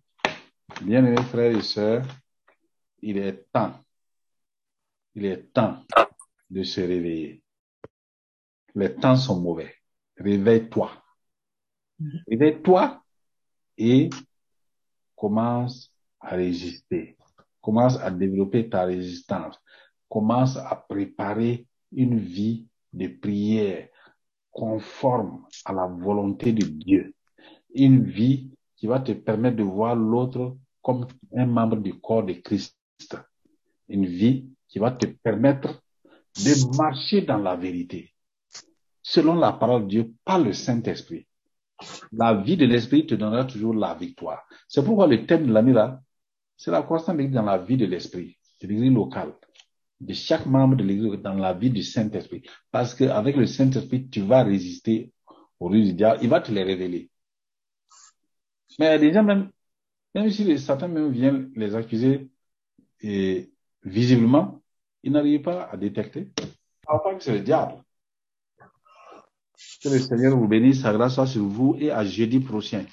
Bien-aimés 0.83 1.23
frères 1.23 1.57
et 1.57 1.63
sœurs, 1.63 2.07
il 3.01 3.17
est 3.17 3.47
temps, 3.53 3.73
il 5.15 5.25
est 5.25 5.51
temps 5.53 5.83
de 6.51 6.63
se 6.63 6.81
réveiller. 6.81 7.43
Les 8.75 8.95
temps 8.95 9.17
sont 9.17 9.41
mauvais. 9.41 9.75
Réveille-toi. 10.19 10.91
Réveille-toi 12.29 13.03
et 13.79 14.11
commence 15.15 15.91
à 16.21 16.37
résister. 16.37 17.17
Commence 17.63 17.97
à 17.97 18.11
développer 18.11 18.69
ta 18.69 18.85
résistance. 18.85 19.59
Commence 20.09 20.57
à 20.57 20.77
préparer 20.89 21.67
une 21.93 22.19
vie 22.19 22.67
de 22.93 23.09
prière 23.09 23.89
conforme 24.51 25.45
à 25.65 25.73
la 25.73 25.87
volonté 25.87 26.53
de 26.53 26.67
Dieu. 26.67 27.15
Une 27.75 28.05
vie 28.05 28.51
qui 28.77 28.87
va 28.87 29.01
te 29.01 29.13
permettre 29.13 29.57
de 29.57 29.63
voir 29.63 29.95
l'autre 29.95 30.57
comme 30.83 31.07
un 31.37 31.47
membre 31.47 31.77
du 31.77 31.95
corps 32.01 32.25
de 32.25 32.35
Christ. 32.35 32.77
Une 33.89 34.07
vie 34.07 34.49
qui 34.69 34.79
va 34.79 34.91
te 34.91 35.07
permettre 35.07 35.83
de 36.37 36.77
marcher 36.77 37.23
dans 37.23 37.39
la 37.39 37.57
vérité. 37.57 38.13
Selon 39.03 39.35
la 39.35 39.53
parole 39.53 39.85
de 39.85 39.89
Dieu, 39.89 40.15
par 40.25 40.39
le 40.39 40.53
Saint-Esprit. 40.53 41.27
La 42.13 42.35
vie 42.35 42.57
de 42.57 42.65
l'Esprit 42.65 43.07
te 43.07 43.15
donnera 43.15 43.45
toujours 43.45 43.75
la 43.75 43.95
victoire. 43.95 44.45
C'est 44.67 44.85
pourquoi 44.85 45.07
le 45.07 45.27
thème 45.27 45.47
de 45.47 45.53
l'année 45.53 45.75
là, 45.75 46.01
c'est 46.57 46.71
la 46.71 46.83
croissance 46.83 47.17
dans 47.17 47.43
la 47.43 47.59
vie 47.59 47.77
de 47.77 47.85
l'Esprit, 47.85 48.39
de 48.63 48.67
l'Église 48.67 48.93
locale 48.93 49.35
de 50.01 50.13
chaque 50.13 50.47
membre 50.47 50.77
de 50.77 50.85
l'Église 50.85 51.21
dans 51.23 51.35
la 51.35 51.53
vie 51.53 51.71
du 51.71 51.83
Saint-Esprit. 51.83 52.43
Parce 52.71 52.95
qu'avec 52.95 53.37
le 53.37 53.47
Saint-Esprit, 53.47 54.09
tu 54.09 54.21
vas 54.21 54.43
résister 54.43 55.13
au 55.59 55.69
rues 55.69 55.83
du 55.83 55.93
diable. 55.95 56.21
Il 56.23 56.29
va 56.29 56.41
te 56.41 56.53
les 56.53 56.63
révéler. 56.63 57.11
Mais 58.79 58.99
déjà, 58.99 59.23
même, 59.23 59.51
même 60.15 60.31
si 60.31 60.45
les 60.45 60.59
Satan 60.59 60.89
même 60.89 61.11
vient 61.11 61.47
les 61.55 61.75
accuser 61.75 62.29
et 63.01 63.51
visiblement, 63.83 64.61
ils 65.03 65.13
n'arrivent 65.13 65.43
pas 65.43 65.69
à 65.71 65.77
détecter. 65.77 66.29
Pas 66.87 67.15
que 67.15 67.23
c'est 67.23 67.33
le 67.33 67.41
diable. 67.41 67.83
Que 69.83 69.89
le 69.89 69.99
Seigneur 69.99 70.37
vous 70.37 70.47
bénisse, 70.47 70.83
sa 70.83 70.93
grâce 70.93 71.15
soit 71.15 71.27
sur 71.27 71.45
vous 71.45 71.77
et 71.79 71.91
à 71.91 72.05
jeudi 72.05 72.41
prochain. 72.41 72.85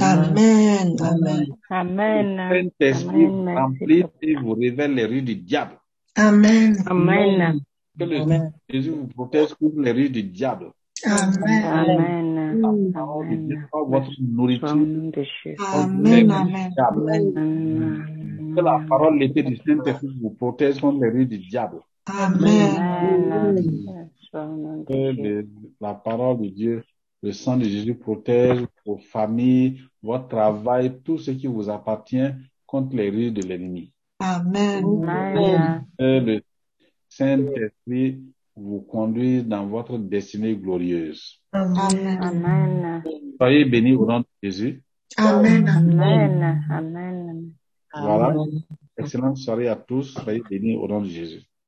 Amen. 0.00 0.96
Amen. 1.00 1.46
Amen. 1.68 2.70
Saint-Esprit 2.78 4.04
et 4.22 4.34
vous 4.36 4.54
révèle 4.54 4.94
les 4.94 5.06
rues 5.06 5.22
du 5.22 5.34
diable. 5.34 5.79
Amen. 6.20 6.76
Amen. 6.86 7.60
Que 7.98 8.04
le 8.04 8.18
Seigneur 8.18 8.50
Jésus 8.68 8.90
vous 8.90 9.06
protège 9.06 9.54
contre 9.54 9.80
les 9.80 9.92
rues 9.92 10.10
du 10.10 10.22
diable. 10.22 10.70
Amen. 11.06 11.64
Amen. 11.64 12.60
La 12.60 12.74
parole 12.92 13.30
de 13.30 13.36
Dieu 13.36 13.58
soit 13.70 13.84
votre 13.88 14.10
nourriture. 14.20 14.68
Amen. 14.68 16.30
Amen. 16.30 16.72
Amen. 16.76 18.54
Que 18.54 18.60
la 18.60 18.84
parole 18.86 19.18
du 19.18 19.56
Saint-Esprit 19.56 20.18
vous 20.20 20.30
protège 20.30 20.78
contre 20.78 21.02
les 21.02 21.10
rues 21.10 21.26
du 21.26 21.38
diable. 21.38 21.78
Amen. 22.06 23.32
Amen. 23.32 24.84
De 24.86 24.86
Que 24.86 25.46
la 25.80 25.94
parole 25.94 26.42
de 26.42 26.48
Dieu, 26.48 26.84
le 27.22 27.32
sang 27.32 27.56
de 27.56 27.64
Jésus 27.64 27.94
protège 27.94 28.66
vos 28.84 28.98
familles, 28.98 29.80
votre 30.02 30.28
travail, 30.28 31.00
tout 31.02 31.16
ce 31.16 31.30
qui 31.30 31.46
vous 31.46 31.70
appartient 31.70 32.30
contre 32.66 32.94
les 32.94 33.08
rues 33.08 33.30
de 33.30 33.42
l'ennemi. 33.42 33.92
Amen. 34.20 34.84
Amen. 34.84 35.86
Que 35.98 36.20
le 36.20 36.42
Saint-Esprit 37.08 38.20
vous 38.54 38.82
conduise 38.82 39.46
dans 39.46 39.66
votre 39.66 39.96
destinée 39.96 40.54
glorieuse. 40.54 41.40
Amen. 41.52 42.18
Amen. 42.22 43.02
Soyez 43.38 43.64
bénis 43.64 43.94
au 43.94 44.06
nom 44.06 44.20
de 44.20 44.26
Jésus. 44.42 44.82
Amen. 45.16 45.66
Amen. 45.68 46.64
Amen. 46.70 47.52
Voilà. 47.92 48.34
Excellente 48.98 49.38
soirée 49.38 49.68
à 49.68 49.76
tous. 49.76 50.18
Soyez 50.22 50.42
bénis 50.48 50.76
au 50.76 50.86
nom 50.86 51.00
de 51.00 51.08
Jésus. 51.08 51.42